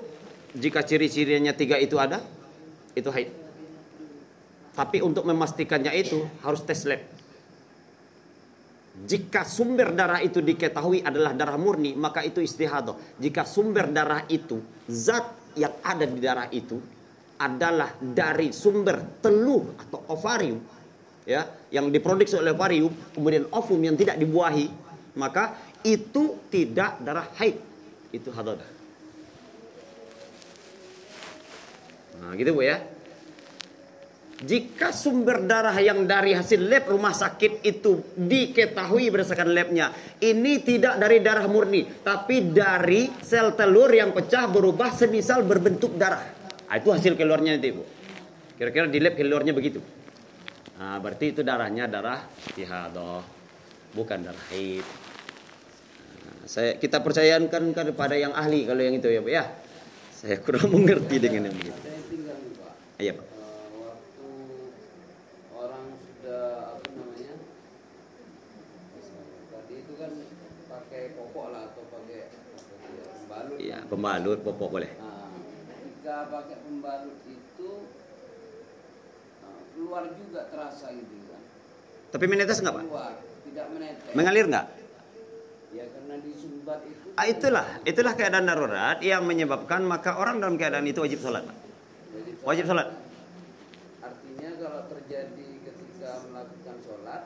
jika 0.56 0.80
ciri-cirinya 0.88 1.52
tiga 1.52 1.76
itu 1.76 2.00
ada, 2.00 2.24
itu 2.96 3.12
haid. 3.12 3.30
Tapi 4.72 5.04
untuk 5.04 5.28
memastikannya 5.28 5.92
itu 5.92 6.24
harus 6.40 6.64
tes 6.64 6.88
lab. 6.88 7.04
Jika 9.00 9.44
sumber 9.44 9.92
darah 9.92 10.24
itu 10.24 10.40
diketahui 10.40 11.04
adalah 11.04 11.36
darah 11.36 11.60
murni, 11.60 11.96
maka 12.00 12.24
itu 12.24 12.40
istihadah. 12.40 13.20
Jika 13.20 13.44
sumber 13.44 13.92
darah 13.92 14.24
itu, 14.32 14.64
zat 14.88 15.56
yang 15.60 15.76
ada 15.84 16.08
di 16.08 16.20
darah 16.24 16.48
itu 16.52 16.80
adalah 17.40 17.95
dari 17.98 18.52
sumber 18.52 19.24
telur 19.24 19.80
atau 19.80 20.03
ovarium, 20.11 20.60
ya, 21.24 21.48
yang 21.72 21.88
diproduksi 21.88 22.36
oleh 22.36 22.52
ovarium, 22.52 22.91
kemudian 23.16 23.48
ovum 23.56 23.80
yang 23.80 23.95
tidak 23.95 24.20
dibuahi, 24.20 24.68
maka 25.16 25.56
itu 25.88 26.36
tidak 26.52 26.99
darah 26.99 27.32
haid. 27.40 27.56
Itu 28.11 28.36
hadah. 28.36 28.60
Nah, 32.20 32.36
gitu 32.36 32.52
Bu 32.52 32.68
ya. 32.68 32.84
Jika 34.40 34.95
sumber 34.95 35.44
darah 35.44 35.76
yang 35.84 36.07
dari 36.07 36.32
hasil 36.32 36.64
lab 36.64 36.88
rumah 36.88 37.11
sakit 37.11 37.60
itu 37.60 38.16
diketahui 38.16 39.11
berdasarkan 39.11 39.52
labnya, 39.52 39.91
ini 40.24 40.64
tidak 40.64 40.95
dari 40.95 41.20
darah 41.20 41.44
murni, 41.52 41.84
tapi 41.99 42.48
dari 42.48 43.11
sel 43.20 43.52
telur 43.60 43.91
yang 43.91 44.16
pecah 44.16 44.48
berubah 44.48 44.95
semisal 44.95 45.44
berbentuk 45.44 45.99
darah. 45.99 46.39
Nah, 46.70 46.78
itu 46.78 46.90
hasil 46.94 47.18
keluarnya 47.18 47.58
itu, 47.58 47.82
Bu. 47.82 47.84
Kira-kira 48.62 48.86
di 48.86 49.02
lab 49.02 49.18
keluarnya 49.18 49.58
begitu. 49.58 49.82
Nah, 50.78 51.02
berarti 51.02 51.34
itu 51.34 51.41
darahnya 51.41 51.90
darah 51.90 52.22
istihadah, 52.46 53.26
bukan 53.98 54.22
darah 54.22 54.46
haid. 54.54 54.86
Nah, 54.86 56.46
saya 56.46 56.78
kita 56.78 57.02
percayakan 57.02 57.74
kepada 57.74 58.14
yang 58.14 58.38
ahli 58.38 58.70
kalau 58.70 58.86
yang 58.86 58.94
itu 58.94 59.10
ya, 59.10 59.20
Bu 59.26 59.34
ya. 59.34 59.50
Saya 60.14 60.38
kurang 60.46 60.70
mengerti 60.78 61.18
dengan 61.18 61.50
yang 61.50 61.58
begitu. 61.58 61.82
Iya, 63.02 63.14
Pak. 63.18 63.28
pembalut 73.90 74.40
popok 74.46 74.70
boleh. 74.80 75.09
Nah, 76.10 76.26
ketika 76.26 76.41
pakai 76.41 76.57
pembalut 76.65 77.22
itu 77.30 77.72
nah, 79.45 79.61
keluar 79.77 80.03
juga 80.10 80.41
terasa 80.49 80.90
gitu 80.90 81.14
kan. 81.30 81.41
Tapi 82.10 82.26
menetes 82.26 82.57
nggak 82.65 82.73
pak? 82.73 82.84
Keluar, 82.90 83.14
tidak 83.45 83.65
menetes. 83.69 84.14
Mengalir 84.18 84.45
nggak? 84.49 84.65
Ya 85.69 85.86
karena 85.86 86.15
disumbat 86.26 86.81
itu. 86.81 87.14
Ah, 87.14 87.30
itulah, 87.30 87.65
itulah 87.86 88.14
keadaan 88.18 88.49
darurat 88.49 88.98
yang 89.06 89.22
menyebabkan 89.22 89.86
maka 89.86 90.18
orang 90.18 90.41
dalam 90.41 90.57
keadaan 90.57 90.90
itu 90.90 90.98
wajib 90.98 91.22
sholat 91.22 91.45
pak. 91.45 91.57
Wajib 92.41 92.65
sholat. 92.65 92.90
Artinya 94.02 94.49
kalau 94.57 94.81
terjadi 94.90 95.48
ketika 95.61 96.26
melakukan 96.26 96.77
sholat, 96.90 97.22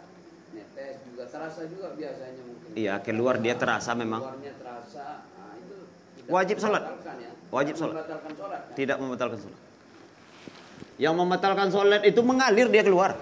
netes 0.52 1.00
juga 1.08 1.24
terasa 1.32 1.72
juga 1.72 1.96
biasanya 1.96 2.42
mungkin. 2.44 2.70
Iya 2.76 3.00
keluar 3.00 3.40
dia 3.40 3.56
terasa 3.56 3.96
memang. 3.96 4.28
Keluarnya 4.28 4.54
terasa 4.60 5.24
wajib 6.28 6.60
sholat. 6.60 6.84
Wajib 7.54 7.78
sholat. 7.78 8.02
Tidak 8.74 8.98
membatalkan 8.98 9.38
sholat. 9.38 9.62
Yang 10.98 11.14
membatalkan 11.14 11.68
sholat 11.70 12.02
itu 12.02 12.22
mengalir 12.26 12.66
dia 12.74 12.82
keluar. 12.82 13.14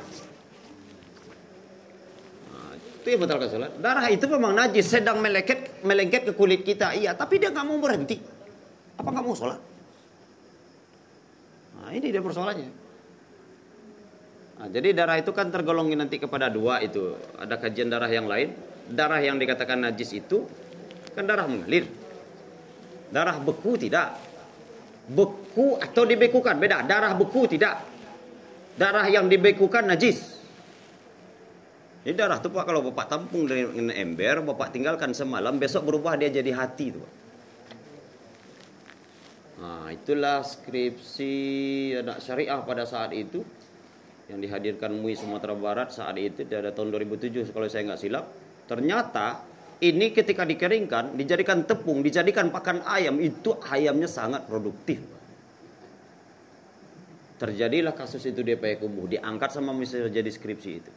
Nah, 2.48 2.72
itu 2.80 3.08
yang 3.12 3.20
membatalkan 3.20 3.50
sholat. 3.52 3.72
Darah 3.84 4.08
itu 4.08 4.26
memang 4.32 4.56
najis, 4.56 4.88
sedang 4.88 5.20
melengket, 5.20 5.84
melengket 5.84 6.32
ke 6.32 6.34
kulit 6.34 6.64
kita. 6.64 6.96
Iya, 6.96 7.12
tapi 7.12 7.44
dia 7.44 7.52
nggak 7.52 7.66
mau 7.68 7.76
berhenti. 7.84 8.24
Apa 8.96 9.12
nggak 9.12 9.26
mau 9.28 9.36
sholat? 9.36 9.60
Nah, 11.76 11.92
ini 11.92 12.08
dia 12.08 12.24
persoalannya. 12.24 12.70
Nah, 14.64 14.68
jadi 14.72 14.96
darah 14.96 15.20
itu 15.20 15.36
kan 15.36 15.52
tergolong 15.52 15.92
nanti 15.92 16.24
kepada 16.24 16.48
dua 16.48 16.80
itu. 16.80 17.20
Ada 17.36 17.60
kajian 17.60 17.92
darah 17.92 18.08
yang 18.08 18.32
lain. 18.32 18.56
Darah 18.88 19.20
yang 19.20 19.36
dikatakan 19.36 19.84
najis 19.84 20.16
itu 20.16 20.48
kan 21.12 21.28
darah 21.28 21.52
mengalir. 21.52 21.84
Darah 23.12 23.38
beku 23.44 23.76
tidak. 23.76 24.16
Beku 25.12 25.76
atau 25.78 26.04
dibekukan 26.08 26.56
beda. 26.56 26.88
Darah 26.88 27.12
beku 27.14 27.46
tidak. 27.46 27.84
Darah 28.80 29.06
yang 29.12 29.28
dibekukan 29.28 29.84
najis. 29.92 30.42
Ini 32.02 32.18
darah 32.18 32.42
tuh 32.42 32.50
Pak 32.50 32.66
kalau 32.66 32.82
Bapak 32.90 33.06
tampung 33.14 33.46
dengan 33.46 33.94
ember, 33.94 34.42
Bapak 34.42 34.74
tinggalkan 34.74 35.14
semalam, 35.14 35.62
besok 35.62 35.86
berubah 35.86 36.18
dia 36.18 36.34
jadi 36.34 36.50
hati 36.50 36.88
tuh. 36.90 37.06
Nah, 39.62 39.94
itulah 39.94 40.42
skripsi 40.42 41.34
anak 42.02 42.18
syariah 42.26 42.58
pada 42.66 42.90
saat 42.90 43.14
itu 43.14 43.46
yang 44.34 44.42
dihadirkan 44.42 44.90
MUI 44.98 45.14
Sumatera 45.14 45.54
Barat 45.54 45.94
saat 45.94 46.18
itu 46.18 46.42
pada 46.50 46.74
tahun 46.74 46.90
2007 46.90 47.54
kalau 47.54 47.70
saya 47.70 47.94
nggak 47.94 48.02
silap. 48.02 48.26
Ternyata 48.66 49.51
ini 49.82 50.14
ketika 50.14 50.46
dikeringkan, 50.46 51.18
dijadikan 51.18 51.66
tepung, 51.66 52.06
dijadikan 52.06 52.54
pakan 52.54 52.86
ayam, 52.86 53.18
itu 53.18 53.58
ayamnya 53.66 54.06
sangat 54.06 54.46
produktif. 54.46 55.02
Terjadilah 57.42 57.98
kasus 57.98 58.22
itu 58.30 58.46
di 58.46 58.54
Payakumbuh, 58.54 59.10
diangkat 59.10 59.50
sama 59.50 59.74
Mr. 59.74 60.14
jadi 60.14 60.30
skripsi 60.30 60.70
itu. 60.70 60.92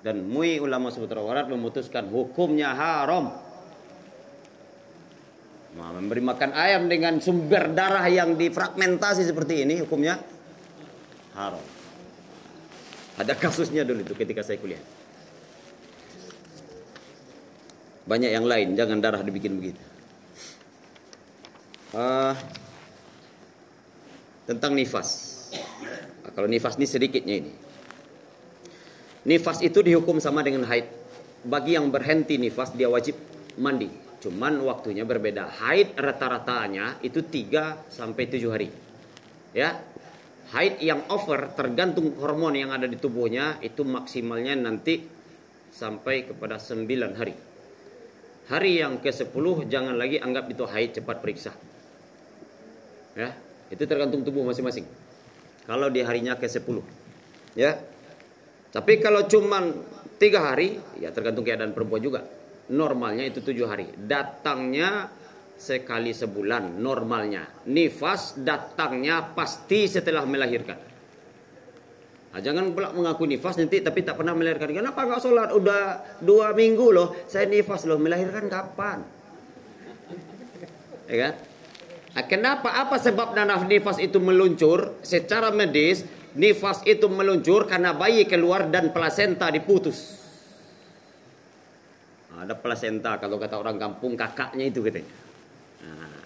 Dan 0.00 0.24
MUI 0.24 0.64
Ulama 0.64 0.88
Sumatera 0.88 1.20
Barat 1.20 1.46
memutuskan 1.52 2.08
hukumnya 2.08 2.72
haram. 2.72 3.36
Nah, 5.76 5.88
memberi 5.92 6.24
makan 6.24 6.56
ayam 6.56 6.88
dengan 6.88 7.20
sumber 7.20 7.68
darah 7.76 8.08
yang 8.08 8.36
difragmentasi 8.40 9.28
seperti 9.28 9.68
ini 9.68 9.84
hukumnya 9.84 10.16
haram. 11.36 11.60
Ada 13.20 13.36
kasusnya 13.36 13.84
dulu 13.84 14.00
itu 14.00 14.16
ketika 14.16 14.40
saya 14.40 14.56
kuliah. 14.56 14.80
Banyak 18.02 18.30
yang 18.34 18.46
lain, 18.46 18.74
jangan 18.74 18.98
darah 18.98 19.22
dibikin 19.22 19.62
begitu. 19.62 19.78
Uh, 21.92 22.34
tentang 24.48 24.74
nifas. 24.74 25.08
Nah, 26.26 26.32
kalau 26.34 26.48
nifas 26.50 26.74
ini 26.80 26.86
sedikitnya 26.88 27.34
ini. 27.46 27.52
Nifas 29.22 29.62
itu 29.62 29.78
dihukum 29.84 30.18
sama 30.18 30.42
dengan 30.42 30.66
haid. 30.66 30.88
Bagi 31.46 31.78
yang 31.78 31.90
berhenti 31.94 32.38
nifas 32.42 32.74
dia 32.74 32.90
wajib 32.90 33.14
mandi. 33.58 33.86
Cuman 34.18 34.58
waktunya 34.66 35.06
berbeda. 35.06 35.46
Haid 35.62 35.94
rata-ratanya 35.94 37.02
itu 37.06 37.22
3 37.22 37.86
sampai 37.90 38.24
7 38.26 38.50
hari. 38.50 38.68
Ya. 39.54 39.78
Haid 40.50 40.82
yang 40.82 41.06
over 41.08 41.54
tergantung 41.54 42.12
hormon 42.18 42.58
yang 42.58 42.74
ada 42.74 42.84
di 42.84 42.98
tubuhnya 42.98 43.62
itu 43.64 43.86
maksimalnya 43.86 44.58
nanti 44.58 45.06
sampai 45.70 46.28
kepada 46.28 46.58
9 46.58 47.18
hari. 47.18 47.51
Hari 48.50 48.82
yang 48.82 48.98
ke-10 48.98 49.70
jangan 49.70 49.94
lagi 49.94 50.18
anggap 50.18 50.50
itu 50.50 50.66
haid 50.66 50.98
cepat 50.98 51.22
periksa. 51.22 51.54
Ya, 53.14 53.36
itu 53.70 53.84
tergantung 53.86 54.26
tubuh 54.26 54.42
masing-masing. 54.42 54.88
Kalau 55.68 55.86
di 55.92 56.02
harinya 56.02 56.34
ke-10. 56.34 56.82
Ya. 57.54 57.78
Tapi 58.72 58.98
kalau 58.98 59.28
cuman 59.28 59.76
tiga 60.16 60.42
hari, 60.42 60.80
ya 60.98 61.12
tergantung 61.12 61.44
keadaan 61.44 61.76
perempuan 61.76 62.02
juga. 62.02 62.20
Normalnya 62.72 63.28
itu 63.28 63.44
tujuh 63.44 63.68
hari. 63.68 63.92
Datangnya 63.94 65.12
sekali 65.54 66.10
sebulan 66.10 66.82
normalnya. 66.82 67.68
Nifas 67.70 68.34
datangnya 68.40 69.34
pasti 69.36 69.86
setelah 69.86 70.26
melahirkan. 70.26 70.91
Nah, 72.32 72.40
jangan 72.40 72.72
pula 72.72 72.96
mengaku 72.96 73.28
nifas 73.28 73.60
nanti 73.60 73.84
tapi 73.84 74.00
tak 74.00 74.16
pernah 74.16 74.32
melahirkan. 74.32 74.72
Kenapa 74.72 75.04
nggak 75.04 75.20
sholat? 75.20 75.52
Udah 75.52 76.00
dua 76.24 76.56
minggu 76.56 76.88
loh. 76.88 77.12
Saya 77.28 77.44
nifas 77.44 77.84
loh. 77.84 78.00
Melahirkan 78.00 78.48
kapan? 78.48 79.04
Ya 81.12 81.16
kan? 81.28 81.32
Nah, 82.16 82.24
kenapa? 82.24 82.72
Apa 82.72 82.96
sebab 82.96 83.36
nanaf 83.36 83.68
nifas 83.68 84.00
itu 84.00 84.16
meluncur? 84.16 84.96
Secara 85.04 85.52
medis, 85.52 86.08
nifas 86.32 86.80
itu 86.88 87.04
meluncur 87.12 87.68
karena 87.68 87.92
bayi 87.92 88.24
keluar 88.24 88.64
dan 88.72 88.96
plasenta 88.96 89.52
diputus. 89.52 90.24
Nah, 92.32 92.48
ada 92.48 92.56
plasenta 92.56 93.20
kalau 93.20 93.36
kata 93.36 93.60
orang 93.60 93.76
kampung 93.76 94.16
kakaknya 94.16 94.72
itu 94.72 94.80
katanya. 94.80 95.12
Nah, 95.84 96.20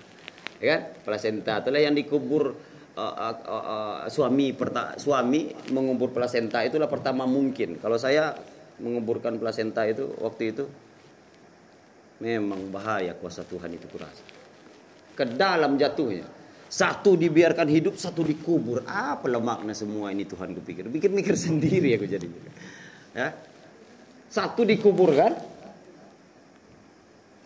ya 0.63 0.67
kan? 0.71 0.81
Plasenta 1.03 1.67
itulah 1.67 1.83
yang 1.83 1.99
dikubur 1.99 2.55
uh, 2.97 3.37
uh, 3.45 3.97
suami 4.09 4.57
perta, 4.57 4.97
suami 4.97 5.53
mengubur 5.71 6.11
plasenta 6.11 6.65
itulah 6.65 6.89
pertama 6.89 7.29
mungkin. 7.29 7.77
Kalau 7.77 8.01
saya 8.01 8.33
menguburkan 8.81 9.37
plasenta 9.37 9.85
itu 9.85 10.09
waktu 10.21 10.43
itu 10.53 10.65
memang 12.21 12.73
bahaya 12.73 13.13
kuasa 13.13 13.45
Tuhan 13.45 13.77
itu 13.77 13.87
kurasa. 13.93 14.25
Ke 15.13 15.25
dalam 15.29 15.77
jatuhnya. 15.77 16.25
Satu 16.67 17.15
dibiarkan 17.15 17.71
hidup, 17.71 17.95
satu 17.95 18.27
dikubur. 18.27 18.83
Apa 18.91 19.31
lemaknya 19.31 19.71
semua 19.71 20.11
ini 20.11 20.27
Tuhan 20.27 20.51
kupikir. 20.51 20.91
Mikir-mikir 20.91 21.37
sendiri 21.47 21.95
aku 21.95 22.07
jadi. 22.11 22.27
Ya. 23.15 23.33
Satu 24.27 24.67
dikuburkan, 24.67 25.33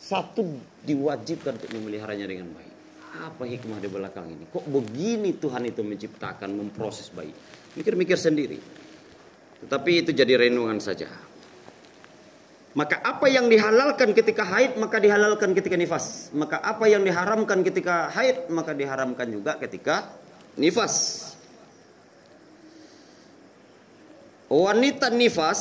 satu 0.00 0.42
diwajibkan 0.82 1.60
untuk 1.60 1.70
memeliharanya 1.76 2.26
dengan 2.26 2.48
baik. 2.56 2.69
Apa 3.10 3.42
hikmah 3.42 3.82
di 3.82 3.90
belakang 3.90 4.30
ini? 4.30 4.46
Kok 4.46 4.70
begini 4.70 5.34
Tuhan 5.34 5.66
itu 5.66 5.82
menciptakan, 5.82 6.54
memproses 6.54 7.10
bayi? 7.10 7.34
Mikir-mikir 7.74 8.14
sendiri. 8.14 8.62
Tetapi 9.66 9.90
itu 10.06 10.10
jadi 10.14 10.46
renungan 10.46 10.78
saja. 10.78 11.10
Maka 12.70 13.02
apa 13.02 13.26
yang 13.26 13.50
dihalalkan 13.50 14.14
ketika 14.14 14.46
haid 14.46 14.78
maka 14.78 15.02
dihalalkan 15.02 15.50
ketika 15.58 15.74
nifas. 15.74 16.30
Maka 16.30 16.62
apa 16.62 16.86
yang 16.86 17.02
diharamkan 17.02 17.66
ketika 17.66 18.14
haid 18.14 18.46
maka 18.46 18.70
diharamkan 18.70 19.26
juga 19.26 19.58
ketika 19.58 20.14
nifas. 20.54 21.26
Wanita 24.46 25.10
nifas 25.10 25.60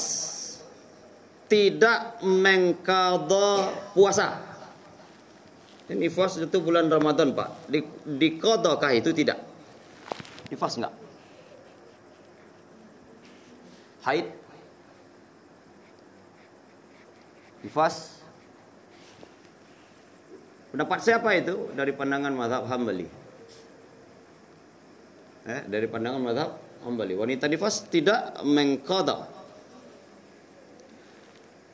tidak 1.49 2.21
mengkada 2.21 3.73
puasa. 3.97 4.48
Nifas 5.89 6.37
itu 6.37 6.57
bulan 6.61 6.85
Ramadan 6.85 7.33
Pak. 7.33 7.65
Di, 7.65 7.81
di 8.05 8.37
kodokah 8.37 8.93
itu 8.93 9.09
tidak? 9.09 9.41
Nifas 10.53 10.77
enggak? 10.77 10.93
haid? 13.99 14.25
Nifas? 17.65 18.21
Pendapat 20.69 20.99
siapa 21.01 21.29
itu? 21.35 21.73
Dari 21.73 21.91
pandangan 21.93 22.33
mazhab 22.33 22.63
Hambali. 22.69 23.09
Eh, 25.49 25.61
dari 25.65 25.89
pandangan 25.89 26.21
mazhab 26.21 26.49
Hambali. 26.85 27.17
Wanita 27.17 27.49
nifas 27.49 27.89
tidak 27.89 28.37
mengqada 28.45 29.39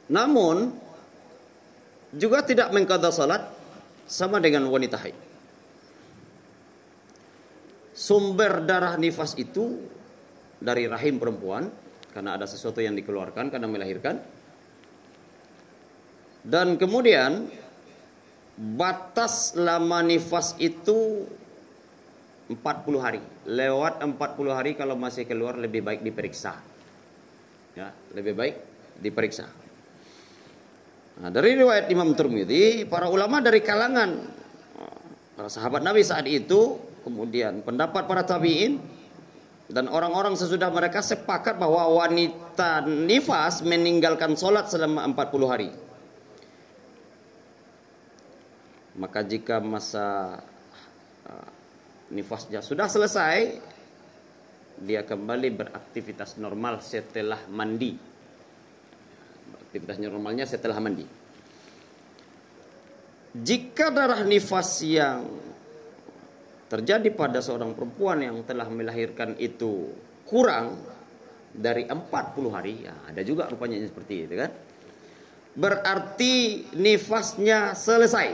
namun 0.05 0.69
juga 2.13 2.45
tidak 2.45 2.69
mengqada 2.69 3.09
salat 3.09 3.41
sama 4.05 4.37
dengan 4.41 4.65
wanita 4.69 4.97
haid 5.01 5.17
sumber 7.91 8.63
darah 8.63 8.95
nifas 9.01 9.33
itu 9.37 9.81
dari 10.61 10.85
rahim 10.85 11.17
perempuan 11.17 11.67
karena 12.13 12.39
ada 12.39 12.47
sesuatu 12.47 12.79
yang 12.79 12.95
dikeluarkan 12.95 13.51
karena 13.51 13.67
melahirkan 13.67 14.21
dan 16.45 16.77
kemudian 16.77 17.49
batas 18.55 19.57
lama 19.57 19.99
nifas 20.05 20.55
itu 20.61 21.25
40 22.45 23.01
hari. 23.01 23.21
Lewat 23.49 24.05
40 24.05 24.13
hari 24.53 24.71
kalau 24.77 24.93
masih 24.93 25.25
keluar 25.25 25.57
lebih 25.57 25.81
baik 25.81 26.05
diperiksa. 26.05 26.53
Ya, 27.73 27.89
lebih 28.13 28.37
baik 28.37 28.55
diperiksa. 29.01 29.49
Nah, 31.15 31.31
dari 31.31 31.55
riwayat 31.55 31.87
Imam 31.87 32.11
Turmidi, 32.11 32.83
para 32.83 33.07
ulama 33.07 33.39
dari 33.39 33.63
kalangan 33.63 34.35
para 35.35 35.51
sahabat 35.51 35.83
Nabi 35.83 36.03
saat 36.03 36.27
itu, 36.27 36.79
kemudian 37.03 37.63
pendapat 37.63 38.07
para 38.07 38.23
tabi'in 38.23 38.79
dan 39.67 39.91
orang-orang 39.91 40.35
sesudah 40.39 40.71
mereka 40.71 41.03
sepakat 41.03 41.59
bahwa 41.59 41.87
wanita 42.03 42.87
nifas 42.87 43.63
meninggalkan 43.63 44.35
sholat 44.39 44.71
selama 44.71 45.03
40 45.11 45.51
hari. 45.51 45.69
Maka 48.95 49.27
jika 49.27 49.59
masa 49.59 50.39
uh, 51.27 51.49
nifasnya 52.11 52.63
sudah 52.63 52.87
selesai, 52.87 53.59
dia 54.79 55.03
kembali 55.03 55.51
beraktivitas 55.51 56.39
normal 56.39 56.79
setelah 56.79 57.43
mandi. 57.51 58.14
Aktivitas 59.75 59.99
normalnya 59.99 60.47
setelah 60.47 60.79
mandi. 60.79 61.03
Jika 63.35 63.91
darah 63.91 64.23
nifas 64.23 64.79
yang 64.87 65.27
terjadi 66.71 67.11
pada 67.11 67.43
seorang 67.43 67.75
perempuan 67.75 68.23
yang 68.23 68.39
telah 68.47 68.71
melahirkan 68.71 69.35
itu 69.35 69.91
kurang 70.23 70.79
dari 71.51 71.91
40 71.91 72.55
hari, 72.55 72.87
ya 72.87 72.95
ada 73.03 73.19
juga 73.27 73.51
rupanya 73.51 73.75
seperti 73.83 74.23
itu 74.23 74.39
kan. 74.39 74.55
Berarti 75.59 76.63
nifasnya 76.79 77.75
selesai. 77.75 78.31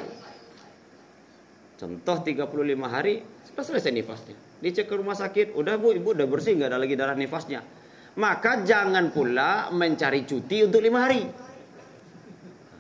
Contoh 1.82 2.18
35 2.22 2.46
hari 2.86 3.26
sudah 3.50 3.66
selesai 3.66 3.90
nifasnya. 3.90 4.38
Dicek 4.62 4.86
ke 4.86 4.94
rumah 4.94 5.18
sakit, 5.18 5.58
udah 5.58 5.74
bu, 5.82 5.98
ibu 5.98 6.14
udah 6.14 6.30
bersih 6.30 6.54
nggak 6.54 6.70
ada 6.70 6.78
lagi 6.78 6.94
darah 6.94 7.18
nifasnya. 7.18 7.81
Maka 8.12 8.68
jangan 8.68 9.08
pula 9.16 9.72
mencari 9.72 10.28
cuti 10.28 10.68
untuk 10.68 10.84
lima 10.84 11.08
hari. 11.08 11.24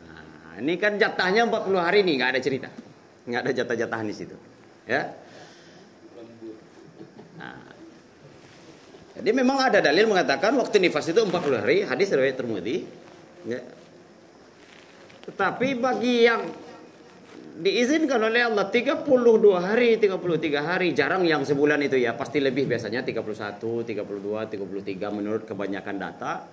Nah, 0.03 0.59
ini 0.59 0.75
kan 0.75 0.99
jatahnya 0.99 1.47
40 1.47 1.79
hari 1.79 2.03
nih, 2.03 2.19
nggak 2.19 2.31
ada 2.35 2.41
cerita, 2.43 2.67
nggak 3.23 3.41
ada 3.47 3.51
jatah-jatahan 3.55 4.05
di 4.11 4.15
situ, 4.15 4.35
ya. 4.83 5.07
Nah, 7.39 7.63
jadi 9.15 9.31
memang 9.31 9.71
ada 9.71 9.79
dalil 9.79 10.11
mengatakan 10.11 10.51
waktu 10.59 10.83
nifas 10.83 11.07
itu 11.07 11.23
40 11.23 11.63
hari, 11.63 11.87
hadis 11.87 12.11
riwayat 12.11 12.35
Tirmidzi. 12.35 12.77
Ya. 13.47 13.63
Tetapi 15.31 15.79
bagi 15.79 16.27
yang 16.27 16.43
diizinkan 17.59 18.21
oleh 18.21 18.47
Allah 18.47 18.71
32 18.71 19.03
hari, 19.59 19.99
33 19.99 20.61
hari, 20.63 20.87
jarang 20.95 21.27
yang 21.27 21.43
sebulan 21.43 21.81
itu 21.83 21.99
ya, 21.99 22.15
pasti 22.15 22.39
lebih 22.39 22.69
biasanya 22.69 23.03
31, 23.03 23.59
32, 23.59 23.91
33 23.91 25.17
menurut 25.17 25.43
kebanyakan 25.43 25.95
data. 25.99 26.47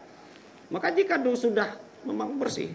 Maka 0.68 0.92
jika 0.92 1.16
sudah 1.32 1.68
memang 2.04 2.36
bersih, 2.36 2.68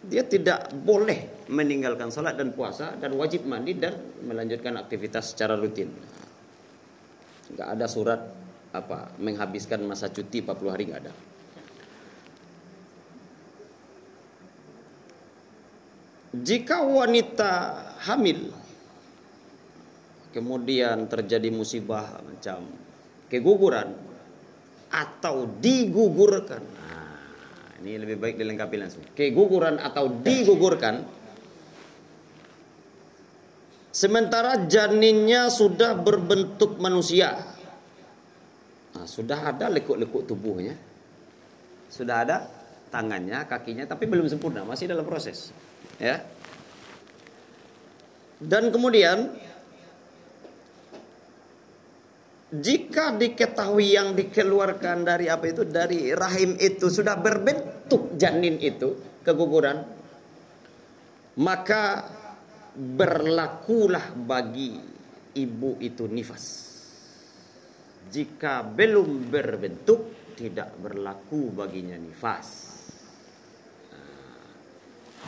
dia 0.00 0.24
tidak 0.24 0.72
boleh 0.72 1.44
meninggalkan 1.52 2.08
salat 2.08 2.32
dan 2.38 2.56
puasa 2.56 2.96
dan 2.96 3.12
wajib 3.20 3.44
mandi 3.44 3.76
dan 3.76 3.92
melanjutkan 4.24 4.80
aktivitas 4.80 5.36
secara 5.36 5.60
rutin. 5.60 5.92
Enggak 7.52 7.68
ada 7.76 7.86
surat 7.90 8.20
apa 8.70 9.12
menghabiskan 9.18 9.82
masa 9.84 10.08
cuti 10.08 10.40
40 10.40 10.72
hari 10.72 10.84
enggak 10.88 11.02
ada. 11.04 11.12
Jika 16.30 16.86
wanita 16.86 17.52
hamil 18.06 18.54
kemudian 20.30 21.10
terjadi 21.10 21.50
musibah 21.50 22.22
macam 22.22 22.70
keguguran 23.26 23.90
atau 24.90 25.46
digugurkan. 25.58 26.62
Nah, 26.62 27.82
ini 27.82 27.98
lebih 27.98 28.22
baik 28.22 28.38
dilengkapi 28.38 28.76
langsung. 28.78 29.02
Keguguran 29.10 29.82
atau 29.82 30.06
digugurkan 30.06 31.02
sementara 33.90 34.70
janinnya 34.70 35.50
sudah 35.50 35.98
berbentuk 35.98 36.78
manusia. 36.78 37.34
Nah, 38.94 39.06
sudah 39.06 39.50
ada 39.50 39.66
lekuk-lekuk 39.66 40.30
tubuhnya. 40.30 40.78
Sudah 41.90 42.22
ada 42.22 42.36
tangannya, 42.94 43.50
kakinya 43.50 43.82
tapi 43.82 44.06
belum 44.06 44.30
sempurna, 44.30 44.62
masih 44.62 44.86
dalam 44.86 45.02
proses 45.02 45.50
ya. 46.00 46.16
Dan 48.40 48.72
kemudian 48.72 49.36
jika 52.50 53.14
diketahui 53.14 53.94
yang 53.94 54.18
dikeluarkan 54.18 55.06
dari 55.06 55.30
apa 55.30 55.46
itu 55.46 55.62
dari 55.62 56.10
rahim 56.10 56.58
itu 56.58 56.90
sudah 56.90 57.14
berbentuk 57.14 58.18
janin 58.18 58.58
itu 58.58 59.22
keguguran 59.22 59.86
maka 61.38 62.10
berlakulah 62.74 64.18
bagi 64.18 64.74
ibu 65.38 65.78
itu 65.78 66.10
nifas 66.10 66.44
jika 68.10 68.66
belum 68.66 69.30
berbentuk 69.30 70.34
tidak 70.34 70.74
berlaku 70.82 71.54
baginya 71.54 71.94
nifas 71.94 72.79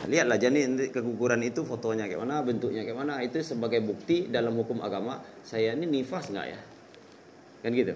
Lihatlah 0.03 0.35
janin 0.35 0.75
keguguran 0.91 1.39
itu 1.47 1.63
fotonya 1.63 2.11
kayak 2.11 2.21
mana, 2.27 2.43
bentuknya 2.43 2.83
kayak 2.83 2.97
mana. 2.99 3.23
Itu 3.23 3.39
sebagai 3.39 3.79
bukti 3.79 4.27
dalam 4.27 4.51
hukum 4.59 4.83
agama 4.83 5.23
saya 5.47 5.71
ini 5.79 5.87
nifas 5.87 6.27
nggak 6.27 6.47
ya? 6.47 6.59
Kan 7.63 7.71
gitu. 7.71 7.95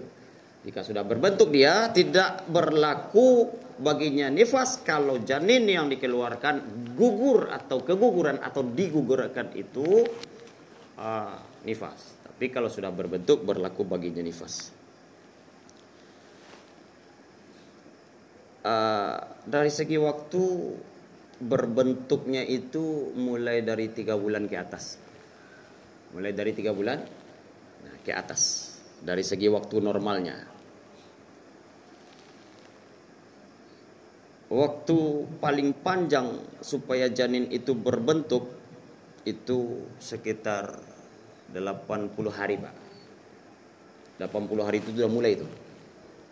Jika 0.64 0.80
sudah 0.82 1.04
berbentuk 1.04 1.52
dia 1.52 1.92
tidak 1.92 2.48
berlaku 2.48 3.52
baginya 3.78 4.26
nifas 4.26 4.82
kalau 4.82 5.22
janin 5.22 5.68
yang 5.68 5.86
dikeluarkan 5.86 6.88
gugur 6.98 7.52
atau 7.52 7.84
keguguran 7.84 8.42
atau 8.42 8.66
digugurkan 8.66 9.54
itu 9.54 10.02
uh, 10.98 11.38
nifas. 11.62 12.18
Tapi 12.24 12.50
kalau 12.50 12.72
sudah 12.72 12.90
berbentuk 12.90 13.44
berlaku 13.44 13.86
baginya 13.86 14.24
nifas. 14.24 14.74
Uh, 18.58 19.16
dari 19.46 19.70
segi 19.70 19.96
waktu 19.96 20.44
berbentuknya 21.38 22.42
itu 22.42 23.14
mulai 23.14 23.62
dari 23.62 23.94
tiga 23.94 24.18
bulan 24.18 24.50
ke 24.50 24.56
atas. 24.58 24.98
Mulai 26.14 26.34
dari 26.34 26.50
tiga 26.50 26.74
bulan 26.74 26.98
nah, 27.84 27.96
ke 28.02 28.10
atas 28.10 28.74
dari 28.98 29.22
segi 29.22 29.46
waktu 29.46 29.76
normalnya. 29.78 30.36
Waktu 34.48 34.98
paling 35.44 35.76
panjang 35.84 36.40
supaya 36.64 37.12
janin 37.12 37.52
itu 37.52 37.76
berbentuk 37.76 38.48
itu 39.28 39.84
sekitar 40.00 40.72
80 41.52 42.32
hari, 42.32 42.56
Pak. 42.56 42.74
80 44.24 44.66
hari 44.66 44.80
itu 44.80 44.96
sudah 44.96 45.12
mulai 45.12 45.36
itu. 45.36 45.44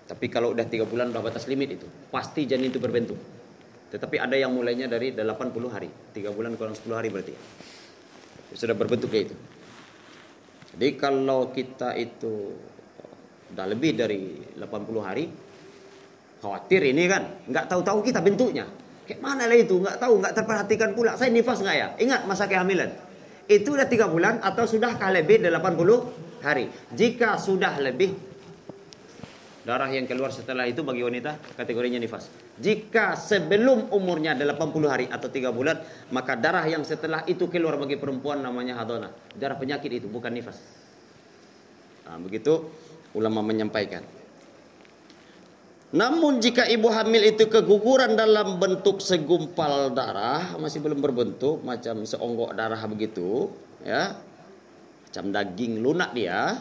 Tapi 0.09 0.27
kalau 0.33 0.57
udah 0.57 0.65
tiga 0.65 0.89
bulan 0.89 1.13
udah 1.13 1.21
batas 1.21 1.45
limit 1.45 1.77
itu, 1.77 1.87
pasti 2.09 2.49
janin 2.49 2.73
itu 2.73 2.81
berbentuk. 2.81 3.36
Tetapi 3.87 4.17
ada 4.19 4.35
yang 4.35 4.51
mulainya 4.51 4.91
dari 4.91 5.15
80 5.15 5.71
hari. 5.71 5.89
3 6.11 6.35
bulan 6.35 6.59
kurang 6.59 6.75
10 6.75 6.99
hari 6.99 7.09
berarti. 7.11 7.35
Sudah 8.57 8.75
berbentuk 8.75 9.11
kayak 9.11 9.31
itu. 9.31 9.37
Jadi 10.77 10.89
kalau 10.99 11.55
kita 11.55 11.95
itu 11.95 12.53
udah 13.55 13.67
lebih 13.71 13.95
dari 13.95 14.43
80 14.59 15.01
hari, 15.01 15.25
khawatir 16.43 16.83
ini 16.83 17.07
kan, 17.07 17.47
nggak 17.47 17.65
tahu-tahu 17.71 18.03
kita 18.03 18.21
bentuknya. 18.21 18.67
Kayak 19.07 19.23
mana 19.23 19.47
lah 19.47 19.55
itu, 19.55 19.79
nggak 19.79 20.03
tahu, 20.03 20.19
nggak 20.19 20.35
terperhatikan 20.35 20.91
pula. 20.93 21.15
Saya 21.15 21.31
nifas 21.31 21.63
nggak 21.63 21.77
ya? 21.79 21.89
Ingat 22.03 22.21
masa 22.27 22.51
kehamilan. 22.51 22.91
Itu 23.47 23.79
udah 23.79 23.87
tiga 23.87 24.11
bulan 24.11 24.43
atau 24.43 24.67
sudah 24.67 24.99
lebih 25.15 25.39
80 25.47 26.43
hari. 26.43 26.67
Jika 26.91 27.39
sudah 27.39 27.79
lebih 27.79 28.26
Darah 29.67 29.91
yang 29.91 30.07
keluar 30.07 30.31
setelah 30.31 30.63
itu 30.63 30.87
bagi 30.87 31.03
wanita 31.03 31.59
kategorinya 31.59 31.99
nifas. 31.99 32.31
Jika 32.55 33.19
sebelum 33.19 33.91
umurnya 33.91 34.39
80 34.39 34.87
hari 34.87 35.11
atau 35.11 35.27
3 35.27 35.51
bulan, 35.51 35.83
maka 36.15 36.39
darah 36.39 36.63
yang 36.71 36.87
setelah 36.87 37.27
itu 37.27 37.51
keluar 37.51 37.75
bagi 37.75 37.99
perempuan 37.99 38.47
namanya 38.47 38.79
hadona. 38.79 39.11
Darah 39.35 39.59
penyakit 39.59 39.91
itu 39.91 40.07
bukan 40.07 40.31
nifas. 40.31 40.63
Nah, 42.07 42.23
begitu 42.23 42.63
ulama 43.19 43.43
menyampaikan. 43.43 44.07
Namun 45.91 46.39
jika 46.39 46.71
ibu 46.71 46.87
hamil 46.87 47.27
itu 47.27 47.51
keguguran 47.51 48.15
dalam 48.15 48.63
bentuk 48.63 49.03
segumpal 49.03 49.91
darah, 49.91 50.55
masih 50.63 50.79
belum 50.79 51.03
berbentuk 51.03 51.67
macam 51.67 52.07
seonggok 52.07 52.55
darah 52.55 52.79
begitu, 52.87 53.51
ya. 53.83 54.15
Macam 55.11 55.35
daging 55.35 55.83
lunak 55.83 56.15
dia, 56.15 56.55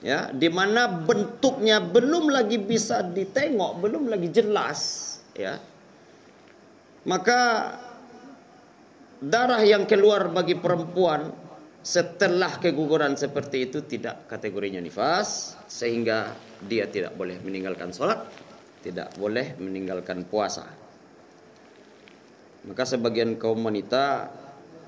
ya 0.00 0.32
di 0.32 0.48
mana 0.48 0.88
bentuknya 0.88 1.80
belum 1.80 2.32
lagi 2.32 2.56
bisa 2.56 3.04
ditengok 3.04 3.72
belum 3.80 4.08
lagi 4.08 4.28
jelas 4.32 4.80
ya. 5.36 5.60
Maka 7.00 7.40
darah 9.24 9.64
yang 9.64 9.88
keluar 9.88 10.28
bagi 10.28 10.56
perempuan 10.56 11.32
setelah 11.80 12.60
keguguran 12.60 13.16
seperti 13.16 13.72
itu 13.72 13.80
tidak 13.88 14.28
kategorinya 14.28 14.84
nifas 14.84 15.56
sehingga 15.64 16.36
dia 16.60 16.84
tidak 16.92 17.16
boleh 17.16 17.40
meninggalkan 17.40 17.88
sholat 17.88 18.20
tidak 18.80 19.12
boleh 19.16 19.56
meninggalkan 19.60 20.24
puasa. 20.24 20.64
Maka 22.60 22.84
sebagian 22.84 23.40
kaum 23.40 23.64
wanita 23.64 24.28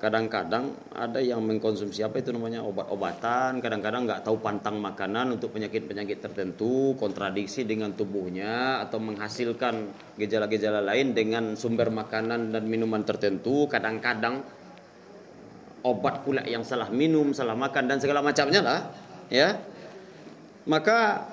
kadang-kadang 0.03 0.75
ada 0.91 1.23
yang 1.23 1.39
mengkonsumsi 1.39 2.03
apa 2.03 2.19
itu 2.19 2.35
namanya 2.35 2.59
obat-obatan. 2.59 3.63
Kadang-kadang 3.63 4.03
nggak 4.03 4.27
tahu 4.27 4.35
pantang 4.43 4.75
makanan 4.83 5.39
untuk 5.39 5.55
penyakit-penyakit 5.55 6.19
tertentu 6.19 6.91
kontradiksi 6.99 7.63
dengan 7.63 7.95
tubuhnya 7.95 8.83
atau 8.83 8.99
menghasilkan 8.99 9.95
gejala-gejala 10.19 10.83
lain 10.83 11.15
dengan 11.15 11.55
sumber 11.55 11.87
makanan 11.87 12.51
dan 12.51 12.67
minuman 12.67 13.07
tertentu. 13.07 13.71
Kadang-kadang 13.71 14.43
obat 15.87 16.27
pula 16.27 16.43
yang 16.43 16.67
salah 16.67 16.91
minum 16.91 17.31
salah 17.31 17.55
makan 17.55 17.87
dan 17.87 18.03
segala 18.03 18.19
macamnya 18.19 18.59
lah 18.59 18.79
ya. 19.31 19.55
Maka 20.67 21.31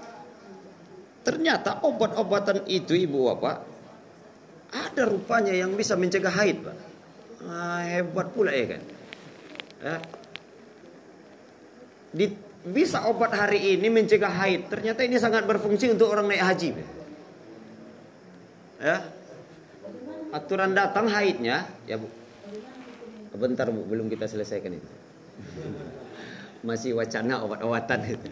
ternyata 1.26 1.82
obat-obatan 1.82 2.70
itu 2.70 2.94
ibu 2.94 3.34
bapak 3.34 3.66
ada 4.70 5.02
rupanya 5.10 5.58
yang 5.58 5.74
bisa 5.74 5.98
mencegah 5.98 6.30
haid 6.30 6.62
pak 6.62 6.89
ah, 7.46 7.80
hebat 7.86 8.26
pula 8.32 8.52
ya 8.52 8.66
kan? 8.76 8.82
Ya. 9.80 9.96
Di, 12.10 12.26
bisa 12.66 13.06
obat 13.06 13.32
hari 13.32 13.78
ini 13.78 13.88
mencegah 13.88 14.32
haid. 14.32 14.68
Ternyata 14.68 15.06
ini 15.06 15.16
sangat 15.16 15.46
berfungsi 15.46 15.88
untuk 15.92 16.10
orang 16.10 16.28
naik 16.28 16.44
haji 16.44 16.70
ya 18.80 18.96
aturan 20.32 20.72
datang 20.72 21.06
haidnya 21.12 21.68
ya 21.84 22.00
bu. 22.00 22.08
Bentar 23.36 23.68
bu 23.70 23.84
belum 23.86 24.08
kita 24.08 24.26
selesaikan 24.26 24.72
itu. 24.74 24.92
Masih 26.66 26.96
wacana 26.96 27.44
obat-obatan 27.44 28.00
itu. 28.08 28.30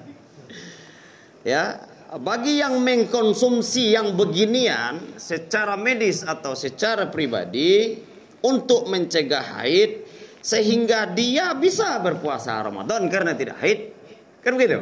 Ya 1.45 1.85
bagi 2.17 2.59
yang 2.59 2.81
mengkonsumsi 2.81 3.93
yang 3.93 4.17
beginian 4.17 5.21
secara 5.21 5.77
medis 5.77 6.25
atau 6.25 6.57
secara 6.57 7.13
pribadi 7.13 8.01
untuk 8.43 8.87
mencegah 8.87 9.59
haid 9.59 10.07
sehingga 10.39 11.11
dia 11.11 11.53
bisa 11.59 11.99
berpuasa 11.99 12.63
Ramadan 12.63 13.11
karena 13.11 13.35
tidak 13.35 13.59
haid. 13.61 13.93
Kan 14.41 14.55
begitu? 14.55 14.81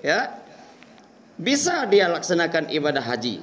Ya. 0.00 0.40
Bisa 1.34 1.82
dia 1.90 2.06
laksanakan 2.06 2.70
ibadah 2.70 3.02
haji. 3.02 3.42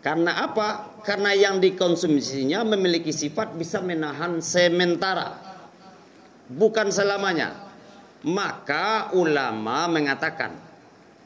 Karena 0.00 0.42
apa? 0.48 0.98
Karena 1.04 1.36
yang 1.36 1.60
dikonsumsinya 1.60 2.64
memiliki 2.64 3.12
sifat 3.12 3.54
bisa 3.54 3.78
menahan 3.84 4.42
sementara. 4.42 5.38
Bukan 6.50 6.90
selamanya. 6.90 7.70
Maka 8.26 9.14
ulama 9.16 9.86
mengatakan 9.88 10.52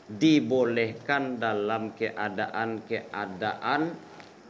dibolehkan 0.05 1.41
dalam 1.41 1.97
keadaan-keadaan 1.97 3.81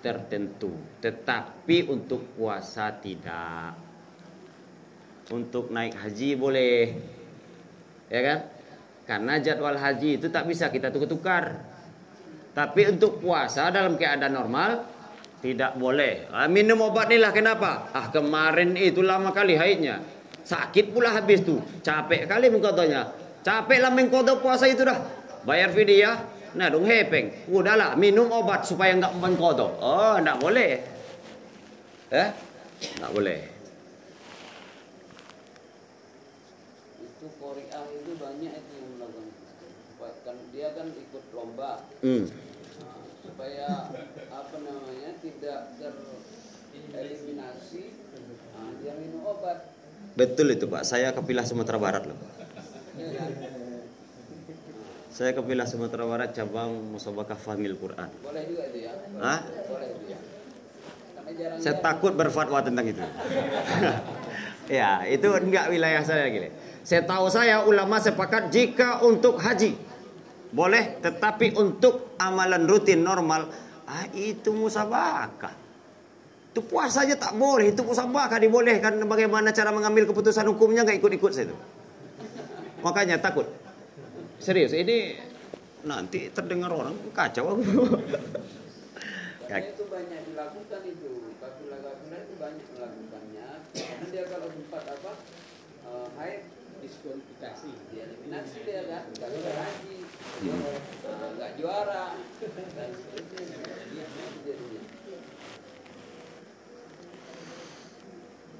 tertentu. 0.05 0.77
Tetapi 1.01 1.89
untuk 1.89 2.37
puasa 2.37 2.93
tidak. 3.01 3.73
Untuk 5.33 5.73
naik 5.73 5.97
haji 5.97 6.37
boleh. 6.37 6.83
Ya 8.13 8.21
kan? 8.21 8.39
Karena 9.09 9.41
jadwal 9.41 9.81
haji 9.81 10.21
itu 10.21 10.29
tak 10.29 10.45
bisa 10.45 10.69
kita 10.69 10.93
tukar-tukar. 10.93 11.65
Tapi 12.53 12.93
untuk 12.93 13.25
puasa 13.25 13.73
dalam 13.73 13.97
keadaan 13.97 14.37
normal 14.37 14.85
tidak 15.41 15.81
boleh. 15.81 16.29
Ah, 16.29 16.47
minum 16.47 16.85
obat 16.85 17.09
inilah 17.09 17.33
kenapa? 17.33 17.89
Ah 17.93 18.13
kemarin 18.13 18.77
itu 18.77 19.01
lama 19.01 19.33
kali 19.33 19.57
haidnya. 19.57 20.05
Sakit 20.45 20.93
pula 20.93 21.17
habis 21.17 21.41
tuh. 21.41 21.61
Capek 21.81 22.29
kali 22.29 22.53
mengkotonya. 22.53 23.09
Capek 23.41 23.81
lah 23.81 23.93
mengkoto 23.93 24.41
puasa 24.45 24.69
itu 24.69 24.85
dah. 24.85 25.01
Bayar 25.45 25.73
vidya 25.73 26.34
Nah, 26.55 26.71
dong 26.71 26.87
hepeng. 26.87 27.51
Udahlah, 27.51 27.99
minum 27.99 28.31
obat 28.31 28.63
supaya 28.63 28.95
enggak 28.95 29.11
mengkodok. 29.19 29.75
Oh, 29.83 30.15
enggak 30.15 30.39
boleh. 30.39 30.73
Eh? 32.15 32.29
Enggak 32.95 33.11
boleh. 33.11 33.39
Itu 37.03 37.27
Korea 37.43 37.81
itu 37.91 38.13
banyak 38.15 38.53
itu 38.55 38.73
yang 38.79 38.91
melakukan 39.03 39.27
kan 40.23 40.37
dia 40.55 40.69
kan 40.79 40.87
ikut 40.95 41.25
lomba. 41.35 41.83
Hmm. 42.01 42.25
Nah, 42.81 43.03
supaya 43.19 43.69
apa 44.31 44.57
namanya 44.63 45.11
tidak 45.19 45.59
tereliminasi, 46.95 47.83
nah, 48.55 48.71
dia 48.79 48.95
minum 48.95 49.27
obat. 49.27 49.75
Betul 50.15 50.55
itu, 50.55 50.71
Pak. 50.71 50.87
Saya 50.87 51.11
kepilah 51.11 51.43
Sumatera 51.43 51.83
Barat 51.83 52.07
loh. 52.07 52.19
Saya 55.15 55.31
ke 55.31 55.47
Pilah 55.47 55.63
Sumatera 55.63 56.03
Barat 56.11 56.35
cabang 56.35 56.75
Musabakah 56.91 57.39
Fahmil 57.39 57.79
Quran. 57.79 58.11
Boleh 58.19 58.51
juga 58.51 58.67
itu 58.67 58.83
ya? 58.83 58.99
Hah? 59.23 59.47
Boleh 59.47 59.89
itu 59.95 60.05
ya. 60.11 60.19
Saya 61.63 61.79
takut 61.79 62.19
berfatwa 62.19 62.59
tentang 62.59 62.83
itu. 62.83 62.99
ya, 64.83 65.07
itu 65.07 65.29
enggak 65.31 65.71
wilayah 65.71 66.03
saya 66.03 66.27
lagi. 66.27 66.51
Saya 66.83 67.07
tahu 67.07 67.31
saya 67.31 67.63
ulama 67.63 68.03
sepakat 68.03 68.51
jika 68.51 69.07
untuk 69.07 69.39
haji 69.39 69.79
boleh, 70.51 70.99
tetapi 70.99 71.55
untuk 71.63 72.19
amalan 72.19 72.67
rutin 72.67 73.07
normal 73.07 73.55
ah, 73.87 74.11
itu 74.19 74.51
musabakah. 74.51 75.55
Itu 76.51 76.67
puasa 76.67 77.07
aja 77.07 77.15
tak 77.15 77.39
boleh, 77.39 77.71
itu 77.71 77.87
musabakah 77.87 78.43
dibolehkan 78.43 78.99
bagaimana 79.07 79.55
cara 79.55 79.71
mengambil 79.71 80.11
keputusan 80.11 80.43
hukumnya 80.51 80.83
nggak 80.83 80.99
ikut-ikut 80.99 81.31
saya 81.31 81.55
itu. 81.55 81.57
Makanya 82.83 83.23
takut. 83.23 83.64
Serius, 84.45 84.77
ini 84.77 85.17
nanti 85.89 86.29
terdengar 86.29 86.69
orang 86.69 86.93
kacau 87.17 87.57
aku. 87.57 87.65
ya. 89.49 89.57
itu 89.73 89.89
banyak 89.89 90.21
dilakukan 90.29 90.85
itu, 90.85 91.33
kafilah-kafilah 91.41 92.21
itu 92.29 92.35
banyak 92.37 92.67
melakukannya. 92.77 93.49
Karena 93.73 94.07
dia 94.13 94.25
kalau 94.29 94.53
sempat 94.53 94.85
apa 94.85 95.13
uh, 95.89 96.13
haid 96.21 96.45
diskualifikasi, 96.85 97.73
dia 97.89 98.05
eliminasi 98.05 98.57
dia 98.69 98.85
kan, 98.85 99.05
kalau 99.17 99.41
haji, 99.49 99.99
uh, 101.09 101.29
nggak 101.41 101.51
juara 101.57 102.05
dan 102.77 102.91
seterusnya. 102.93 103.65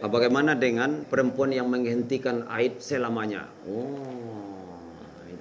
Bagaimana 0.01 0.57
dengan 0.57 1.05
perempuan 1.05 1.53
yang 1.53 1.69
menghentikan 1.69 2.49
haid 2.49 2.81
selamanya? 2.81 3.53
Oh, 3.69 4.54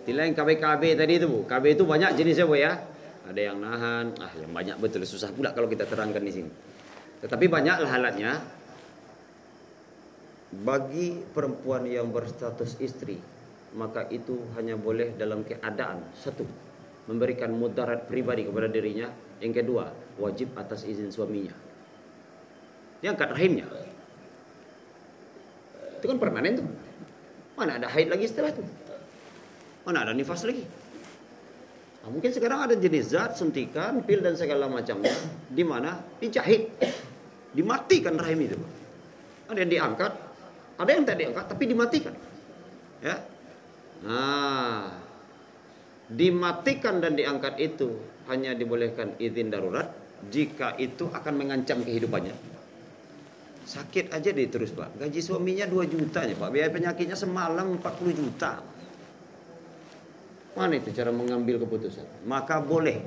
Tilain 0.03 0.35
KB-KB 0.35 0.99
tadi 0.99 1.13
itu 1.15 1.27
bu. 1.31 1.47
KB 1.47 1.79
itu 1.79 1.83
banyak 1.87 2.19
jenisnya 2.19 2.43
bu 2.43 2.59
ya. 2.59 2.75
Ada 3.23 3.39
yang 3.39 3.57
nahan, 3.63 4.11
ah 4.19 4.31
yang 4.35 4.51
banyak 4.51 4.75
betul 4.83 5.07
susah 5.07 5.31
pula 5.31 5.55
kalau 5.55 5.71
kita 5.71 5.87
terangkan 5.87 6.19
di 6.19 6.31
sini. 6.31 6.51
Tetapi 7.23 7.45
banyaklah 7.47 7.87
halatnya. 7.87 8.43
Bagi 10.53 11.23
perempuan 11.33 11.87
yang 11.87 12.13
berstatus 12.13 12.77
istri, 12.77 13.17
maka 13.73 14.05
itu 14.13 14.37
hanya 14.59 14.77
boleh 14.77 15.15
dalam 15.17 15.41
keadaan 15.41 16.03
satu 16.13 16.45
memberikan 17.07 17.49
mudarat 17.55 18.05
pribadi 18.05 18.45
kepada 18.45 18.67
dirinya. 18.69 19.09
Yang 19.41 19.63
kedua, 19.63 19.89
wajib 20.19 20.53
atas 20.59 20.85
izin 20.85 21.09
suaminya. 21.09 21.55
Dia 23.01 23.11
angkat 23.11 23.33
rahimnya. 23.33 23.67
Itu 25.99 26.05
kan 26.11 26.19
permanen 26.19 26.59
tuh. 26.59 26.67
Mana 27.55 27.79
ada 27.79 27.87
haid 27.91 28.11
lagi 28.11 28.27
setelah 28.27 28.51
itu? 28.53 28.63
Mana 29.83 30.07
ada 30.07 30.15
nifas 30.15 30.47
lagi? 30.47 30.63
Nah, 32.03 32.09
mungkin 32.11 32.31
sekarang 32.35 32.67
ada 32.67 32.75
jenis 32.75 33.15
zat, 33.15 33.39
suntikan, 33.39 34.03
pil 34.03 34.19
dan 34.19 34.35
segala 34.35 34.67
macamnya 34.67 35.15
di 35.47 35.63
mana 35.63 36.03
dijahit, 36.19 36.71
dimatikan 37.55 38.19
rahim 38.19 38.43
itu. 38.43 38.59
Ada 39.47 39.63
yang 39.63 39.71
diangkat, 39.71 40.11
ada 40.79 40.89
yang 40.91 41.03
tidak 41.07 41.17
diangkat 41.19 41.45
tapi 41.47 41.63
dimatikan. 41.67 42.15
Ya. 42.99 43.23
Nah, 44.03 44.91
dimatikan 46.11 46.99
dan 46.99 47.15
diangkat 47.15 47.55
itu 47.59 48.03
hanya 48.27 48.51
dibolehkan 48.51 49.15
izin 49.19 49.47
darurat 49.47 49.87
jika 50.27 50.75
itu 50.79 51.07
akan 51.07 51.33
mengancam 51.35 51.83
kehidupannya. 51.83 52.35
Sakit 53.63 54.11
aja 54.11 54.29
dia 54.35 54.47
terus 54.51 54.75
pak. 54.75 54.91
Gaji 54.99 55.23
suaminya 55.23 55.63
2 55.67 55.87
juta 55.87 56.27
ya 56.27 56.35
pak. 56.35 56.51
Biaya 56.51 56.67
penyakitnya 56.67 57.15
semalam 57.15 57.79
40 57.79 58.11
juta. 58.11 58.59
Mana 60.53 60.77
itu 60.77 60.93
cara 60.93 61.09
mengambil 61.09 61.57
keputusan? 61.65 62.05
Maka 62.29 62.61
boleh 62.61 63.01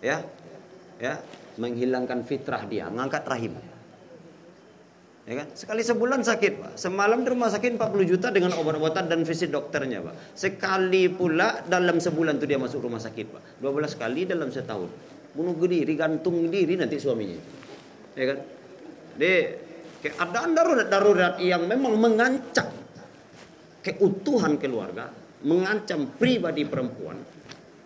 ya 0.00 0.24
ya 0.96 1.20
menghilangkan 1.56 2.24
fitrah 2.24 2.64
dia, 2.68 2.88
mengangkat 2.88 3.24
rahim. 3.28 3.52
Ya 5.26 5.42
kan? 5.42 5.48
Sekali 5.58 5.82
sebulan 5.82 6.22
sakit, 6.22 6.52
Pak. 6.62 6.72
Semalam 6.78 7.26
di 7.26 7.28
rumah 7.34 7.50
sakit 7.50 7.74
40 7.74 8.06
juta 8.06 8.30
dengan 8.30 8.54
obat-obatan 8.54 9.10
dan 9.10 9.26
visit 9.26 9.50
dokternya, 9.50 9.98
Pak. 9.98 10.38
Sekali 10.38 11.10
pula 11.10 11.66
dalam 11.66 11.98
sebulan 11.98 12.38
itu 12.38 12.46
dia 12.46 12.62
masuk 12.62 12.86
rumah 12.86 13.02
sakit, 13.02 13.26
Pak. 13.34 13.42
12 13.58 13.98
kali 13.98 14.22
dalam 14.22 14.54
setahun. 14.54 14.86
Bunuh 15.34 15.58
diri, 15.66 15.98
gantung 15.98 16.46
diri 16.46 16.78
nanti 16.78 17.02
suaminya. 17.02 17.42
Ya 18.14 18.24
kan? 18.30 18.38
Di 19.18 19.32
keadaan 20.06 20.54
darurat-darurat 20.54 21.42
yang 21.42 21.66
memang 21.66 21.98
mengancam 21.98 22.70
keutuhan 23.82 24.54
keluarga, 24.62 25.10
mengancam 25.46 26.10
pribadi 26.18 26.66
perempuan, 26.66 27.22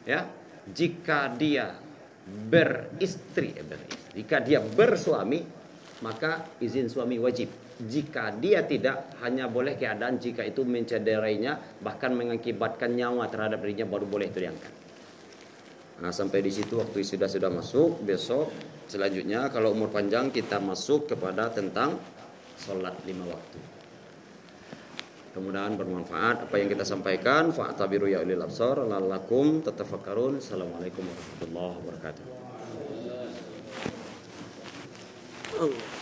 ya. 0.09 0.25
Jika 0.71 1.33
dia 1.37 1.77
beristri, 2.25 3.53
eh, 3.57 3.65
beristri 3.65 4.01
jika 4.15 4.43
dia 4.43 4.59
bersuami, 4.59 5.39
maka 6.03 6.59
izin 6.59 6.91
suami 6.91 7.21
wajib. 7.21 7.51
Jika 7.81 8.37
dia 8.37 8.61
tidak, 8.69 9.17
hanya 9.25 9.49
boleh 9.49 9.79
keadaan 9.79 10.21
jika 10.21 10.45
itu 10.45 10.69
mencederainya, 10.69 11.81
bahkan 11.81 12.13
mengakibatkan 12.13 12.93
nyawa 12.93 13.25
terhadap 13.33 13.65
dirinya 13.65 13.89
baru 13.89 14.05
boleh 14.05 14.29
itu 14.29 14.45
diangkat. 14.45 14.75
Nah, 16.05 16.13
sampai 16.13 16.45
di 16.45 16.53
situ 16.53 16.77
waktu 16.77 17.01
sudah 17.05 17.29
sudah 17.29 17.49
masuk, 17.49 18.05
besok 18.05 18.53
selanjutnya 18.91 19.49
kalau 19.49 19.73
umur 19.73 19.89
panjang 19.89 20.29
kita 20.29 20.59
masuk 20.59 21.15
kepada 21.15 21.49
tentang 21.53 21.97
sholat 22.61 22.97
lima 23.09 23.31
waktu. 23.31 23.70
Kemudian 25.31 25.79
bermanfaat 25.79 26.51
apa 26.51 26.55
yang 26.59 26.67
kita 26.67 26.83
sampaikan. 26.83 27.55
Fa'tabiru 27.55 28.11
ya 28.11 28.19
ulil 28.19 28.43
absar 28.43 28.83
lalakum 28.83 29.63
tatafakkarun. 29.63 30.43
Assalamualaikum 30.43 31.07
warahmatullahi 31.07 31.75
wabarakatuh. 31.79 32.25
Allah. 35.61 36.01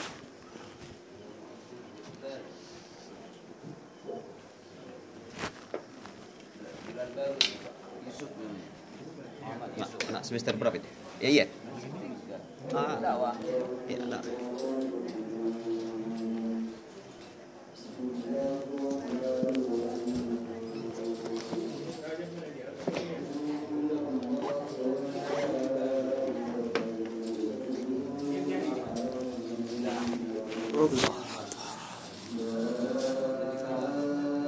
Semester 10.25 10.53
berapa 10.61 10.77
itu? 10.77 10.89
Ya 11.25 11.29
iya. 11.29 11.47
Ah, 12.77 13.01
ya, 13.89 13.97
nah. 14.05 14.21
Allah 30.79 31.28